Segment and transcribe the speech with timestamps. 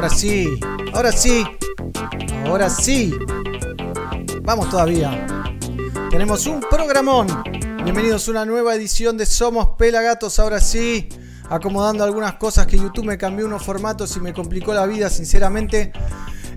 [0.00, 0.58] Ahora sí,
[0.94, 1.44] ahora sí,
[2.46, 3.14] ahora sí.
[4.40, 5.26] Vamos todavía.
[6.08, 7.26] Tenemos un programón.
[7.84, 10.38] Bienvenidos a una nueva edición de Somos Pelagatos.
[10.38, 11.10] Ahora sí,
[11.50, 15.92] acomodando algunas cosas que YouTube me cambió unos formatos y me complicó la vida, sinceramente.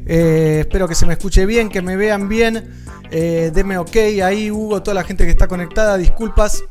[0.05, 2.71] Eh, espero que se me escuche bien, que me vean bien.
[3.12, 5.98] Eh, deme ok ahí, Hugo, toda la gente que está conectada.
[5.98, 6.64] Disculpas,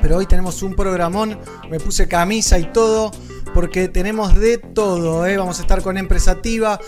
[0.00, 1.38] pero hoy tenemos un programón.
[1.70, 3.12] Me puse camisa y todo
[3.54, 5.26] porque tenemos de todo.
[5.26, 5.36] ¿eh?
[5.36, 6.80] Vamos a estar con Empresativa,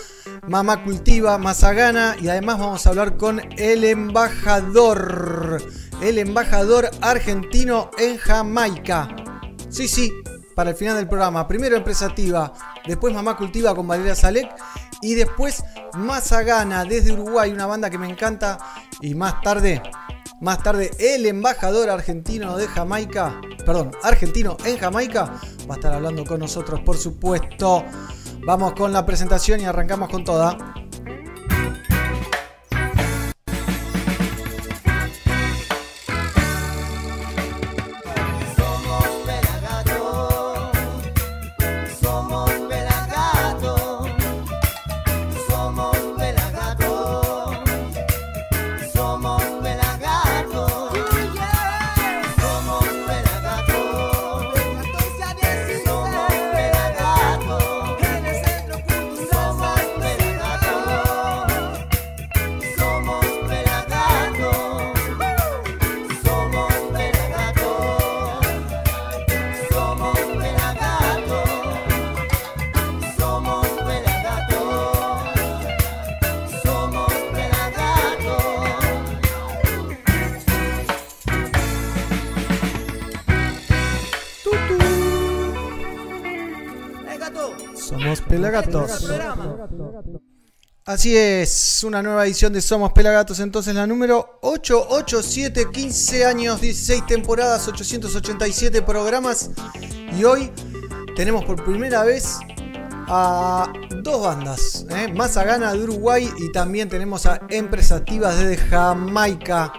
[0.47, 5.61] Mamá Cultiva, Mazagana y además vamos a hablar con el embajador,
[6.01, 9.07] el embajador argentino en Jamaica.
[9.69, 10.11] Sí, sí,
[10.55, 11.47] para el final del programa.
[11.47, 12.53] Primero Empresativa,
[12.85, 14.49] después Mamá Cultiva con Valeria Salek
[15.01, 15.63] y después
[15.93, 18.57] Mazagana desde Uruguay, una banda que me encanta
[19.01, 19.81] y más tarde
[20.41, 25.39] más tarde, el embajador argentino de Jamaica, perdón, argentino en Jamaica,
[25.69, 27.83] va a estar hablando con nosotros, por supuesto.
[28.45, 30.75] Vamos con la presentación y arrancamos con toda.
[88.63, 89.09] Pelagatos.
[90.85, 97.07] Así es, una nueva edición de Somos Pelagatos, entonces la número 887, 15 años, 16
[97.07, 99.49] temporadas, 887 programas
[100.15, 100.51] y hoy
[101.15, 102.37] tenemos por primera vez
[103.07, 103.71] a
[104.03, 105.11] dos bandas, ¿eh?
[105.11, 109.73] Mazagana de Uruguay y también tenemos a Empresativas desde Jamaica.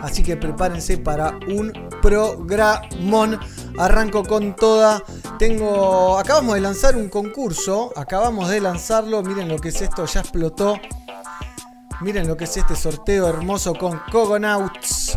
[0.00, 3.38] Así que prepárense para un programón.
[3.78, 5.02] Arranco con toda.
[5.38, 6.18] Tengo.
[6.18, 7.92] Acabamos de lanzar un concurso.
[7.96, 9.22] Acabamos de lanzarlo.
[9.22, 10.04] Miren lo que es esto.
[10.06, 10.78] Ya explotó.
[12.00, 15.16] Miren lo que es este sorteo hermoso con Cogonauts.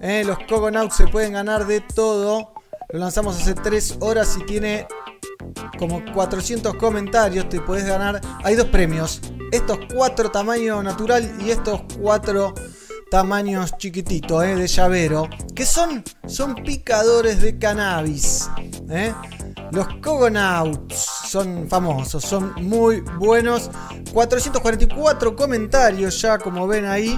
[0.00, 2.52] Eh, los Cogonauts se pueden ganar de todo.
[2.90, 4.86] Lo lanzamos hace 3 horas y tiene
[5.78, 7.48] como 400 comentarios.
[7.48, 8.20] Te puedes ganar.
[8.42, 9.20] Hay dos premios.
[9.52, 12.54] Estos cuatro tamaño natural y estos cuatro
[13.14, 18.50] tamaños chiquititos, eh, de llavero, que son, son picadores de cannabis.
[18.90, 19.14] Eh.
[19.70, 20.96] Los Cogonauts
[21.28, 23.70] son famosos, son muy buenos.
[24.12, 27.16] 444 comentarios ya, como ven ahí.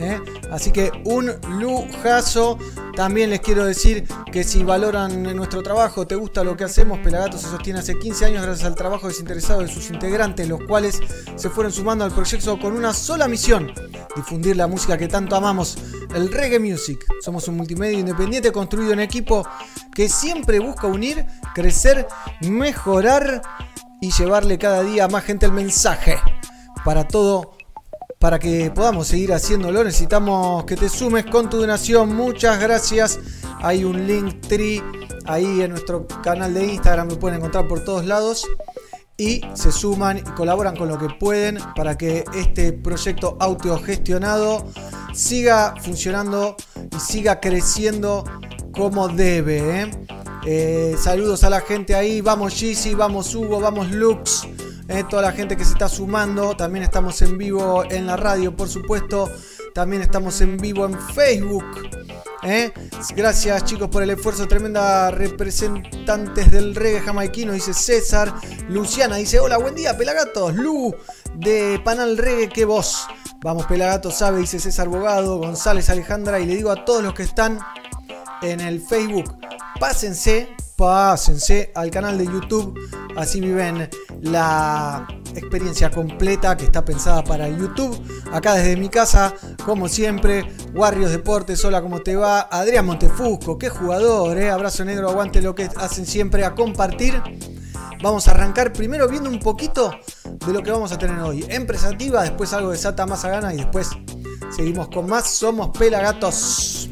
[0.00, 0.20] ¿Eh?
[0.50, 2.58] Así que un lujazo.
[2.96, 7.36] También les quiero decir que si valoran nuestro trabajo, te gusta lo que hacemos, Pelagato
[7.38, 11.00] se sostiene hace 15 años gracias al trabajo desinteresado de sus integrantes, los cuales
[11.34, 13.72] se fueron sumando al proyecto con una sola misión,
[14.14, 15.76] difundir la música que tanto amamos,
[16.14, 17.04] el reggae music.
[17.20, 19.44] Somos un multimedia independiente construido en equipo
[19.92, 22.06] que siempre busca unir, crecer,
[22.42, 23.42] mejorar
[24.00, 26.18] y llevarle cada día a más gente el mensaje
[26.84, 27.53] para todo
[28.18, 29.84] para que podamos seguir haciéndolo.
[29.84, 32.14] Necesitamos que te sumes con tu donación.
[32.14, 33.18] Muchas gracias.
[33.62, 34.82] Hay un link tree
[35.26, 37.08] ahí en nuestro canal de Instagram.
[37.08, 38.46] Lo pueden encontrar por todos lados.
[39.16, 44.66] Y se suman y colaboran con lo que pueden para que este proyecto autogestionado
[45.12, 46.56] siga funcionando
[46.90, 48.24] y siga creciendo
[48.72, 49.82] como debe.
[49.82, 49.90] ¿eh?
[50.46, 52.20] Eh, saludos a la gente ahí.
[52.20, 54.48] Vamos Gizzy, vamos Hugo, vamos Lux.
[54.88, 56.56] Eh, toda la gente que se está sumando.
[56.56, 59.30] También estamos en vivo en la radio, por supuesto.
[59.74, 61.64] También estamos en vivo en Facebook.
[62.42, 62.72] Eh.
[63.16, 64.46] Gracias chicos por el esfuerzo.
[64.46, 68.34] Tremenda representantes del reggae jamaiquino, dice César.
[68.68, 70.54] Luciana dice, hola, buen día, Pelagatos.
[70.54, 70.94] Lu
[71.34, 73.06] de Panal Reggae, que vos.
[73.40, 76.40] Vamos, Pelagatos, sabe, dice César Bogado, González Alejandra.
[76.40, 77.58] Y le digo a todos los que están
[78.44, 79.36] en el Facebook,
[79.80, 82.78] pásense pásense al canal de YouTube,
[83.16, 83.88] así viven
[84.22, 88.00] la experiencia completa que está pensada para YouTube.
[88.32, 92.48] Acá desde mi casa, como siempre, Warriors Deportes, hola, ¿cómo te va?
[92.50, 94.50] Adrián Montefusco, qué jugador, ¿eh?
[94.50, 97.20] abrazo negro, aguante lo que hacen siempre a compartir.
[98.02, 99.94] Vamos a arrancar primero viendo un poquito
[100.24, 101.46] de lo que vamos a tener hoy.
[101.48, 103.90] Empresativa, después algo de Sata más a gana y después
[104.54, 105.30] seguimos con más.
[105.30, 106.90] Somos Pelagatos.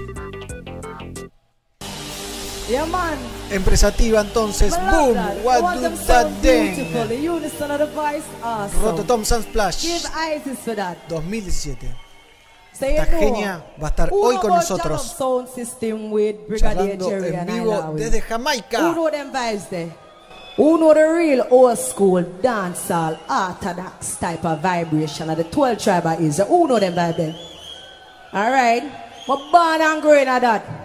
[2.73, 2.87] Yeah,
[3.51, 5.15] Empresativa entonces, boom,
[5.45, 6.75] what do that dang.
[8.81, 9.85] Rototom Sunsplash
[11.07, 11.95] 2017.
[12.73, 15.15] Esta genia va a estar hoy con nosotros.
[16.57, 18.95] Charlando en vivo desde Jamaica.
[20.57, 26.07] Who know the real old school dancehall orthodox type of vibration of the 12 tribe
[26.21, 26.49] Israel?
[26.49, 27.35] Who know them vibe
[28.33, 28.85] Alright?
[29.29, 30.81] I'm born and growing at that.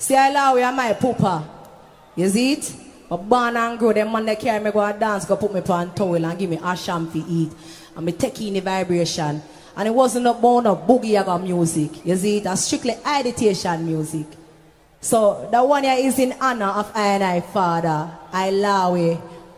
[0.00, 1.46] See, I love you, my pooper.
[2.16, 2.74] You see it?
[3.10, 3.92] I'm born and grow.
[3.92, 6.48] Them man they carry me go and dance, go put me on towel and give
[6.48, 7.52] me a sham eat.
[7.94, 9.42] And me take in the vibration.
[9.76, 12.06] And it wasn't about no boogie yaga music.
[12.06, 12.44] You see it?
[12.44, 14.26] That's strictly meditation music.
[15.02, 18.10] So the one here is in honor of I and I father,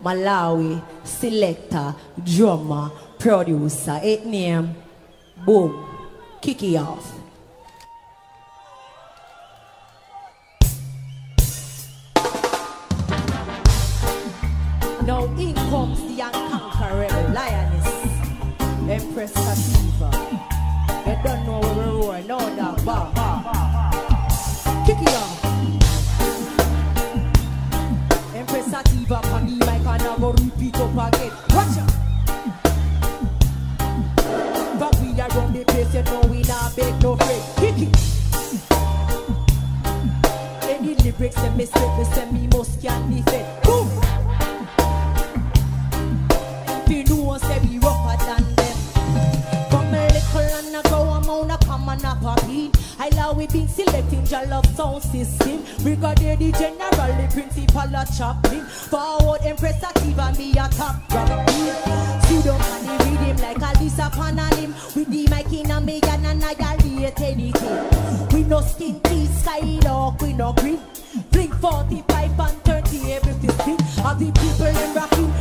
[0.03, 1.94] Malawi, selector,
[2.25, 4.75] drummer, producer, it name,
[5.47, 5.87] boom,
[6.41, 7.22] kick it off.
[15.07, 17.87] Now in comes the unconquerable lioness,
[18.89, 20.11] Empress Sativa.
[21.05, 23.13] You don't know where we roar, no dog, bar.
[24.87, 25.45] Kick it off.
[28.33, 31.33] Empress Sativa on the mic and I go repeat up again.
[31.51, 31.93] Watch out.
[34.79, 37.43] But we are on the place, you know we not beg no friend.
[37.57, 37.97] Kick it.
[40.71, 43.62] Any lyrics that me spit, me say me must can't defend.
[55.03, 55.65] System.
[55.83, 58.63] Brigadier the general, the principal of chopping.
[58.63, 62.23] Forward Empress Sativa, me a top beat.
[62.27, 64.73] See them on the rhythm like a Lisa Panalim.
[64.95, 68.29] With the mic in a me and annihilate anything.
[68.33, 70.81] We no skin teeth, skylock, we no green.
[71.31, 73.75] Blink 45 and 30 every 15.
[74.05, 75.33] Of the people in rocking,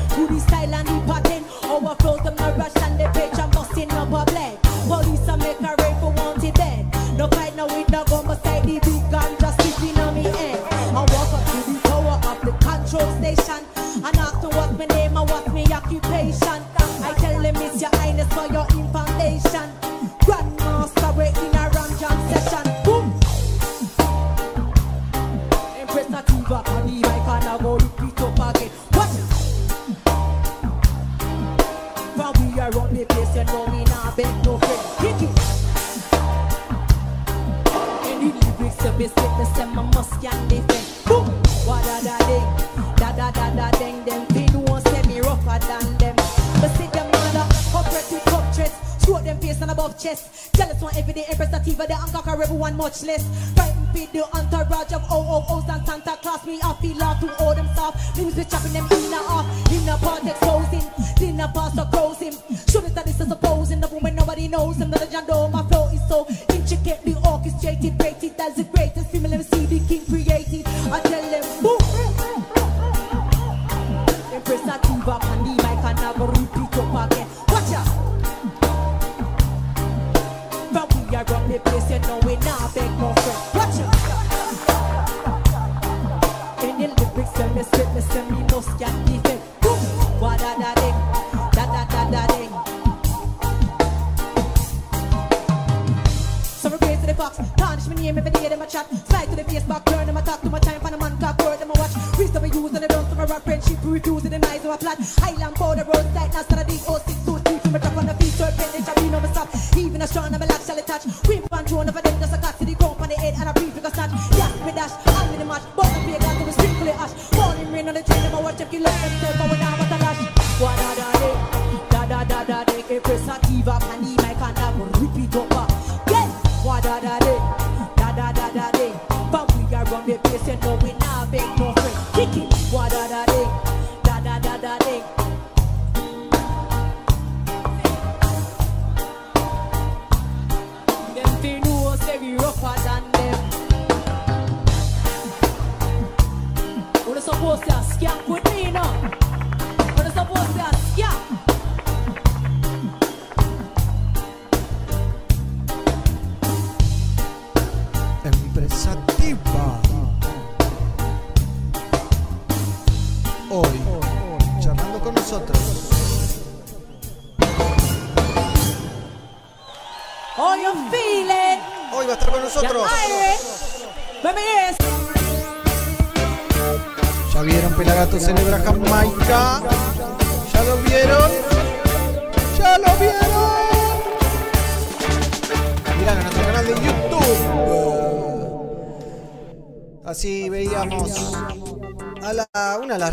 [52.81, 53.23] much less.
[53.55, 56.43] Fighting with the entourage of OOOs and Santa Claus.
[56.47, 58.17] Me off feel law to hold them soft.
[58.17, 59.00] Limbs be chopping them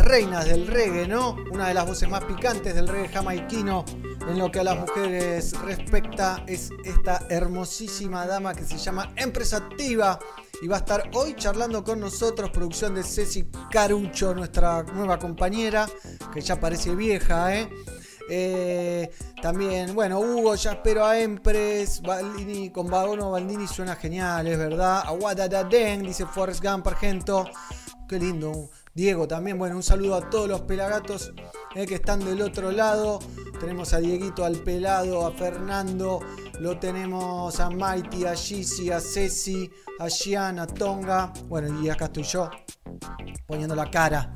[0.09, 1.37] reinas del reggae, ¿no?
[1.51, 3.85] Una de las voces más picantes del reggae jamaiquino
[4.27, 9.57] en lo que a las mujeres respecta es esta hermosísima dama que se llama Empresa
[9.57, 10.17] Activa
[10.63, 15.87] y va a estar hoy charlando con nosotros, producción de Ceci Carucho, nuestra nueva compañera,
[16.33, 17.69] que ya parece vieja, ¿eh?
[18.31, 19.11] Eh,
[19.43, 25.03] también, bueno, Hugo, ya espero a Empres, Baldini, con Bagono Baldini suena genial, es verdad.
[25.69, 27.45] Den, dice Forrest Gump, Argento.
[28.07, 28.71] Qué lindo.
[28.93, 31.33] Diego también, bueno, un saludo a todos los pelagatos
[31.75, 33.19] eh, que están del otro lado.
[33.59, 36.19] Tenemos a Dieguito, al pelado, a Fernando,
[36.59, 39.69] lo tenemos a Mighty, a Gizzy, a Ceci,
[39.99, 41.31] a Gian, a Tonga.
[41.47, 42.49] Bueno, y acá estoy yo,
[43.45, 44.31] poniendo la cara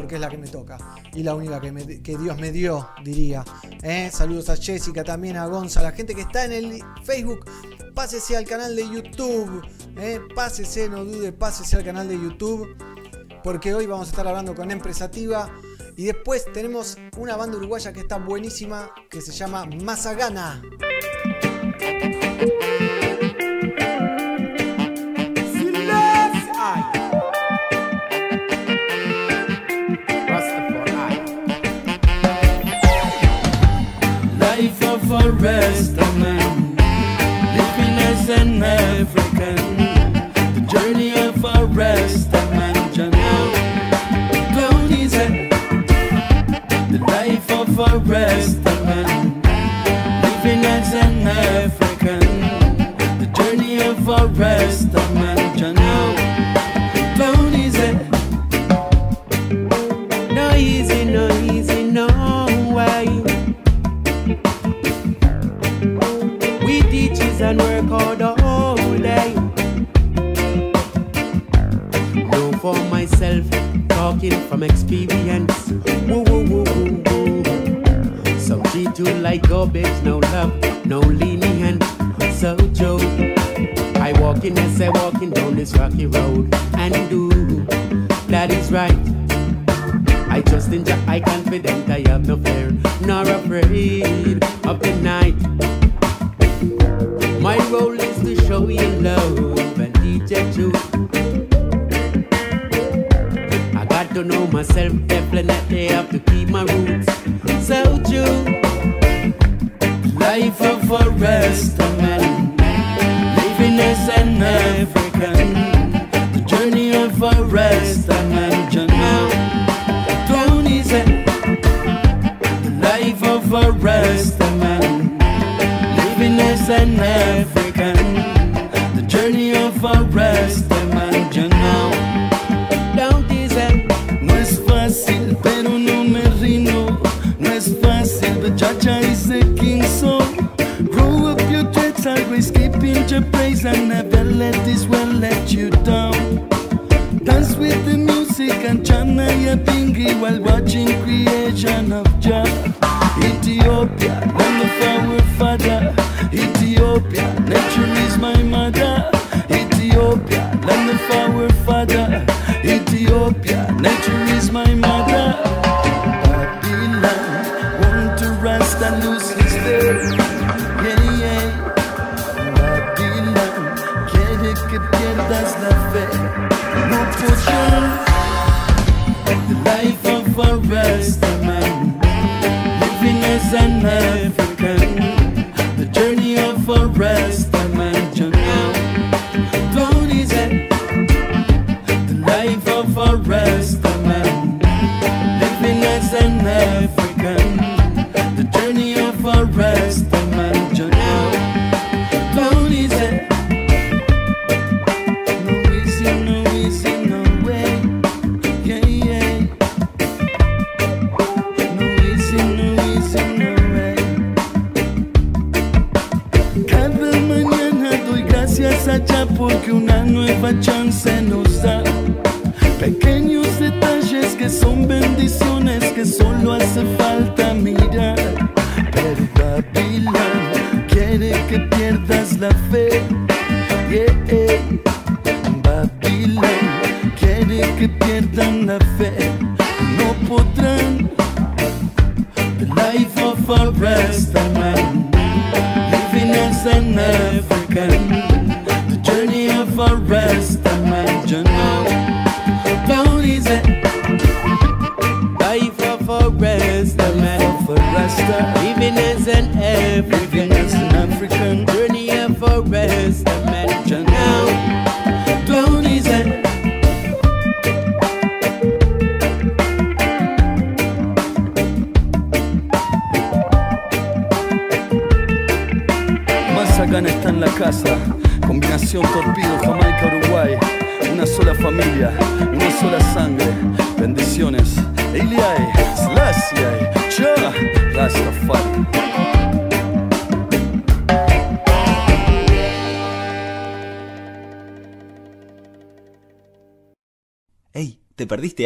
[0.00, 0.78] porque es la que me toca
[1.12, 3.44] y la única que, Dios me dio, diría.
[3.82, 4.08] ¿eh?
[4.10, 7.44] Saludos a Jessica, también a Gonza, la gente que está en el Facebook.
[7.94, 9.62] Pásese al canal de YouTube,
[9.98, 10.20] ¿eh?
[10.34, 12.66] pásese, no dude, pásese al canal de YouTube,
[13.42, 15.50] porque hoy vamos a estar hablando con Empresativa.
[15.96, 20.62] Y después tenemos una banda uruguaya que está buenísima, que se llama Mazagana.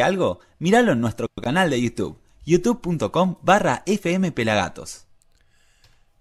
[0.04, 0.40] Algo?
[0.58, 5.04] Míralo en nuestro canal de YouTube, youtube.com barra fmpelagatos.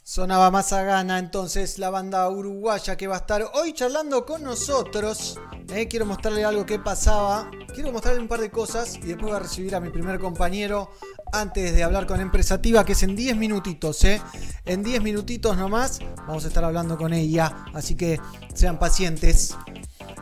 [0.05, 4.43] Sonaba más a gana entonces la banda uruguaya que va a estar hoy charlando con
[4.43, 5.39] nosotros.
[5.73, 7.49] Eh, quiero mostrarle algo que pasaba.
[7.73, 10.89] Quiero mostrarle un par de cosas y después voy a recibir a mi primer compañero
[11.31, 14.03] antes de hablar con Empresativa, que es en 10 minutitos.
[14.03, 14.21] Eh.
[14.65, 17.65] En 10 minutitos nomás vamos a estar hablando con ella.
[17.73, 18.19] Así que
[18.53, 19.55] sean pacientes.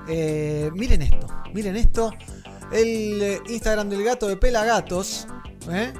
[0.07, 1.25] Eh, miren esto,
[1.55, 2.13] miren esto.
[2.71, 5.27] El eh, Instagram del gato de Pelagatos.
[5.69, 5.93] ¿eh?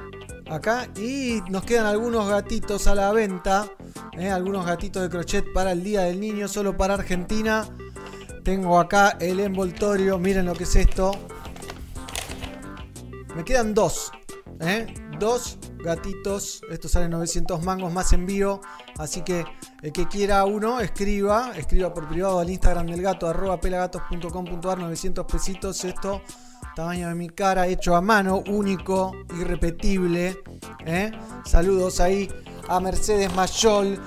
[0.48, 0.88] Acá.
[0.96, 3.70] Y nos quedan algunos gatitos a la venta.
[4.18, 4.30] ¿eh?
[4.30, 7.66] Algunos gatitos de crochet para el Día del Niño, solo para Argentina.
[8.44, 10.18] Tengo acá el envoltorio.
[10.18, 11.12] Miren lo que es esto.
[13.36, 14.10] Me quedan dos.
[14.60, 14.92] ¿eh?
[15.18, 16.62] Dos gatitos.
[16.70, 18.60] Estos salen 900 mangos más envío.
[18.98, 19.44] Así que
[19.82, 21.52] el que quiera uno, escriba.
[21.56, 24.78] Escriba por privado al Instagram del gato, arroba pelagatos.com.ar.
[24.78, 25.84] 900 pesitos.
[25.84, 26.22] Esto,
[26.74, 30.38] tamaño de mi cara, hecho a mano, único, irrepetible.
[30.86, 31.12] ¿eh?
[31.44, 32.28] Saludos ahí
[32.68, 34.00] a Mercedes Mayol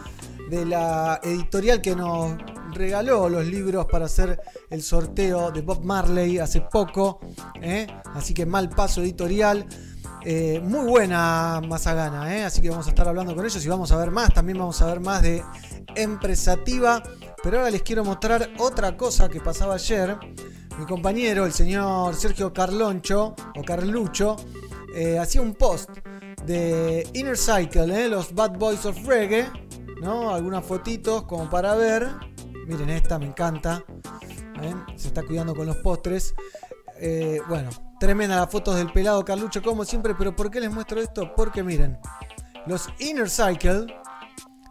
[0.49, 2.37] de la editorial que nos
[2.71, 7.19] regaló los libros para hacer el sorteo de Bob Marley hace poco.
[7.61, 7.87] ¿eh?
[8.13, 9.65] Así que mal paso editorial.
[10.27, 12.43] Eh, muy buena Mazagana, ¿eh?
[12.45, 14.33] así que vamos a estar hablando con ellos y vamos a ver más.
[14.33, 15.43] También vamos a ver más de
[15.95, 17.03] Empresativa.
[17.43, 20.17] Pero ahora les quiero mostrar otra cosa que pasaba ayer.
[20.77, 24.35] Mi compañero, el señor Sergio Carloncho o Carlucho,
[24.93, 25.89] eh, hacía un post
[26.45, 28.09] de Inner Cycle, ¿eh?
[28.09, 29.45] los Bad Boys of Reggae.
[30.01, 30.35] ¿no?
[30.35, 32.09] Algunas fotitos como para ver.
[32.67, 33.83] Miren esta, me encanta.
[34.61, 34.73] ¿eh?
[34.97, 36.35] Se está cuidando con los postres.
[37.47, 41.33] Bueno, tremenda las fotos del pelado Carlucho como siempre, pero ¿por qué les muestro esto?
[41.35, 41.97] Porque miren,
[42.67, 43.87] los Inner Cycle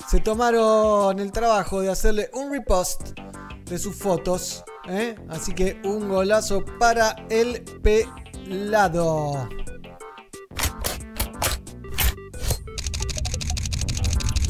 [0.09, 3.19] se tomaron el trabajo de hacerle un repost
[3.65, 4.65] de sus fotos.
[4.89, 5.15] ¿Eh?
[5.29, 9.49] Así que un golazo para el pelado.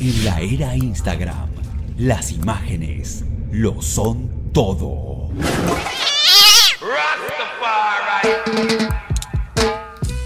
[0.00, 1.48] En la era Instagram,
[1.96, 5.30] las imágenes lo son todo.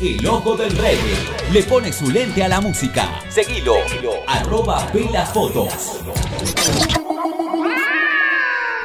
[0.00, 1.16] El ojo del reggae
[1.52, 3.20] le pone su lente a la música.
[3.28, 3.74] Seguilo,
[4.26, 6.00] arroba pelafotos.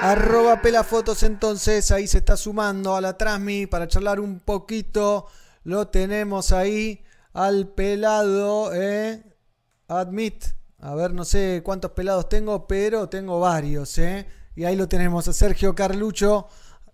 [0.05, 5.27] Arroba pelafotos entonces, ahí se está sumando a la Transmi para charlar un poquito.
[5.63, 9.23] Lo tenemos ahí al pelado, ¿eh?
[9.87, 10.43] Admit.
[10.79, 14.27] A ver, no sé cuántos pelados tengo, pero tengo varios, ¿eh?
[14.57, 16.49] Y ahí lo tenemos a Sergio Carlucho.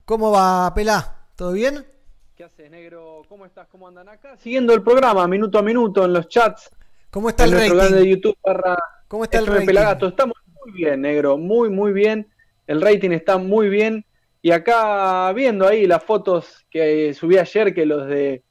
[0.05, 1.25] ¿Cómo va, Pelá?
[1.35, 1.83] ¿Todo bien?
[2.35, 3.23] ¿Qué haces, negro?
[3.27, 3.67] ¿Cómo estás?
[3.69, 4.37] ¿Cómo andan acá?
[4.37, 6.69] Siguiendo el programa minuto a minuto en los chats.
[7.09, 8.07] ¿Cómo está en el nuestro canal de?
[8.07, 9.65] YouTube barra ¿Cómo está el rating?
[9.65, 10.09] Pelagato.
[10.09, 11.39] Estamos muy bien, negro.
[11.39, 12.27] Muy, muy bien.
[12.69, 14.05] El rating está muy bien.
[14.41, 18.43] Y acá viendo ahí las fotos que subí ayer, que los de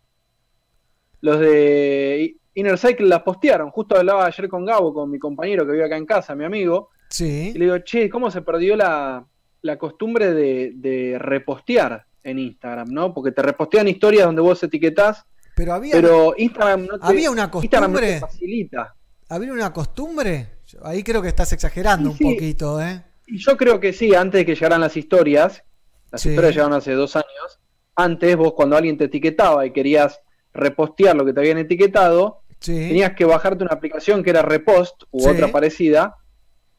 [1.20, 3.70] los de Inner Cycle las postearon.
[3.70, 6.90] Justo hablaba ayer con Gabo, con mi compañero que vive acá en casa, mi amigo.
[7.08, 7.52] Sí.
[7.54, 9.24] Y le digo, che, ¿cómo se perdió la,
[9.62, 13.14] la costumbre de, de repostear en Instagram, no?
[13.14, 15.24] Porque te repostean historias donde vos etiquetás,
[15.56, 18.20] Pero había, pero Instagram no te, había una Instagram no te costumbre.
[18.20, 18.94] facilita.
[19.28, 20.48] había una costumbre.
[20.82, 22.34] Ahí creo que estás exagerando Sí, un sí.
[22.34, 23.02] poquito, ¿eh?
[23.28, 25.62] Y yo creo que sí, antes de que llegaran las historias,
[26.10, 26.30] las Sí.
[26.30, 27.60] historias llegaron hace dos años,
[27.94, 30.20] antes vos cuando alguien te etiquetaba y querías
[30.54, 32.72] repostear lo que te habían etiquetado, Sí.
[32.74, 35.28] tenías que bajarte una aplicación que era Repost u Sí.
[35.28, 36.16] otra parecida,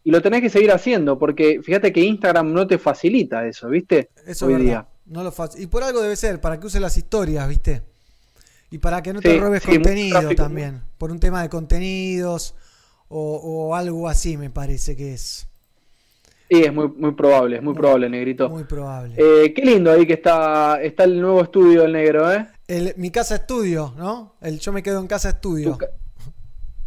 [0.04, 4.10] y lo tenés que seguir haciendo, porque fíjate que Instagram no te facilita eso, ¿viste?
[4.26, 4.88] Eso Hoy día.
[5.06, 7.82] No lo y por algo debe ser, para que uses las historias, ¿viste?
[8.72, 10.82] Y para que no te robes contenido también.
[10.98, 12.56] Por un tema de contenidos
[13.08, 15.49] o, o algo así, me parece que es.
[16.50, 18.50] Sí, es muy, muy probable, es muy probable, negrito.
[18.50, 19.14] Muy probable.
[19.18, 22.48] Eh, qué lindo ahí que está, está el nuevo estudio del negro, ¿eh?
[22.68, 24.36] El- mi casa estudio, ¿no?
[24.42, 25.72] El yo me quedo en casa estudio.
[25.74, 25.90] Tu ca-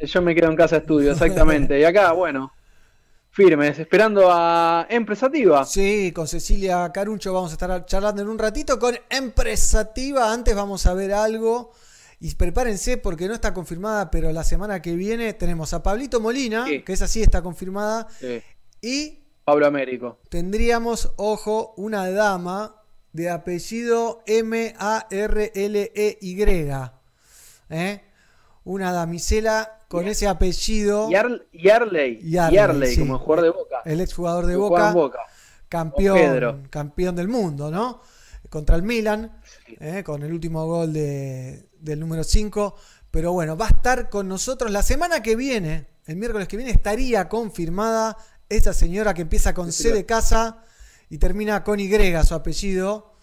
[0.04, 1.78] Yo me quedo en casa estudio, exactamente.
[1.78, 2.50] Y acá, bueno,
[3.30, 5.64] firmes, esperando a Empresativa.
[5.64, 10.32] Sí, con Cecilia Caruncho vamos a estar charlando en un ratito con Empresativa.
[10.32, 11.72] Antes vamos a ver algo.
[12.20, 16.66] Y prepárense porque no está confirmada, pero la semana que viene tenemos a Pablito Molina,
[16.66, 16.82] Sí.
[16.82, 18.08] que esa sí está confirmada.
[18.20, 18.42] Sí,
[18.80, 20.18] Y Pablo Américo.
[20.28, 22.76] tendríamos, ojo, una dama
[23.12, 24.22] de apellido
[25.42, 26.42] M-A-R-L-E-Y.
[27.70, 28.00] ¿eh?
[28.64, 31.08] Una damisela con ese apellido.
[31.10, 33.00] Yar- Yarley, Yarley, Yarley, sí.
[33.00, 33.82] como el jugador de Boca.
[33.84, 35.18] El exjugador de Boca, Boca.
[35.68, 38.00] campeón, campeón del mundo, ¿no?
[38.48, 39.40] Contra el Milan,
[39.80, 40.02] ¿eh?
[40.04, 42.74] con el último gol de- del número 5.
[43.10, 46.72] Pero bueno, va a estar con nosotros la semana que viene, el miércoles que viene,
[46.72, 48.16] estaría confirmada
[48.56, 50.64] esta señora que empieza con C de casa
[51.08, 51.90] y termina con Y
[52.24, 53.14] su apellido.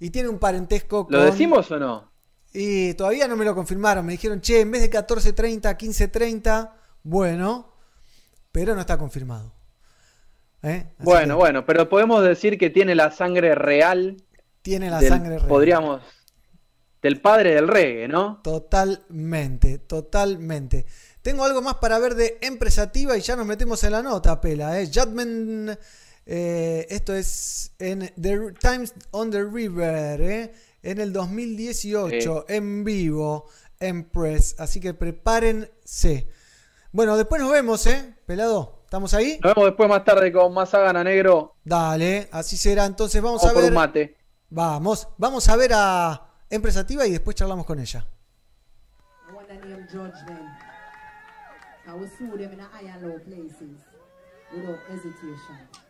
[0.00, 1.12] Y tiene un parentesco con.
[1.14, 2.10] ¿Lo decimos o no?
[2.52, 4.04] Y todavía no me lo confirmaron.
[4.06, 6.70] Me dijeron, che, en vez de 14.30, 15.30,
[7.02, 7.72] bueno,
[8.52, 9.52] pero no está confirmado.
[10.62, 10.86] ¿Eh?
[10.98, 14.16] Bueno, que bueno, pero podemos decir que tiene la sangre real.
[14.62, 15.48] Tiene la del- sangre real.
[15.48, 16.02] Podríamos.
[17.02, 18.40] Del padre del reggae, ¿no?
[18.42, 20.86] Totalmente, totalmente.
[21.24, 24.78] Tengo algo más para ver de Empresativa y ya nos metemos en la nota, pela.
[24.78, 24.90] ¿eh?
[24.92, 25.70] Judgment,
[26.26, 30.54] eh, esto es en The Times on the River, ¿eh?
[30.82, 33.46] en el 2018, en vivo,
[33.80, 34.54] Empress.
[34.58, 36.28] Así que prepárense.
[36.92, 38.16] Bueno, después nos vemos, ¿eh?
[38.26, 39.38] Pelado, ¿estamos ahí?
[39.42, 41.56] Nos vemos después más tarde con más Gana Negro.
[41.64, 42.84] Dale, así será.
[42.84, 43.70] Entonces vamos Vamos a por ver.
[43.70, 44.16] un mate.
[44.50, 48.06] Vamos, vamos a ver a Empresativa y después charlamos con ella.
[49.54, 50.53] I
[51.94, 53.78] I will sue them in the high and low places
[54.52, 55.83] without hesitation.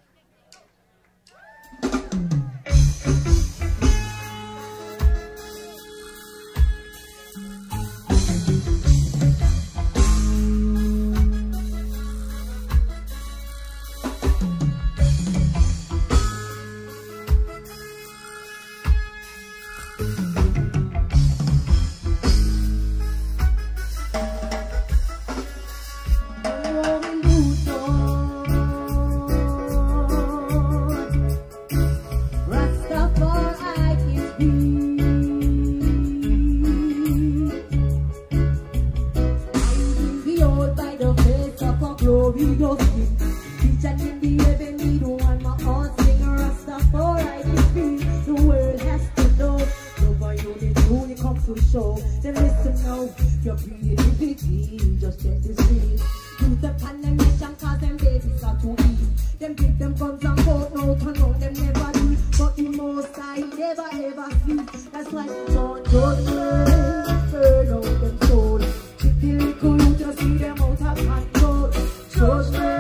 [52.62, 53.09] Then listen now,
[53.43, 55.75] your creativity just let this be.
[55.75, 59.38] Use the condemnation cause them babies are too weak.
[59.38, 62.17] Them give them guns and court now turn out them never do.
[62.38, 64.71] But the most I never ever sleep.
[64.93, 68.59] That's why John judgment burn out them soul.
[68.59, 71.71] The little you just see them out of control.
[72.11, 72.73] Judgment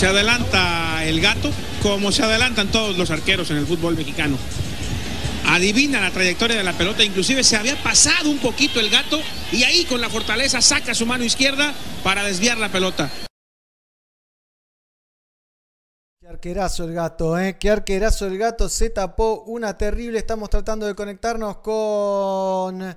[0.00, 1.50] Se adelanta el gato
[1.82, 4.38] como se adelantan todos los arqueros en el fútbol mexicano.
[5.46, 9.20] Adivina la trayectoria de la pelota, inclusive se había pasado un poquito el gato
[9.52, 13.10] y ahí con la fortaleza saca su mano izquierda para desviar la pelota.
[16.18, 17.58] Qué arquerazo el gato, ¿eh?
[17.60, 18.70] Qué arquerazo el gato.
[18.70, 20.18] Se tapó una terrible.
[20.18, 22.96] Estamos tratando de conectarnos con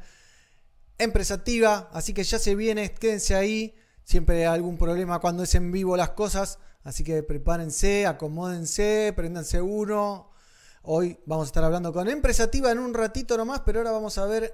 [0.98, 1.90] Empresativa.
[1.92, 2.94] Así que ya se viene.
[2.94, 3.76] Quédense ahí.
[4.06, 6.60] Siempre hay algún problema cuando es en vivo las cosas.
[6.84, 10.32] Así que prepárense, acomódense, préndanse uno.
[10.82, 13.62] Hoy vamos a estar hablando con Empresativa en un ratito nomás.
[13.62, 14.54] Pero ahora vamos a ver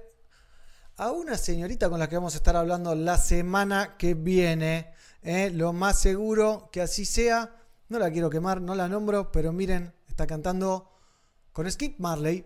[0.97, 4.93] a una señorita con la que vamos a estar hablando la semana que viene.
[5.23, 5.49] ¿eh?
[5.51, 7.55] Lo más seguro que así sea.
[7.87, 10.91] No la quiero quemar, no la nombro, pero miren, está cantando
[11.51, 12.45] con Skip Marley.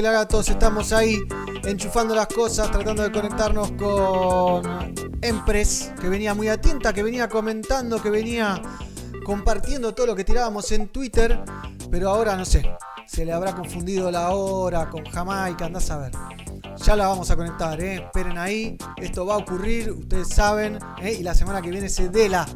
[0.00, 1.20] Pelagatos, estamos ahí
[1.62, 8.00] enchufando las cosas, tratando de conectarnos con Empres, que venía muy atenta, que venía comentando,
[8.00, 8.62] que venía
[9.26, 11.38] compartiendo todo lo que tirábamos en Twitter,
[11.90, 12.62] pero ahora no sé,
[13.06, 16.12] se le habrá confundido la hora con Jamaica, andás a ver.
[16.82, 17.96] Ya la vamos a conectar, ¿eh?
[17.96, 21.12] esperen ahí, esto va a ocurrir, ustedes saben, ¿eh?
[21.20, 22.46] y la semana que viene Cedela,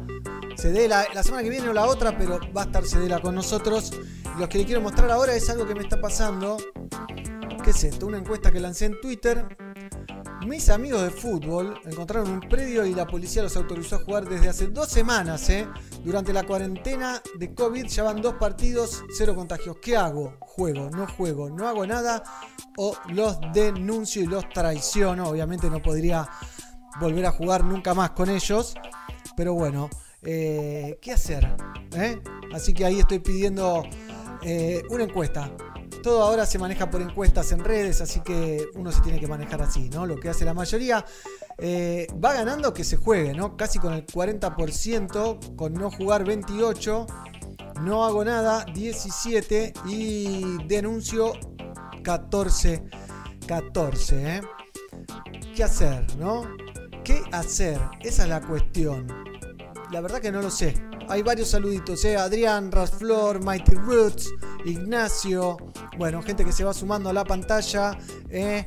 [0.57, 3.93] Cedela, la semana que viene o la otra, pero va a estar Cedela con nosotros.
[4.39, 6.57] Lo que les quiero mostrar ahora es algo que me está pasando.
[7.65, 8.05] ¿Qué es esto?
[8.05, 9.43] Una encuesta que lancé en Twitter.
[10.45, 14.49] Mis amigos de fútbol encontraron un predio y la policía los autorizó a jugar desde
[14.49, 15.49] hace dos semanas.
[15.49, 15.67] ¿eh?
[16.03, 19.77] Durante la cuarentena de COVID ya van dos partidos, cero contagios.
[19.81, 20.37] ¿Qué hago?
[20.41, 22.21] Juego, no juego, no hago nada
[22.77, 25.27] o los denuncio y los traiciono.
[25.27, 26.29] Obviamente no podría
[27.01, 28.75] volver a jugar nunca más con ellos.
[29.35, 29.89] Pero bueno,
[30.21, 31.51] eh, ¿qué hacer?
[31.95, 32.21] ¿Eh?
[32.53, 33.81] Así que ahí estoy pidiendo
[34.43, 35.49] eh, una encuesta.
[36.05, 39.63] Todo ahora se maneja por encuestas en redes, así que uno se tiene que manejar
[39.63, 40.05] así, ¿no?
[40.05, 41.03] Lo que hace la mayoría.
[41.57, 43.57] eh, va ganando que se juegue, ¿no?
[43.57, 47.07] Casi con el 40%, con no jugar 28,
[47.81, 51.33] no hago nada 17 y denuncio
[52.03, 52.83] 14.
[53.47, 54.41] 14, ¿eh?
[55.55, 56.43] ¿Qué hacer, no?
[57.03, 57.81] ¿Qué hacer?
[58.01, 59.07] Esa es la cuestión.
[59.91, 60.75] La verdad que no lo sé.
[61.07, 62.17] Hay varios saluditos, ¿eh?
[62.17, 64.29] Adrián, Rasflor, Mighty Roots,
[64.65, 65.57] Ignacio.
[65.97, 67.97] Bueno, gente que se va sumando a la pantalla.
[68.29, 68.65] ¿eh?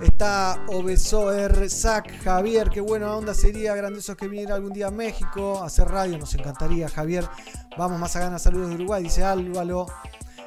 [0.00, 2.70] Está Obesoer, Zac, Javier.
[2.70, 3.74] Qué buena onda sería.
[3.74, 6.18] Grandioso que viniera algún día a México a hacer radio.
[6.18, 7.28] Nos encantaría, Javier.
[7.76, 8.42] Vamos más a ganas.
[8.42, 9.86] Saludos de Uruguay, dice Álvaro.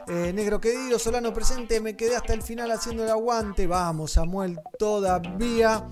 [0.07, 3.67] Eh, negro querido, Solano presente, me quedé hasta el final haciendo el aguante.
[3.67, 5.87] Vamos, Samuel, todavía.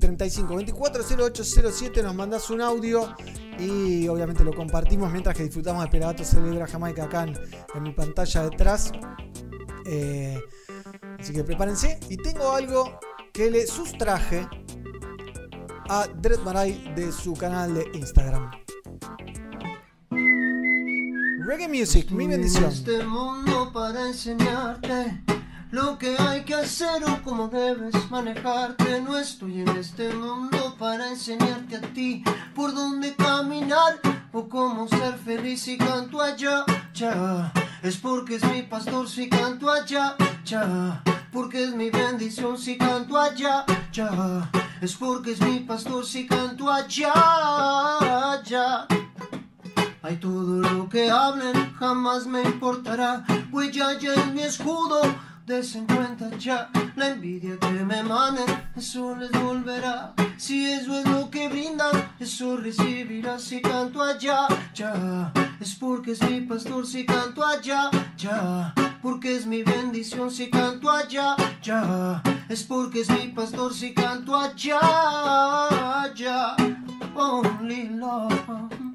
[0.00, 3.16] 35 24 0807 nos mandas un audio
[3.58, 7.36] y obviamente lo compartimos mientras que disfrutamos de Pelagato Celebra Jamaica acá en,
[7.74, 8.92] en mi pantalla detrás.
[9.86, 10.40] Eh,
[11.18, 11.98] así que prepárense.
[12.08, 13.00] Y tengo algo
[13.38, 14.48] que le sustraje
[15.88, 18.50] a Dread Marai de su canal de Instagram.
[21.46, 22.64] Reggae Music, mi bendición.
[22.64, 25.22] En este mundo para enseñarte
[25.70, 29.00] lo que hay que hacer o cómo debes manejarte.
[29.02, 32.24] No estoy en este mundo para enseñarte a ti
[32.56, 34.00] por dónde caminar
[34.32, 37.52] o cómo ser feliz si canto allá, ya.
[37.82, 41.02] Es porque es mi pastor si canto allá, ya.
[41.32, 44.50] Porque es mi bendición si canto allá, ya.
[44.80, 48.86] Es porque es mi pastor si canto allá, ya.
[50.02, 53.24] Hay todo lo que hablen, jamás me importará,
[53.72, 55.00] ya ya es mi escudo.
[55.48, 58.44] Desen cuenta ya la envidia que me manen,
[58.76, 60.12] eso les volverá.
[60.36, 65.32] Si eso es lo que brindan, eso recibirás si canto allá, ya.
[65.58, 68.74] Es porque es mi pastor si canto allá, ya.
[69.00, 72.22] Porque es mi bendición si canto allá, ya.
[72.50, 76.56] Es porque es mi pastor si canto allá, ya.
[77.16, 78.87] Only love.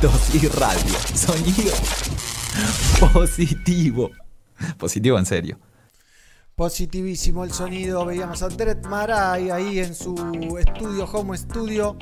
[0.00, 0.94] Pelagatos y radio.
[1.14, 1.72] Sonido
[3.12, 4.10] positivo.
[4.76, 5.58] Positivo en serio.
[6.54, 8.04] Positivísimo el sonido.
[8.04, 10.14] Veíamos a Dred Maray ahí en su
[10.58, 11.96] estudio, home studio.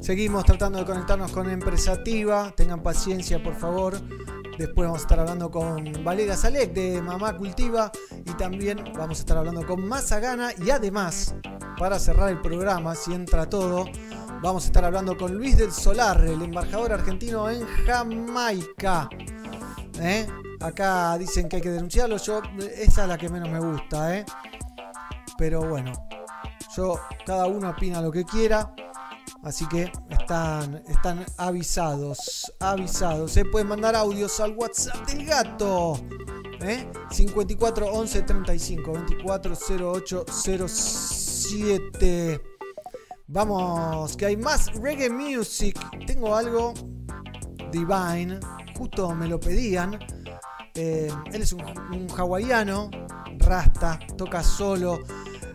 [0.00, 2.52] Seguimos tratando de conectarnos con Empresativa.
[2.56, 4.00] Tengan paciencia, por favor.
[4.58, 7.90] Después vamos a estar hablando con Valeria Salek de Mamá Cultiva.
[8.24, 10.50] Y también vamos a estar hablando con Mazagana.
[10.64, 11.34] Y además,
[11.78, 13.86] para cerrar el programa, si entra todo,
[14.42, 19.08] vamos a estar hablando con Luis del Solar, el embajador argentino en Jamaica.
[20.00, 20.26] ¿Eh?
[20.60, 22.16] Acá dicen que hay que denunciarlo.
[22.16, 22.42] Yo,
[22.76, 24.26] esa es la que menos me gusta, ¿eh?
[25.38, 25.92] Pero bueno,
[26.76, 28.74] yo, cada uno opina lo que quiera.
[29.44, 32.52] Así que están, están avisados.
[32.60, 33.32] Avisados.
[33.32, 36.00] Se pueden mandar audios al WhatsApp del gato.
[36.60, 36.90] ¿eh?
[37.10, 40.24] 54 11 35 24 08
[40.68, 42.51] 07.
[43.32, 45.78] Vamos, que hay más reggae music.
[46.06, 46.74] Tengo algo
[47.72, 48.38] Divine.
[48.76, 49.98] Justo me lo pedían.
[50.74, 51.62] Eh, él es un,
[52.14, 52.90] hawaiano,
[53.38, 55.00] rasta, toca solo,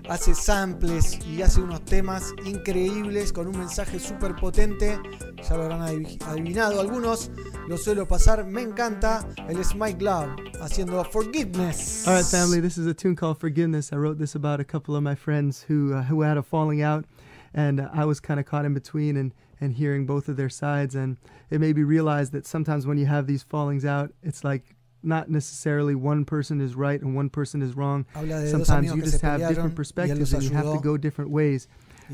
[0.10, 5.00] hace samples y hace unos temas increíbles con un mensaje súper potente.
[5.48, 7.30] Ya lo habrán adiv- adivinado algunos.
[7.68, 9.28] Lo suelo pasar, me encanta.
[9.48, 10.30] Él es Mike Love
[10.62, 12.08] haciendo Forgiveness.
[12.08, 12.60] All right, family.
[12.60, 15.64] This is a tune called "Forgiveness." I wrote this about a couple of my friends
[15.68, 17.06] who uh, who had a falling out,
[17.54, 20.96] and I was kind of caught in between and and hearing both of their sides,
[20.96, 21.18] and
[21.50, 25.30] it made me realize that sometimes when you have these fallings out, it's like not
[25.30, 28.06] necessarily one person is right and one person is wrong.
[28.14, 31.32] Habla de dos Sometimes you just have different perspectives, and you have to go different
[31.32, 31.68] ways.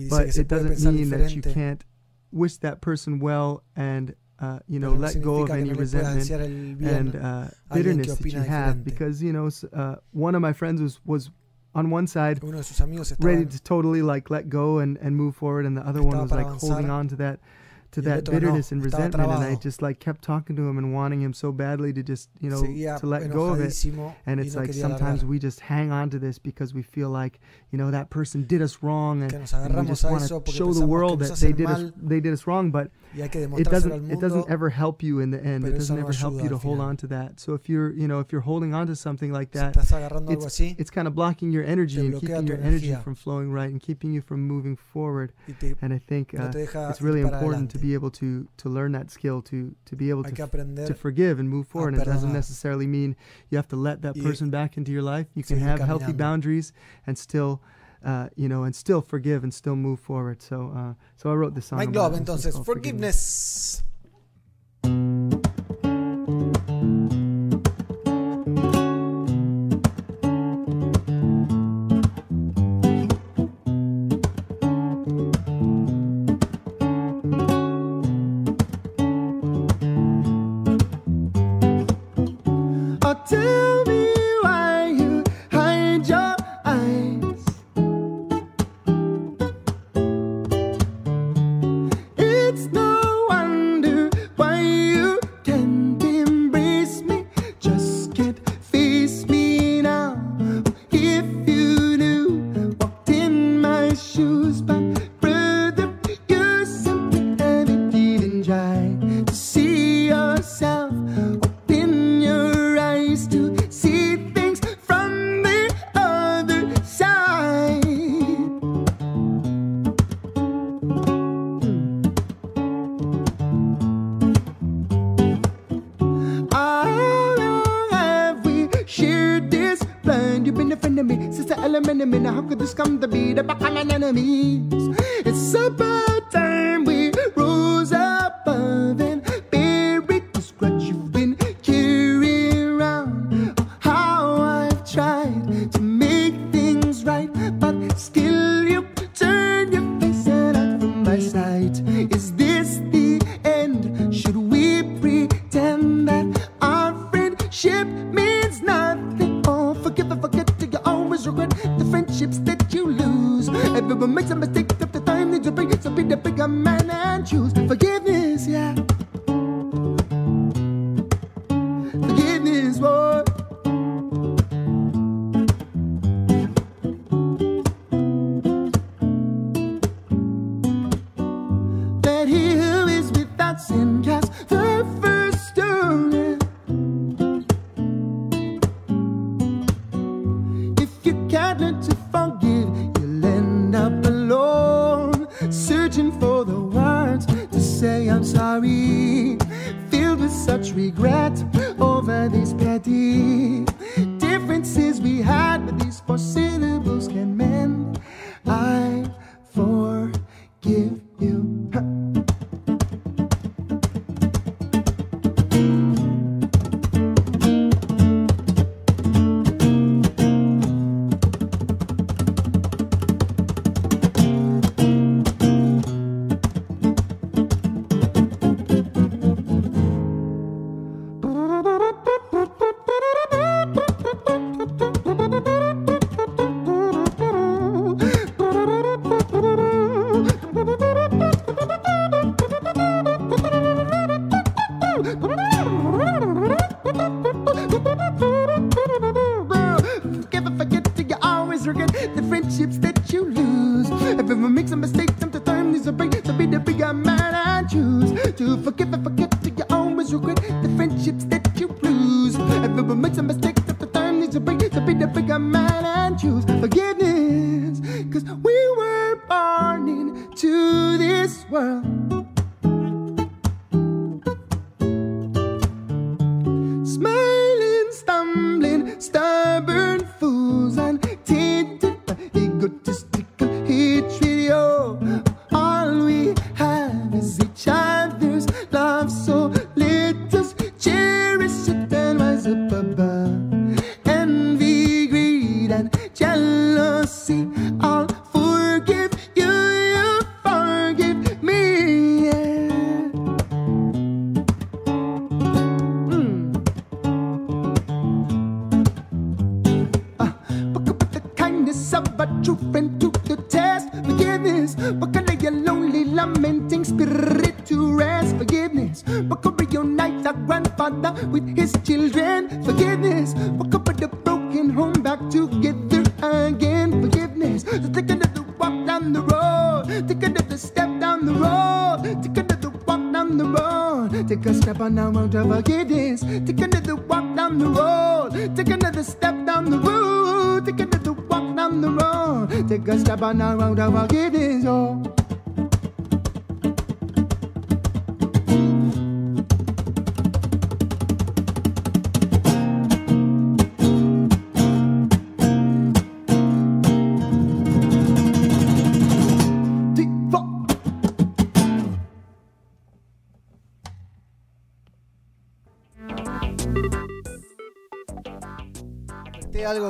[0.10, 1.84] But it doesn't mean that you can't
[2.32, 5.80] wish that person well and uh, you know let go of any no le puedas
[5.80, 10.34] resentment desear el bien and uh, bitterness that you have because you know uh, one
[10.34, 11.30] of my friends was was
[11.76, 15.16] on one side Uno de sus amigos ready to totally like let go and, and
[15.16, 17.40] move forward and the other one was like holding on to that
[17.94, 20.78] to that otro no, bitterness and resentment and I just like kept talking to him
[20.78, 22.62] and wanting him so badly to just you know
[22.98, 23.86] to let go of it.
[24.26, 27.40] and it's like sometimes we just hang on to this because we feel like
[27.74, 30.86] you know that person did us wrong and, and we just want to show the
[30.86, 33.92] world that they did us they did us wrong but y hay que it doesn't
[33.92, 35.66] al it doesn't ever help you in the end.
[35.66, 37.40] it doesn't no ever help you to hold on to that.
[37.40, 40.46] So if you're you know if you're holding on to something like that algo it's,
[40.46, 43.04] así, it's kind of blocking your energy and keeping your energy energía.
[43.04, 45.34] from flowing right and keeping you from moving forward.
[45.60, 46.52] Te- and I think uh,
[46.90, 50.24] it's really important to be able to to learn that skill to to be able
[50.24, 51.94] Hay to que f- aprender to forgive and move forward.
[51.94, 53.16] And it doesn't necessarily mean
[53.50, 55.28] you have to let that person back into your life.
[55.34, 56.74] You can have healthy boundaries
[57.06, 57.62] and still
[58.04, 61.56] uh, you know and still forgive and still move forward so uh, so I wrote
[61.56, 62.26] this song Mike about Love, it.
[62.26, 63.84] Entonces, called Forgiveness.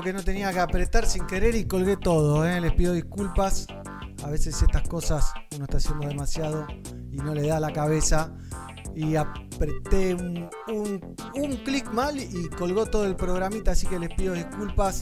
[0.03, 2.45] Que no tenía que apretar sin querer y colgué todo.
[2.45, 2.59] ¿eh?
[2.61, 3.67] Les pido disculpas.
[4.23, 6.65] A veces estas cosas uno está haciendo demasiado
[7.11, 8.33] y no le da la cabeza.
[8.95, 14.13] Y apreté un, un- un clic mal y colgó todo el programita, así que les
[14.13, 15.01] pido disculpas.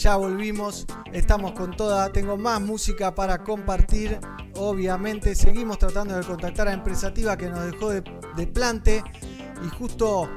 [0.00, 2.10] Ya volvimos, estamos con toda.
[2.12, 4.18] Tengo más música para compartir.
[4.56, 8.02] Obviamente, seguimos tratando de contactar a Empresativa que nos dejó de,
[8.36, 9.02] de plante.
[9.64, 10.28] Y justo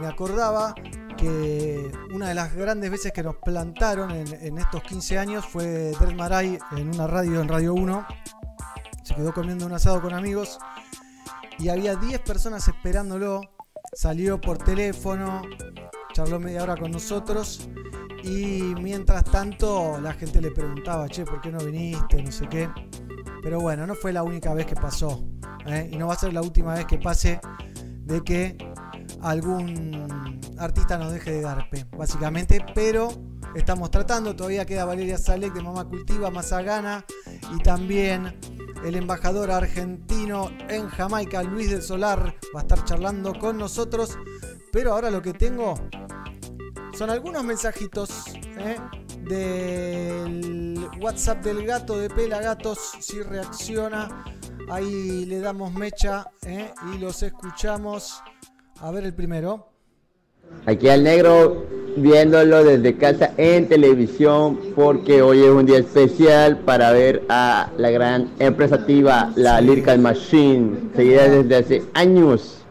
[0.00, 0.74] me acordaba
[1.16, 6.14] que una de las grandes veces que nos plantaron en, estos 15 años fue Dred
[6.14, 8.06] Maray en una radio, en Radio 1.
[9.02, 10.58] Se quedó comiendo un asado con amigos
[11.58, 13.40] y había 10 personas esperándolo.
[13.92, 15.42] Salió por teléfono,
[16.12, 17.68] charló media hora con nosotros
[18.22, 22.22] y mientras tanto la gente le preguntaba, che, ¿por qué no viniste?
[22.22, 22.68] No sé qué.
[23.42, 25.22] Pero bueno, no fue la única vez que pasó
[25.66, 25.88] ¿eh?
[25.92, 27.40] y no va a ser la última vez que pase
[28.00, 28.56] de que
[29.20, 33.08] algún artista nos deje de garpe, básicamente, pero
[33.54, 37.04] estamos tratando, todavía queda Valeria Salek de Mamá Cultiva, Mazagana
[37.54, 38.38] y también
[38.84, 44.18] el embajador argentino en Jamaica, Luis del Solar, va a estar charlando con nosotros,
[44.72, 45.74] pero ahora lo que tengo
[46.96, 48.26] son algunos mensajitos
[48.58, 48.76] ¿eh?
[49.20, 54.24] del WhatsApp del gato de Pelagatos, si reacciona,
[54.70, 56.72] ahí le damos mecha ¿eh?
[56.92, 58.22] y los escuchamos.
[58.80, 59.73] A ver el primero.
[60.66, 61.66] Aquí al negro
[61.96, 67.90] viéndolo desde casa en televisión porque hoy es un día especial para ver a la
[67.90, 72.63] gran empresativa, la Lyrical Machine, seguida desde hace años.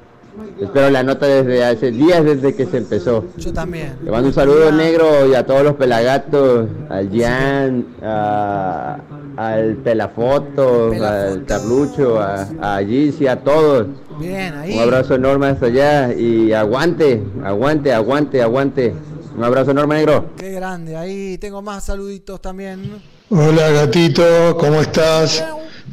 [0.60, 3.26] Espero la nota desde hace días desde que se empezó.
[3.38, 3.96] Yo también.
[4.04, 8.98] Le mando un saludo negro y a todos los pelagatos, al Jan, a-
[9.36, 13.88] al Pelafoto, al Carlucho, a, a Gizzy, a todos.
[14.20, 14.74] Bien, ahí.
[14.76, 18.94] Un abrazo enorme hasta allá y aguante, aguante, aguante, aguante.
[19.36, 20.26] Un abrazo enorme negro.
[20.38, 23.02] Qué grande, ahí tengo más saluditos también.
[23.32, 25.44] Hola gatito, ¿cómo estás?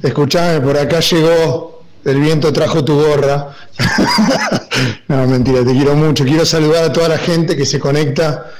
[0.02, 3.48] Escuchame, por acá llegó, el viento trajo tu gorra.
[5.08, 6.24] no, mentira, te quiero mucho.
[6.24, 8.50] Quiero saludar a toda la gente que se conecta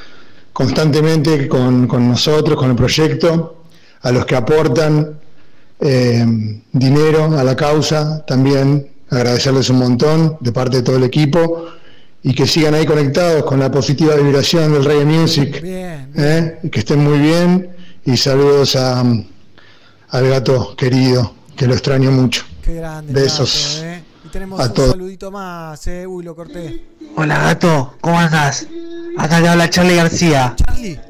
[0.53, 3.65] constantemente con, con nosotros, con el proyecto,
[4.03, 5.19] a los que aportan
[5.81, 11.67] eh, dinero a la causa, también agradecerles un montón de parte de todo el equipo
[12.23, 15.61] y que sigan ahí conectados con la positiva vibración del Reggae Music.
[15.65, 16.59] ¿eh?
[16.71, 17.71] Que estén muy bien
[18.05, 22.45] y saludos a, al gato querido, que lo extraño mucho.
[22.63, 23.13] Qué grande.
[23.13, 23.77] Besos.
[23.81, 24.05] gato, ¿eh?
[24.25, 24.91] Y tenemos a un todos.
[24.91, 26.07] saludito más, eh.
[26.07, 26.87] Uy, lo corté.
[27.17, 28.67] Hola gato, ¿cómo andás?
[29.19, 30.55] Acá te habla Charlie García.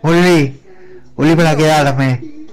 [0.02, 0.60] Volví,
[1.16, 2.48] volví para quedarme.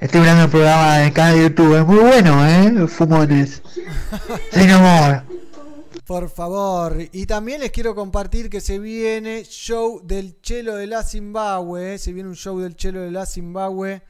[0.00, 2.88] Estoy mirando el programa del canal de YouTube, es muy bueno, ¿eh?
[2.88, 3.62] Fumones.
[4.52, 5.24] Sin amor.
[6.06, 6.96] Por favor.
[7.12, 11.94] Y también les quiero compartir que se viene show del Chelo de la Zimbabue.
[11.94, 11.98] eh.
[11.98, 14.02] Se viene un show del Chelo de la Zimbabue.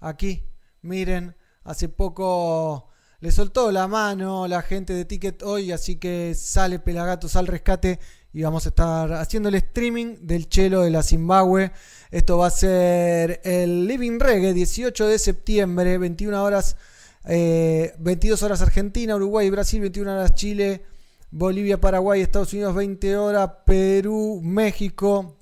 [0.00, 0.42] Aquí,
[0.82, 1.35] miren,
[1.66, 2.88] hace poco
[3.20, 7.98] le soltó la mano la gente de Ticket hoy, así que sale Pelagatos al rescate
[8.32, 11.72] y vamos a estar haciendo el streaming del chelo de la Zimbabue.
[12.10, 16.76] Esto va a ser el Living Reggae, 18 de septiembre, 21 horas,
[17.24, 20.84] eh, 22 horas Argentina, Uruguay, Brasil, 21 horas Chile,
[21.30, 25.34] Bolivia, Paraguay, Estados Unidos, 20 horas, Perú, México,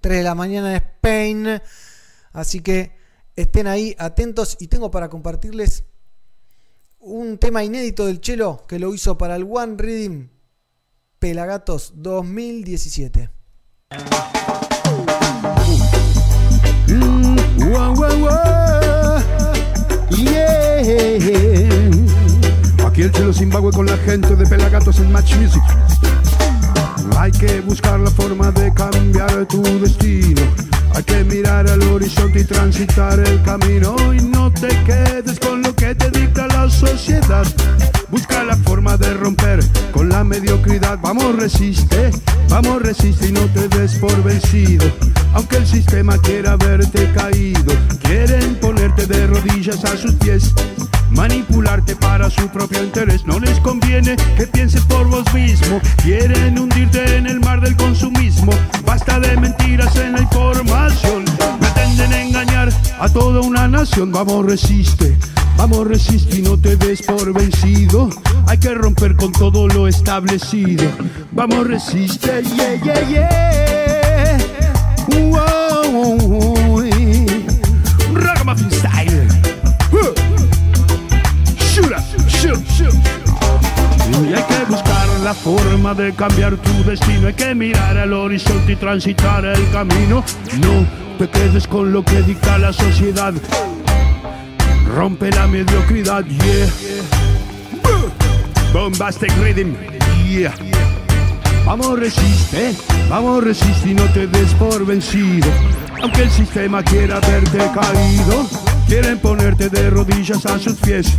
[0.00, 1.60] 3 de la mañana Spain.
[2.32, 2.99] Así que
[3.42, 5.84] estén ahí atentos y tengo para compartirles
[6.98, 10.28] un tema inédito del Chelo que lo hizo para el One Reading
[11.18, 13.30] Pelagatos 2017.
[16.88, 17.30] Mm,
[17.70, 19.20] Wow, wow, wow.
[20.10, 20.80] Yeah.
[22.86, 25.62] Aquí el Chelo Zimbabue con la gente de Pelagatos en Match Music.
[27.16, 30.42] Hay que buscar la forma de cambiar tu destino.
[30.94, 33.96] Hay que mirar al horizonte y transitar el camino.
[34.14, 37.46] Y no te quedes con lo que te dicta la sociedad.
[38.10, 39.60] Busca la forma de romper
[39.92, 40.98] con la mediocridad.
[41.00, 42.10] Vamos, resiste,
[42.48, 44.86] vamos, resiste y no te des por vencido.
[45.34, 47.72] Aunque el sistema quiera verte caído,
[48.02, 50.52] quieren ponerte de rodillas a sus pies.
[51.10, 55.80] Manipularte para su propio interés no les conviene que pienses por vos mismo.
[56.02, 58.52] Quieren hundirte en el mar del consumismo.
[58.84, 61.24] Basta de mentiras en la información.
[61.60, 64.12] Pretenden engañar a toda una nación.
[64.12, 65.16] Vamos, resiste.
[65.56, 68.08] Vamos, resiste y no te des por vencido.
[68.46, 70.84] Hay que romper con todo lo establecido.
[71.32, 72.42] Vamos, resiste.
[72.56, 73.50] Yeah, yeah, yeah.
[75.30, 75.69] Wow.
[85.22, 87.28] La forma de cambiar tu destino.
[87.28, 90.24] Hay que mirar al horizonte y transitar el camino.
[90.60, 90.86] No
[91.18, 93.34] te quedes con lo que dicta la sociedad.
[94.94, 96.66] Rompe la mediocridad, yeah.
[98.72, 99.74] Bombastic rhythm,
[100.28, 100.54] yeah.
[101.66, 102.74] Vamos, resiste,
[103.08, 105.48] vamos, resiste y no te des por vencido.
[106.02, 108.46] Aunque el sistema quiera verte caído,
[108.86, 111.12] quieren ponerte de rodillas a sus pies,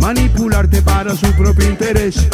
[0.00, 2.26] manipularte para su propio interés.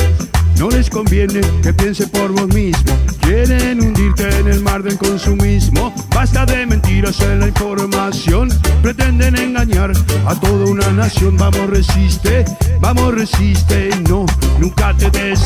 [0.61, 2.95] No les conviene que piense por vos mismo.
[3.23, 5.91] Quieren hundirte en el mar del consumismo.
[6.15, 8.51] Basta de mentiras en la información.
[8.83, 9.93] Pretenden engañar
[10.27, 11.39] a toda una nación.
[11.39, 12.45] Vamos, resiste,
[12.79, 13.89] vamos, resiste.
[14.07, 14.27] No,
[14.59, 15.41] nunca te des,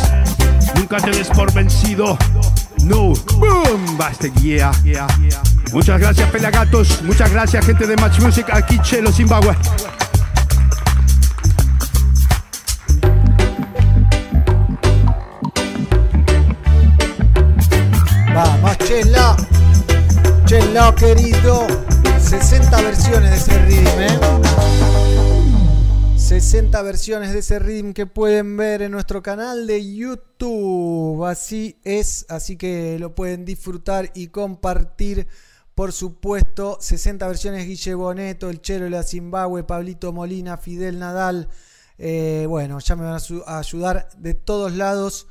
[0.74, 2.18] nunca te des por vencido.
[2.82, 4.72] No, boom, basta, yeah.
[5.72, 7.02] Muchas gracias, Pelagatos.
[7.04, 8.46] Muchas gracias, gente de Match Music.
[8.52, 9.54] Aquí, Chelo, Zimbabue.
[18.34, 19.36] Vamos, Chelo.
[20.44, 21.68] Chelo, querido.
[22.18, 24.18] 60 versiones de ese rhythm, ¿eh?
[26.16, 31.24] 60 versiones de ese rhythm que pueden ver en nuestro canal de YouTube.
[31.24, 35.28] Así es, así que lo pueden disfrutar y compartir.
[35.76, 41.48] Por supuesto, 60 versiones Guille Boneto, El Chero de la Zimbabue, Pablito Molina, Fidel Nadal.
[41.98, 45.28] Eh, bueno, ya me van a ayudar de todos lados.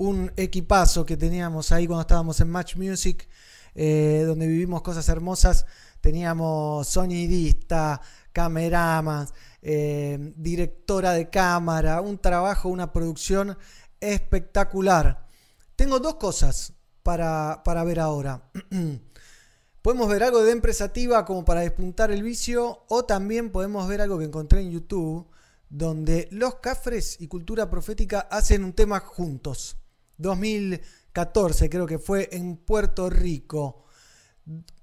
[0.00, 3.28] Un equipazo que teníamos ahí cuando estábamos en Match Music,
[3.74, 5.66] eh, donde vivimos cosas hermosas.
[6.00, 8.00] Teníamos sonidista,
[8.32, 13.58] cameramas, eh, directora de cámara, un trabajo, una producción
[14.00, 15.26] espectacular.
[15.76, 16.72] Tengo dos cosas
[17.02, 18.50] para, para ver ahora.
[19.82, 24.18] Podemos ver algo de empresativa como para despuntar el vicio o también podemos ver algo
[24.18, 25.28] que encontré en YouTube
[25.68, 29.79] donde los cafres y cultura profética hacen un tema juntos.
[30.20, 33.84] 2014 creo que fue en Puerto Rico.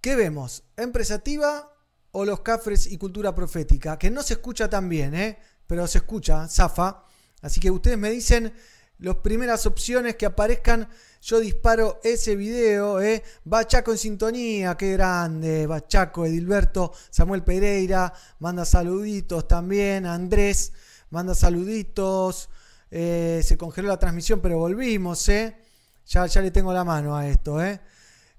[0.02, 0.64] ¿Qué vemos?
[0.76, 1.74] ¿Empresativa
[2.12, 3.98] o los cafres y cultura profética?
[3.98, 5.40] Que no se escucha tan bien, ¿eh?
[5.68, 7.04] pero se escucha, zafa.
[7.42, 8.54] Así que ustedes me dicen
[9.00, 10.90] las primeras opciones que aparezcan.
[11.22, 13.24] Yo disparo ese video, ¿eh?
[13.44, 15.68] Bachaco en sintonía, qué grande.
[15.68, 20.06] Bachaco, Edilberto, Samuel Pereira, manda saluditos también.
[20.06, 20.72] Andrés,
[21.10, 22.50] manda saluditos.
[22.90, 25.58] Eh, se congeló la transmisión, pero volvimos, ¿eh?
[26.06, 27.82] Ya, ya le tengo la mano a esto, ¿eh?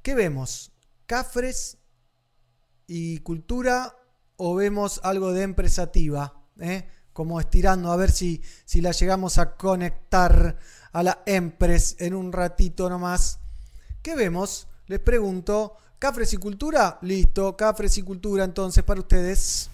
[0.03, 0.73] ¿Qué vemos?
[1.07, 1.79] ¿Cafres
[2.87, 3.95] y cultura
[4.37, 6.47] o vemos algo de empresativa?
[6.61, 6.89] ¿eh?
[7.13, 10.59] Como estirando a ver si, si la llegamos a conectar
[10.93, 13.41] a la Empres en un ratito nomás.
[14.03, 14.69] ¿Qué vemos?
[14.87, 15.77] Les pregunto.
[15.99, 16.99] ¿Cafres y cultura?
[17.03, 19.69] Listo, Cafres y cultura entonces para ustedes.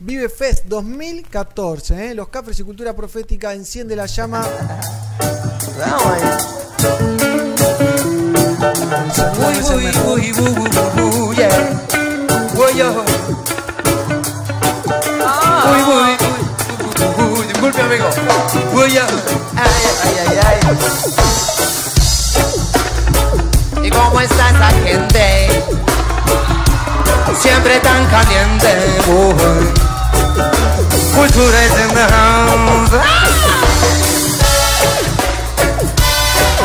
[0.00, 2.14] Vive Fest 2014, ¿eh?
[2.14, 4.46] los Cafres y Cultura Profética enciende la llama.
[17.48, 18.04] Disculpe amigo.
[18.84, 18.92] Ay,
[20.04, 20.60] ay, ay,
[23.82, 25.48] ¿Y cómo está esa gente?
[27.40, 28.68] Siempre tan caliente.
[29.10, 29.87] Oh,
[31.14, 32.94] Cultura is in the house.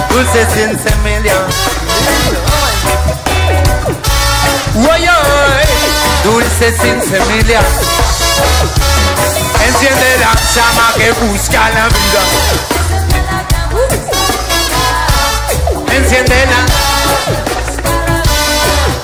[0.10, 1.38] Dulce sin semilla.
[4.76, 5.68] Uy, uy,
[6.24, 7.62] Dulce sin semilla.
[9.68, 12.22] Enciende la llama que busca la vida.
[15.96, 16.60] Enciende la.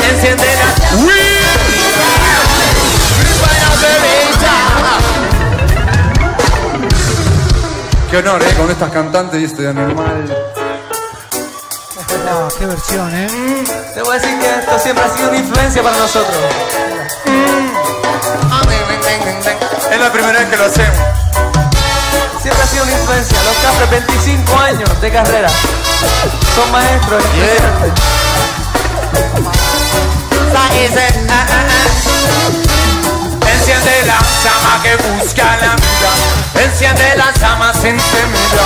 [0.09, 0.49] Enciende
[8.09, 8.53] Qué honor, ¿eh?
[8.57, 10.25] Con estas cantantes y este animal.
[12.27, 13.27] Ah, qué versión, ¿eh?
[13.93, 16.37] Te voy a decir que esto siempre ha sido una influencia para nosotros.
[19.91, 20.97] Es la primera vez que lo hacemos.
[22.41, 23.37] Siempre ha sido una influencia.
[23.43, 25.49] Los cafres, 25 años de carrera.
[26.55, 27.23] Son maestros.
[33.69, 36.63] Enciende la llama que busca la vida.
[36.65, 38.65] Enciende la llama sin semilla.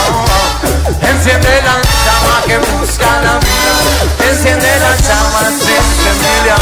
[1.02, 1.76] Enciende la
[2.06, 4.32] llama que busca la vida.
[4.32, 6.56] Enciende la llama sin semilla.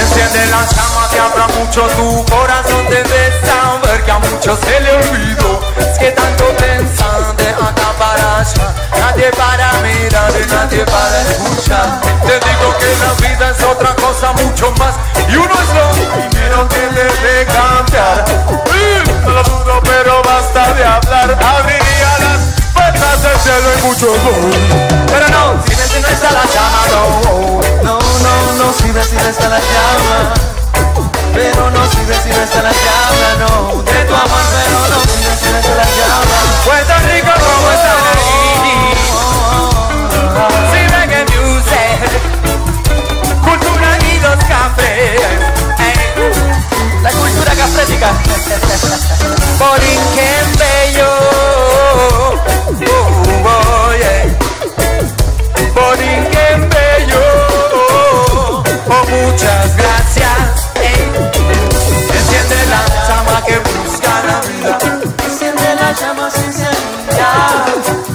[0.00, 2.86] Enciende la llama que abra mucho tu corazón.
[2.88, 5.60] Debes saber que a muchos se le olvidó.
[5.76, 8.74] Es que tanto pensan de acá para allá.
[8.98, 12.00] Nadie para mirar y nadie para escuchar.
[12.22, 14.94] Te digo que la vida es otra cosa mucho más.
[15.28, 18.24] Y uno es lo primero que debe cambiar.
[19.24, 21.38] No lo dudo, pero basta de hablar.
[21.42, 22.40] Abriría las
[22.72, 24.30] puertas del cielo y muchos no.
[25.06, 27.02] Pero no, si ves si no está la llama, no.
[27.84, 30.34] No, no, no, si ves si no está la llama.
[31.32, 35.36] Pero no sirve si no está la llama, no De tu amor, pero no sirve
[35.38, 37.94] si no está la llama Puerto Rico, ¿cómo está
[40.72, 42.00] Si reggae music
[43.44, 45.69] Cultura y los cafés
[47.10, 48.12] La cultura cafrética.
[49.58, 51.10] Borinquen bello.
[52.86, 53.90] Oh, oh.
[55.74, 57.24] Borinquen bello.
[58.88, 61.10] Oh, muchas gracias ey.
[62.14, 64.78] Enciende la llama que busca la vida.
[65.26, 67.30] Enciende la llama sin semilla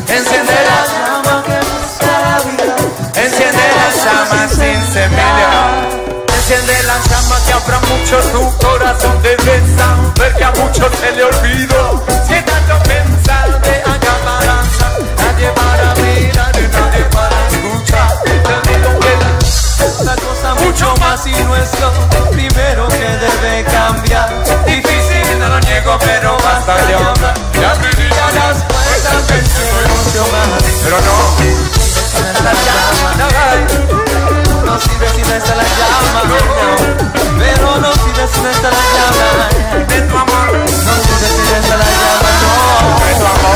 [0.08, 2.76] Enciende la llama que busca la vida.
[3.16, 6.05] Enciende la llama sin semilla
[6.48, 11.24] Enciende la llama que abra mucho tu corazón Debes saber que a muchos se le
[11.24, 14.62] olvidó Si tanto pensar de acá para
[15.18, 21.32] Nadie para mirar nadie para escuchar Te digo que la una cosa mucho más y
[21.32, 24.30] no es lo primero que debe cambiar.
[24.66, 27.34] Difícil, no lo niego, pero basta de hablar.
[27.60, 29.42] Ya abriría las puertas que
[29.88, 30.64] mucho más.
[30.84, 34.05] Pero no, la llama,
[34.76, 36.22] no, sirve si no está la llama.
[37.40, 39.86] Pero no sirve si no está la llama.
[39.88, 42.30] De tu amor, no sirve si no está la llama.
[43.06, 43.56] De tu amor,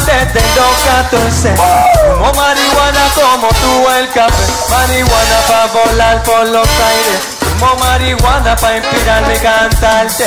[0.00, 0.76] desde los
[1.10, 4.44] 14 Fumo marihuana como tú el café.
[4.70, 7.20] Marihuana pa' volar por los aires.
[7.58, 10.24] Fumo marihuana pa' inspirarme y cantarte.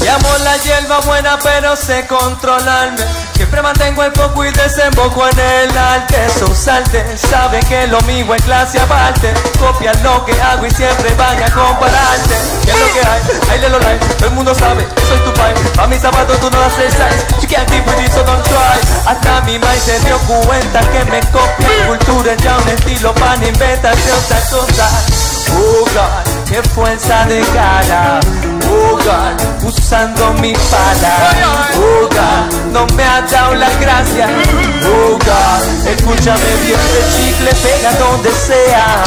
[0.00, 3.04] Llamo la hierba buena pero sé controlarme
[3.52, 6.16] Siempre mantengo el foco y desemboco en el arte.
[6.38, 9.34] Son salte, saben que lo mío es clase aparte.
[9.60, 12.34] Copian lo que hago y siempre van a compararte.
[12.64, 13.20] ¿Qué es lo que hay?
[13.50, 16.48] Hay de los live, todo el mundo sabe, soy tu pai A mis zapatos tú
[16.50, 20.00] no haces size You can't keep with it, so don't try Hasta mi mai se
[20.00, 21.88] dio cuenta que me copia.
[21.88, 28.20] Cultura ya un estilo para inventarse otra cosa Oh God, qué fuerza de cara.
[28.68, 31.14] Oh God, usando mi pala.
[31.76, 34.28] Oh God, no me ha dado la gracia.
[34.86, 39.04] Oh God, escúchame bien, el chicle pega donde sea.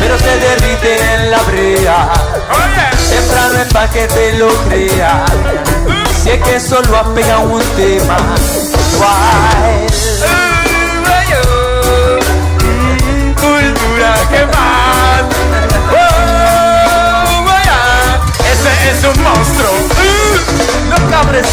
[0.00, 2.08] Pero se derrite en la brea.
[3.10, 5.24] Temprano es pa' que te lo crea.
[6.22, 8.16] Si es que solo ha pegado un tema.
[9.00, 9.90] Wild
[13.36, 14.69] Cultura que más
[18.66, 19.70] ese es un monstruo.
[19.70, 21.46] Uh, no cabres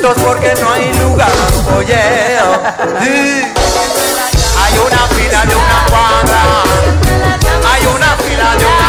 [0.00, 1.30] porque no hay lugar.
[1.76, 2.38] Oye, hay
[4.78, 6.42] una fila de una cuadra.
[7.72, 8.81] Hay una fila de una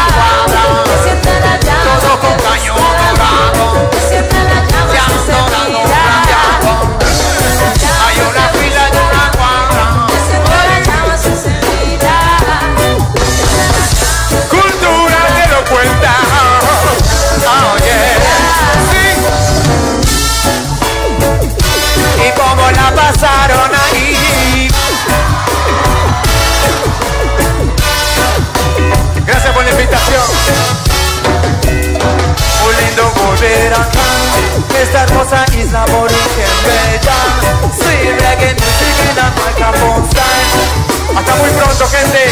[33.72, 34.08] acá.
[34.80, 37.18] Esta hermosa isla aborigen bella.
[37.72, 41.16] Sí, reggae music y la marca Bonsai.
[41.16, 42.30] Hasta muy pronto, gente.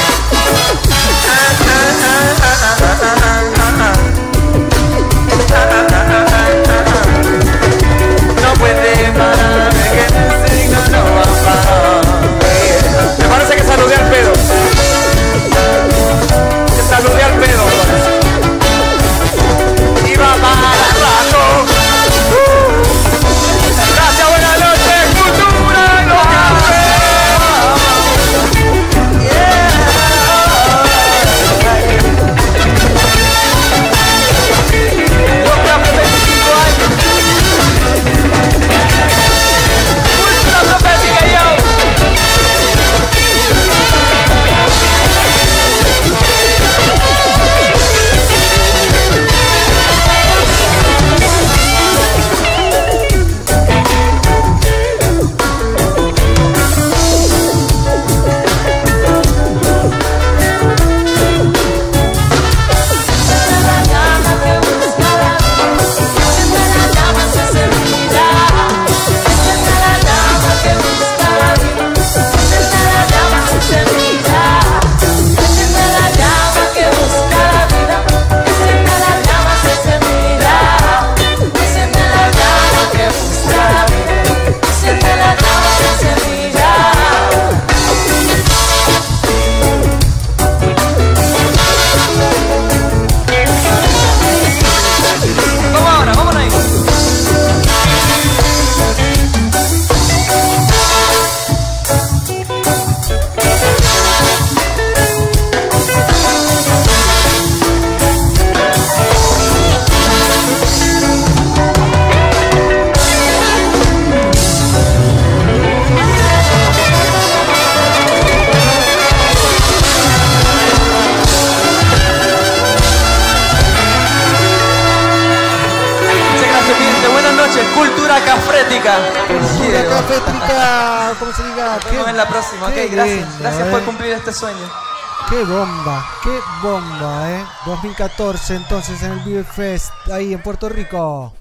[138.02, 141.32] 2014 entonces en el Vive Fest, ahí en Puerto Rico.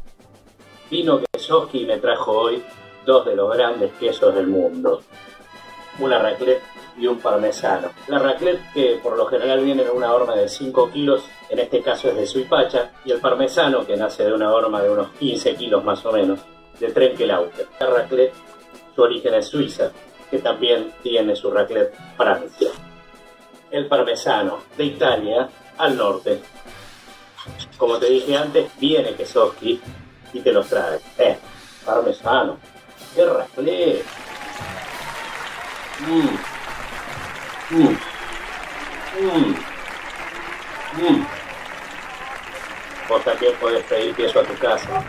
[0.91, 2.63] Vino Kesoski me trajo hoy
[3.03, 5.01] dos de los grandes quesos del mundo.
[5.97, 6.61] Una raclette
[6.99, 7.89] y un parmesano.
[8.07, 11.81] La raclette que por lo general viene en una horma de 5 kilos, en este
[11.81, 15.55] caso es de Suipacha, y el parmesano que nace de una horma de unos 15
[15.55, 16.41] kilos más o menos,
[16.79, 17.69] de Trenkelauter.
[17.79, 18.33] La raclette,
[18.93, 19.91] su origen es Suiza,
[20.29, 22.69] que también tiene su raclette Francia.
[23.71, 25.49] El parmesano, de Italia
[25.81, 26.41] al norte.
[27.77, 29.81] Como te dije antes, viene Kesoski
[30.33, 30.99] y te los trae.
[31.17, 31.37] Eh,
[31.85, 32.57] parmesano.
[33.15, 34.05] ¡Qué raclette!
[36.07, 36.29] Mm.
[37.75, 37.97] Mm.
[39.21, 39.55] Mm.
[41.01, 41.25] Mm.
[43.09, 45.03] Vos también podés pedir queso a tu casa.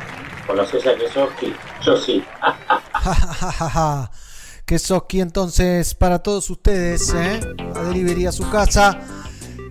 [0.47, 1.55] ¿Conoces a Kesoski?
[1.83, 2.23] Yo sí.
[4.67, 7.41] que Soski entonces para todos ustedes, ¿eh?
[7.75, 9.01] A delivery a su casa.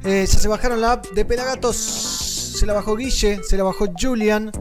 [0.04, 1.76] Eh, ya se bajaron la app de Pelagatos.
[1.76, 4.52] Se la bajó Guille, se la bajó Julian.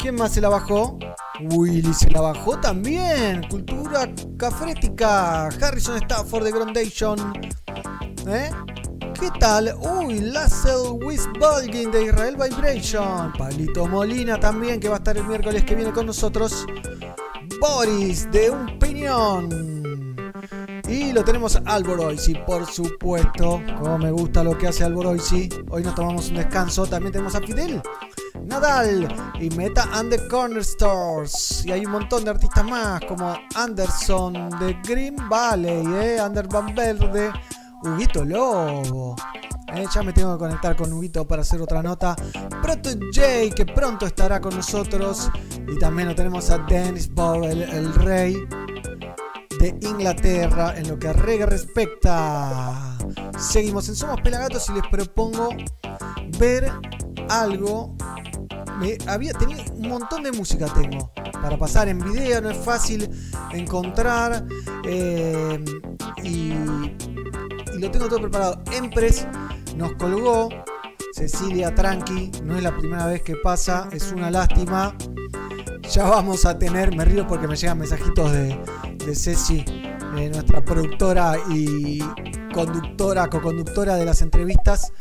[0.00, 0.98] ¿Quién más se la bajó?
[1.40, 3.42] Willy se la bajó también.
[3.48, 5.46] Cultura cafrética.
[5.46, 7.32] Harrison Stafford de Groundation.
[8.26, 8.50] ¿Eh?
[9.18, 9.74] ¿Qué tal?
[9.80, 13.32] Uy, Lassell Wisbolgin de Israel Vibration.
[13.32, 16.66] Palito Molina también, que va a estar el miércoles que viene con nosotros.
[17.60, 19.87] Boris de Un Piñón.
[20.88, 23.60] Y lo tenemos Alboroisi, por supuesto.
[23.78, 25.50] Como me gusta lo que hace Alboroisi.
[25.70, 26.86] Hoy nos tomamos un descanso.
[26.86, 27.82] También tenemos a Fidel,
[28.44, 29.06] Nadal
[29.38, 31.62] y Meta and the Corner Stores.
[31.66, 36.18] Y hay un montón de artistas más, como Anderson de Green Valley, ¿eh?
[36.20, 37.32] Ander Van Verde,
[37.82, 39.14] Huguito Lobo.
[39.74, 42.16] Eh, ya me tengo que conectar con Huguito para hacer otra nota.
[42.62, 45.30] Proto J, que pronto estará con nosotros.
[45.70, 48.38] Y también lo tenemos a Dennis Bow, el rey
[49.58, 52.96] de Inglaterra en lo que a reggae respecta.
[53.38, 55.50] Seguimos en Somos Pelagatos y les propongo
[56.38, 56.70] ver
[57.28, 57.96] algo.
[58.80, 63.10] Me había tenía un montón de música tengo para pasar en video, no es fácil
[63.52, 64.46] encontrar
[64.84, 65.64] eh,
[66.22, 68.62] y, y lo tengo todo preparado.
[68.72, 69.26] Empress
[69.76, 70.48] nos colgó
[71.12, 74.94] Cecilia Tranqui, no es la primera vez que pasa, es una lástima.
[75.90, 78.60] Ya vamos a tener, me río porque me llegan mensajitos de,
[79.04, 79.64] de Ceci,
[80.12, 82.00] nuestra productora y
[82.52, 84.92] conductora, co-conductora de las entrevistas.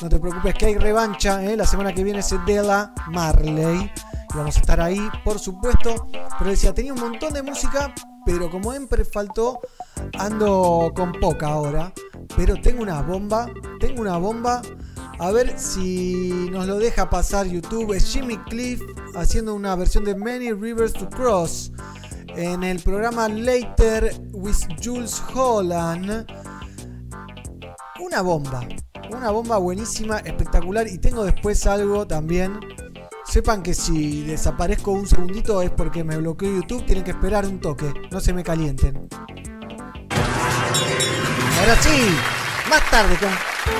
[0.00, 3.90] No te preocupes que hay revancha, eh, la semana que viene es Della Marley.
[4.32, 6.08] Y vamos a estar ahí, por supuesto.
[6.38, 9.60] Pero decía, tenía un montón de música, pero como siempre faltó,
[10.18, 11.92] ando con poca ahora.
[12.36, 14.62] Pero tengo una bomba, tengo una bomba.
[15.20, 17.92] A ver si nos lo deja pasar YouTube.
[17.92, 18.80] Es Jimmy Cliff
[19.16, 21.72] haciendo una versión de Many Rivers to Cross
[22.36, 26.24] en el programa Later with Jules Holland.
[28.00, 28.60] Una bomba,
[29.10, 30.86] una bomba buenísima, espectacular.
[30.86, 32.60] Y tengo después algo también.
[33.24, 36.86] Sepan que si desaparezco un segundito es porque me bloqueó YouTube.
[36.86, 39.08] Tienen que esperar un toque, no se me calienten.
[41.60, 42.08] Ahora sí,
[42.68, 43.30] más tarde con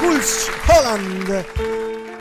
[0.00, 1.44] Jules Holland.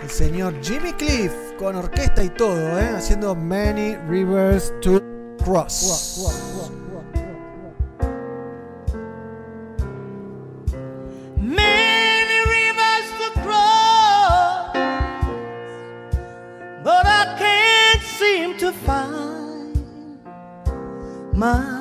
[0.04, 2.94] El señor Jimmy Cliff con orquesta y todo, ¿eh?
[2.96, 5.02] haciendo Many Rivers to
[5.44, 6.28] Cross.
[11.38, 14.74] Many rivers to cross,
[16.84, 20.22] but I can't seem to find
[21.34, 21.77] my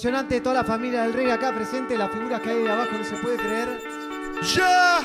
[0.00, 3.04] emocionante toda la familia del rey acá presente, las figuras que hay de abajo no
[3.04, 3.68] se puede creer.
[4.56, 5.00] ¡Ya!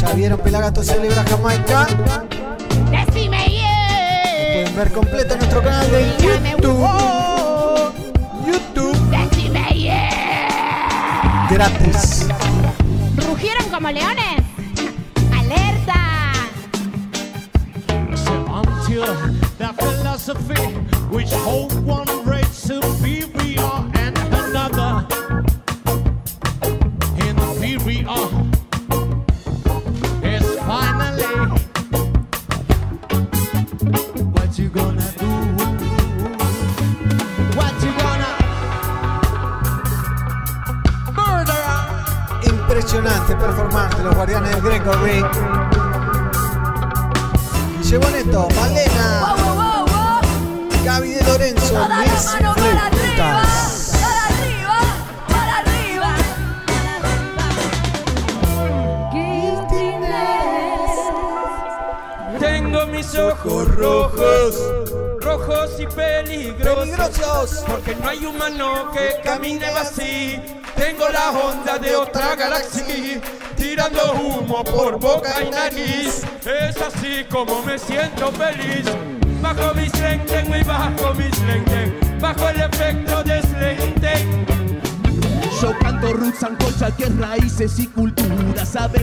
[0.00, 1.86] Ya vieron Pelagato celebra Jamaica.
[2.90, 4.54] Decime yeah.
[4.54, 7.94] Pueden ver completo en nuestro canal de YouTube.
[8.44, 8.98] YouTube.
[9.10, 11.46] Decime yeah.
[11.48, 12.26] Gratis.
[13.24, 14.45] ¿Rugieron como leones?
[20.36, 20.72] Philosophy
[21.10, 22.15] which hold one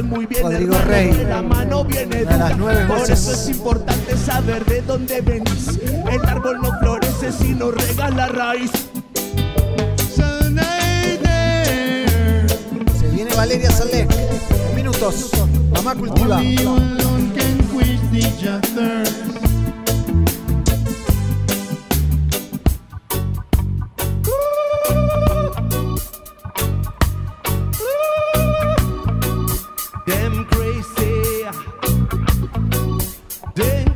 [0.04, 1.10] Sabe muy bien Rodrigo hermano, Rey.
[1.12, 3.20] que la mano viene de las nueve Por voces.
[3.22, 5.80] eso es importante saber de dónde venís.
[6.12, 8.72] El árbol no florece si no regala raíz.
[13.00, 14.10] Se viene Valeria Salek.
[14.76, 15.32] Minutos.
[15.74, 16.42] Mamá cultiva.
[33.56, 33.93] day.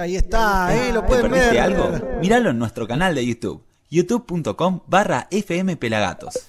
[0.00, 0.92] Ahí está, ¿eh?
[0.92, 1.58] Lo ¿Te pueden ver.
[1.58, 1.90] algo?
[2.20, 6.46] Míralo en nuestro canal de YouTube, youtube.com barra FM Pelagatos.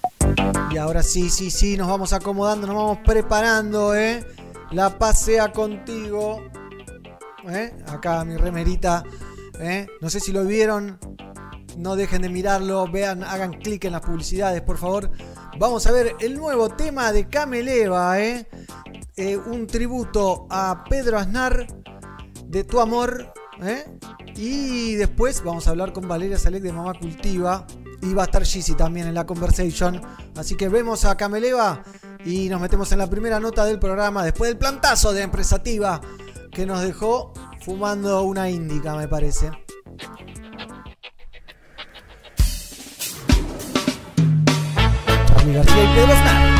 [0.70, 4.24] Y ahora sí, sí, sí, nos vamos acomodando, nos vamos preparando, ¿eh?
[4.70, 6.42] La pasea contigo.
[7.48, 7.72] ¿eh?
[7.88, 9.04] Acá mi remerita.
[9.60, 9.86] ¿eh?
[10.00, 10.98] No sé si lo vieron.
[11.76, 12.90] No dejen de mirarlo.
[12.90, 15.10] Vean, hagan clic en las publicidades, por favor.
[15.58, 18.48] Vamos a ver el nuevo tema de Cameleva, ¿eh?
[19.16, 21.66] Eh, un tributo a Pedro Aznar
[22.46, 23.32] de Tu Amor.
[23.64, 23.84] ¿Eh?
[24.36, 27.66] Y después vamos a hablar con Valeria Salek de Mamá Cultiva.
[28.02, 30.00] Y va a estar Gizzy también en la conversation.
[30.36, 31.82] Así que vemos a Cameleva
[32.24, 34.24] y nos metemos en la primera nota del programa.
[34.24, 36.00] Después del plantazo de Empresativa
[36.50, 37.32] que nos dejó
[37.64, 39.50] fumando una índica, me parece.
[45.28, 46.51] Charly García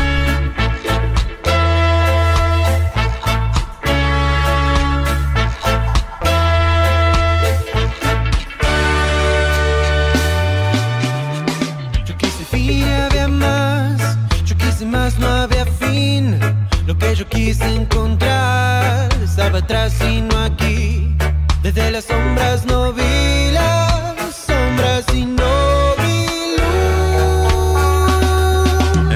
[17.23, 21.15] yo quise encontrar estaba atrás y no aquí.
[21.61, 26.25] Desde las sombras no vi las sombras y no vi
[26.59, 27.61] luz.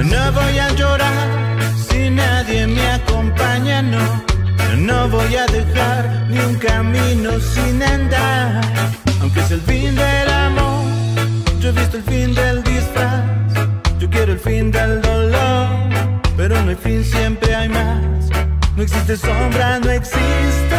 [0.06, 1.28] No voy a llorar
[1.90, 4.24] si nadie me acompaña, no.
[4.78, 8.62] No voy a dejar ni un camino sin andar.
[9.22, 10.86] Aunque es el fin del amor,
[11.60, 13.24] yo he visto el fin del disfraz.
[14.00, 15.47] Yo quiero el fin del dolor,
[16.68, 18.04] no hay fin, siempre hay más.
[18.76, 20.77] No existe sombra, no existe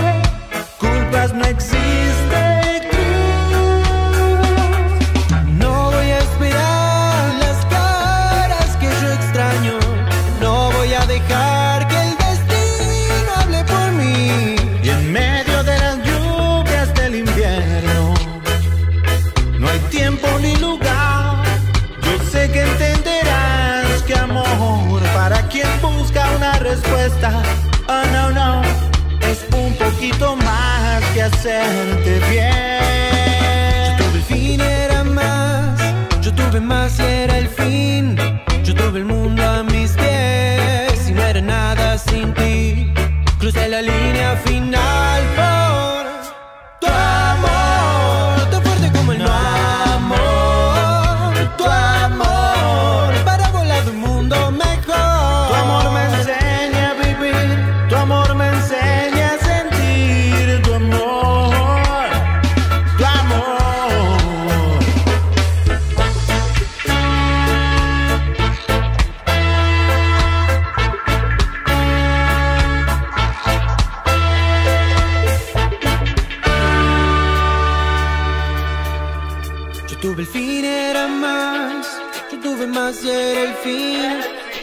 [31.53, 32.58] hacerte bien.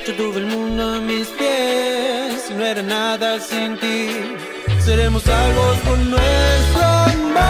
[0.05, 2.05] Yo tuve el mundo a mis pies
[2.55, 4.35] no era nada sin ti.
[4.79, 7.41] Seremos salvos con nuestro amor.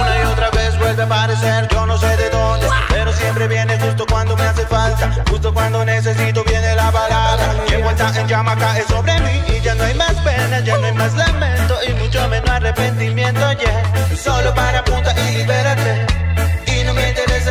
[0.00, 3.78] Una y otra vez vuelve a aparecer, yo no sé de dónde, pero siempre viene
[3.78, 7.54] justo cuando me hace falta, justo cuando necesito viene la palabra.
[7.68, 10.86] Y envuelta en llama cae sobre mí y ya no hay más pena, ya no
[10.86, 14.16] hay más lamento y mucho menos arrepentimiento, yeah.
[14.16, 16.11] Solo para punta y libérate.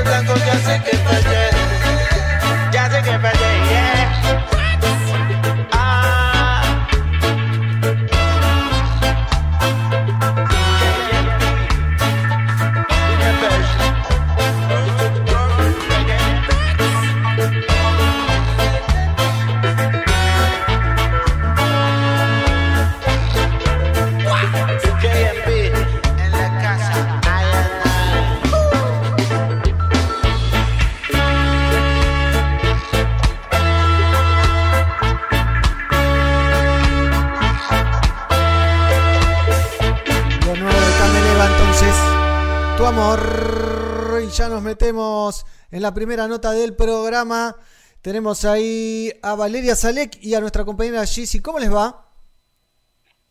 [0.03, 1.49] Ya sé que fallé,
[2.71, 4.00] ya sé que fallé, yeah.
[45.81, 47.55] En la primera nota del programa.
[48.03, 51.39] Tenemos ahí a Valeria Salek y a nuestra compañera Gizzy.
[51.39, 52.05] ¿Cómo les va?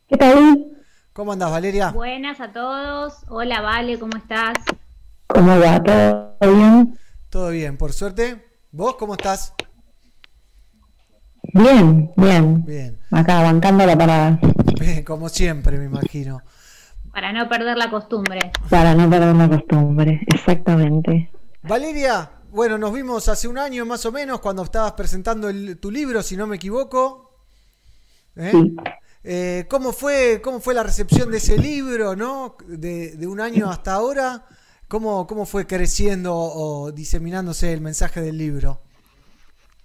[0.09, 0.67] ¿Qué tal?
[1.13, 1.93] ¿Cómo andás, Valeria?
[1.93, 3.19] Buenas a todos.
[3.29, 4.55] Hola, Vale, ¿cómo estás?
[5.29, 5.81] ¿Cómo va?
[5.81, 6.99] ¿Todo bien?
[7.29, 8.45] Todo bien, por suerte.
[8.73, 9.55] ¿Vos cómo estás?
[11.55, 12.65] Bien, bien.
[12.65, 12.99] Bien.
[13.13, 14.41] Acá, aguantando la parada.
[14.81, 16.43] Bien, como siempre, me imagino.
[17.13, 18.41] Para no perder la costumbre.
[18.69, 21.31] Para no perder la costumbre, exactamente.
[21.63, 25.91] Valeria, bueno, nos vimos hace un año más o menos cuando estabas presentando el- tu
[25.91, 27.31] libro, si no me equivoco.
[28.37, 28.53] ¿Eh?
[29.25, 32.57] Eh, ¿cómo, fue, ¿Cómo fue la recepción de ese libro, no?
[32.67, 34.47] De, de un año hasta ahora.
[34.89, 38.81] ¿Cómo, ¿Cómo fue creciendo o diseminándose el mensaje del libro?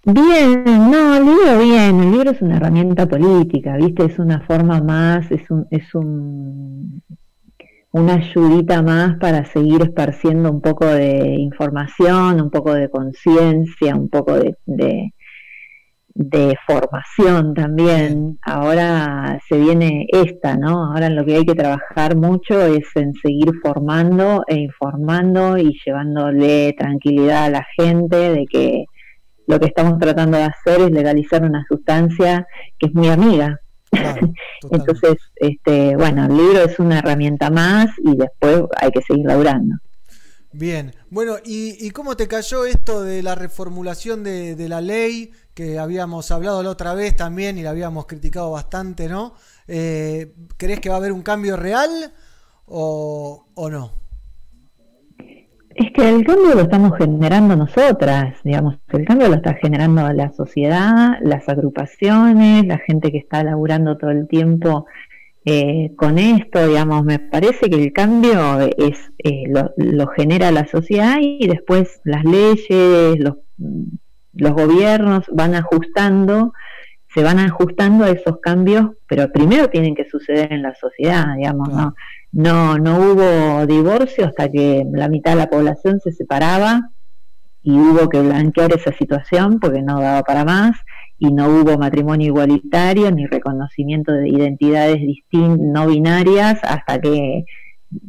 [0.04, 4.06] Bien, no, el libro bien, el libro es una herramienta política, ¿viste?
[4.06, 7.02] Es una forma más, es un, es un,
[7.96, 14.10] una ayudita más para seguir esparciendo un poco de información, un poco de conciencia, un
[14.10, 15.14] poco de, de,
[16.14, 18.38] de formación también.
[18.42, 20.92] Ahora se viene esta, ¿no?
[20.92, 26.74] Ahora lo que hay que trabajar mucho es en seguir formando e informando y llevándole
[26.78, 28.86] tranquilidad a la gente de que
[29.48, 32.46] lo que estamos tratando de hacer es legalizar una sustancia
[32.78, 33.62] que es muy amiga.
[34.72, 39.76] Entonces, este, bueno, el libro es una herramienta más y después hay que seguir laburando.
[40.52, 45.34] Bien, bueno, ¿y, y cómo te cayó esto de la reformulación de, de la ley
[45.54, 49.34] que habíamos hablado la otra vez también y la habíamos criticado bastante, ¿no?
[49.68, 52.14] Eh, ¿Crees que va a haber un cambio real
[52.68, 54.05] o, o no?
[55.76, 60.32] Es que el cambio lo estamos generando nosotras, digamos, el cambio lo está generando la
[60.32, 64.86] sociedad, las agrupaciones, la gente que está laburando todo el tiempo
[65.44, 70.66] eh, con esto, digamos, me parece que el cambio es eh, lo, lo genera la
[70.66, 73.36] sociedad y después las leyes, los,
[74.32, 76.54] los gobiernos van ajustando,
[77.14, 81.68] se van ajustando a esos cambios, pero primero tienen que suceder en la sociedad, digamos,
[81.68, 81.96] ¿no?
[82.36, 86.92] No, no hubo divorcio hasta que la mitad de la población se separaba
[87.64, 90.76] y hubo que blanquear esa situación porque no daba para más
[91.18, 95.00] y no hubo matrimonio igualitario ni reconocimiento de identidades
[95.32, 97.46] no binarias hasta que,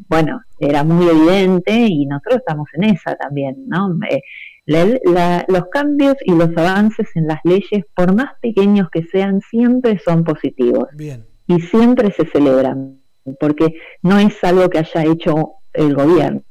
[0.08, 3.96] bueno, era muy evidente y nosotros estamos en esa también, ¿no?
[4.10, 4.22] Eh,
[4.66, 9.40] la- la- los cambios y los avances en las leyes, por más pequeños que sean,
[9.40, 11.24] siempre son positivos Bien.
[11.46, 12.98] y siempre se celebran,
[13.38, 16.42] porque no es algo que haya hecho el gobierno,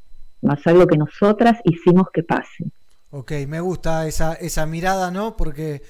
[0.42, 2.66] es algo que nosotras hicimos que pase.
[3.12, 5.38] Ok, me gusta esa, esa mirada, ¿no?
[5.38, 5.82] Porque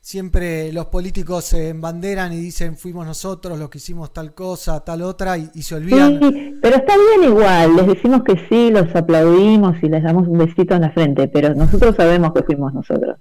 [0.00, 5.02] siempre los políticos se embanderan y dicen fuimos nosotros los que hicimos tal cosa, tal
[5.02, 6.20] otra y, y se olvidan.
[6.20, 10.38] Sí, pero está bien igual, les decimos que sí, los aplaudimos y les damos un
[10.38, 13.16] besito en la frente, pero nosotros sabemos que fuimos nosotros.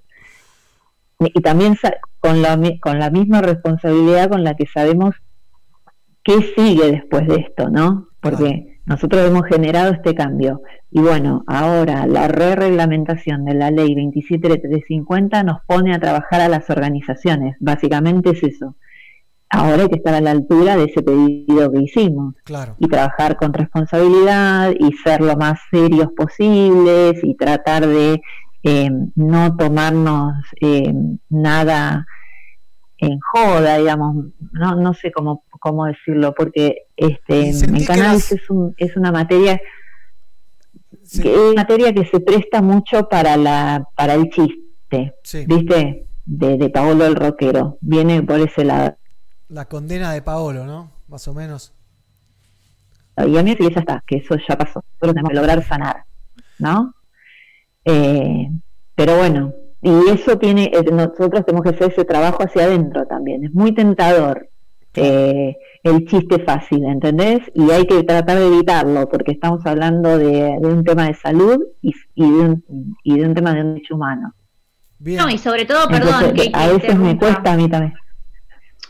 [1.19, 1.77] Y también
[2.19, 5.15] con la, con la misma responsabilidad con la que sabemos
[6.26, 8.10] qué sigue después de esto, ¿no?
[8.19, 10.61] Porque nosotros hemos generado este cambio.
[10.91, 16.69] Y bueno, ahora la re-reglamentación de la ley 27350 nos pone a trabajar a las
[16.69, 17.56] organizaciones.
[17.60, 18.76] Básicamente es eso.
[19.49, 22.76] Ahora hay que estar a la altura de ese pedido que hicimos Claro.
[22.80, 28.22] y trabajar con responsabilidad y ser lo más serios posibles y tratar de
[28.64, 30.91] eh, no tomarnos eh,
[31.30, 32.07] nada
[32.97, 37.51] en joda, digamos, no, no sé cómo, cómo decirlo, porque este
[37.85, 39.59] cannabis las- es, un, es una materia
[41.22, 45.45] que es una materia que se presta mucho para la para el chiste, Sí.
[45.47, 46.07] ¿viste?
[46.26, 48.97] De, de Paolo el rockero, viene por ese lado.
[49.49, 50.91] La condena de Paolo, ¿no?
[51.07, 51.73] Más o menos.
[53.17, 54.84] Y a mí sí, ya está, que eso ya pasó.
[54.93, 56.05] Nosotros tenemos que lograr sanar,
[56.57, 56.95] ¿no?
[57.85, 58.49] Eh,
[58.95, 59.53] pero bueno,
[59.86, 63.44] y eso tiene, eh, nosotros tenemos que hacer ese trabajo hacia adentro también.
[63.45, 64.49] Es muy tentador
[64.95, 67.41] eh, el chiste fácil, ¿entendés?
[67.53, 71.64] Y hay que tratar de evitarlo, porque estamos hablando de, de un tema de salud
[71.84, 72.64] y, y, de un,
[73.03, 74.34] y de un tema de un derecho humano.
[75.02, 77.94] No, y sobre todo, perdón, Entonces, que, a veces me cuesta a mí también.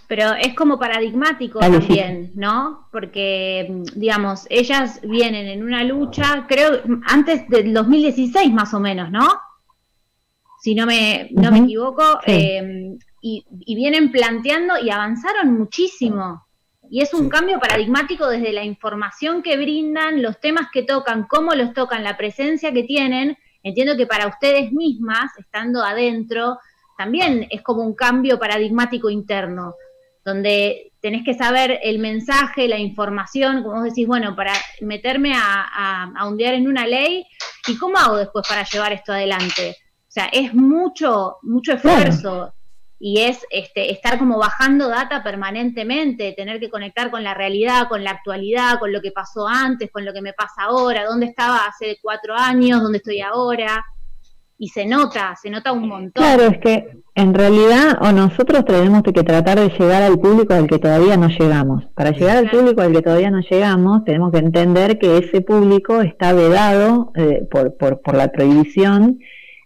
[0.08, 1.88] pero es como paradigmático Dale, sí.
[1.88, 2.88] también, ¿no?
[2.94, 9.28] Porque, digamos, ellas vienen en una lucha, creo, antes del 2016 más o menos, ¿no?
[10.66, 12.32] Si no me, no me equivoco, Sí.
[12.32, 16.44] eh, y, y vienen planteando y avanzaron muchísimo.
[16.90, 21.54] Y es un cambio paradigmático desde la información que brindan, los temas que tocan, cómo
[21.54, 23.38] los tocan, la presencia que tienen.
[23.62, 26.58] Entiendo que para ustedes mismas, estando adentro,
[26.98, 29.76] también es como un cambio paradigmático interno,
[30.24, 35.64] donde tenés que saber el mensaje, la información, como vos decís, bueno, para meterme a,
[35.72, 37.24] a, a ondear en una ley,
[37.68, 39.78] ¿y cómo hago después para llevar esto adelante?
[40.16, 42.54] O sea, es mucho, mucho esfuerzo
[42.98, 48.02] y es este, estar como bajando data permanentemente, tener que conectar con la realidad, con
[48.02, 51.66] la actualidad, con lo que pasó antes, con lo que me pasa ahora, dónde estaba
[51.68, 53.84] hace cuatro años, dónde estoy ahora.
[54.58, 56.24] Y se nota, se nota un montón.
[56.24, 60.68] Claro, es que en realidad o nosotros tenemos que tratar de llegar al público al
[60.68, 61.84] que todavía no llegamos.
[61.94, 66.00] Para llegar al público al que todavía no llegamos, tenemos que entender que ese público
[66.00, 69.20] está vedado eh, por, por, por la prohibición,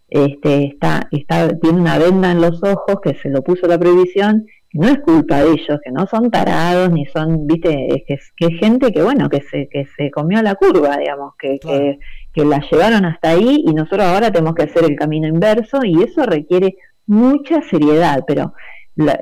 [0.09, 4.45] este, está, está, tiene una venda en los ojos que se lo puso la prohibición,
[4.69, 8.13] que no es culpa de ellos, que no son tarados, ni son, viste, es que,
[8.15, 11.59] es- que es gente que bueno, que se, que se comió la curva, digamos, que,
[11.59, 11.99] que,
[12.33, 16.03] que la llevaron hasta ahí y nosotros ahora tenemos que hacer el camino inverso y
[16.03, 16.75] eso requiere
[17.07, 18.53] mucha seriedad, pero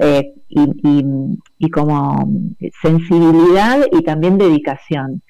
[0.01, 1.05] eh, y, y,
[1.59, 2.27] y como
[2.81, 5.22] sensibilidad y también dedicación.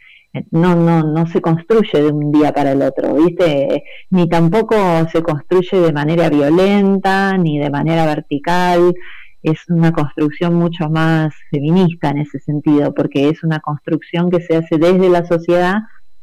[0.51, 3.83] No, no, no se construye de un día para el otro, ¿viste?
[4.11, 4.75] Ni tampoco
[5.11, 8.93] se construye de manera violenta, ni de manera vertical.
[9.41, 14.57] Es una construcción mucho más feminista en ese sentido, porque es una construcción que se
[14.57, 15.77] hace desde la sociedad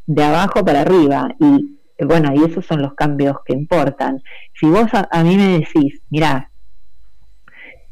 [0.07, 1.35] de abajo para arriba.
[1.41, 4.23] Y bueno, y esos son los cambios que importan.
[4.53, 6.51] Si vos a, a mí me decís, mirá,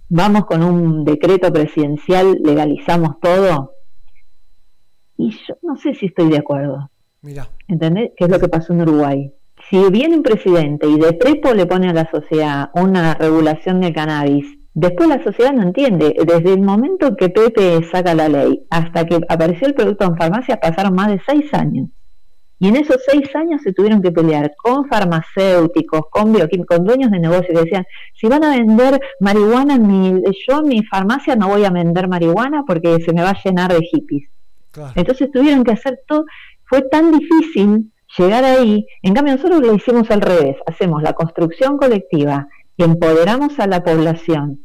[0.09, 3.73] vamos con un decreto presidencial, legalizamos todo,
[5.17, 6.91] y yo no sé si estoy de acuerdo.
[7.23, 7.49] Mira.
[7.69, 8.11] ¿Entendés?
[8.17, 9.33] ¿Qué es lo que pasó en Uruguay?
[9.69, 13.95] Si viene un presidente y de prepo le pone a la sociedad una regulación del
[13.95, 16.17] cannabis, después la sociedad no entiende.
[16.27, 20.59] Desde el momento que Pepe saca la ley hasta que apareció el producto en farmacia
[20.59, 21.89] pasaron más de seis años.
[22.59, 27.11] Y en esos seis años se tuvieron que pelear con farmacéuticos, con bioquímicos, con dueños
[27.11, 27.85] de negocios que decían,
[28.15, 32.63] si van a vender marihuana, mi, yo en mi farmacia no voy a vender marihuana
[32.65, 34.29] porque se me va a llenar de hippies.
[34.95, 36.25] Entonces tuvieron que hacer todo,
[36.65, 41.79] fue tan difícil llegar ahí, en cambio nosotros lo hicimos al revés, hacemos la construcción
[41.79, 44.65] colectiva, empoderamos a la población,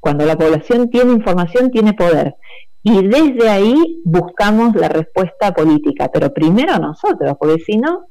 [0.00, 2.34] cuando la población tiene información tiene poder,
[2.82, 8.06] y desde ahí buscamos la respuesta política, pero primero nosotros, porque si no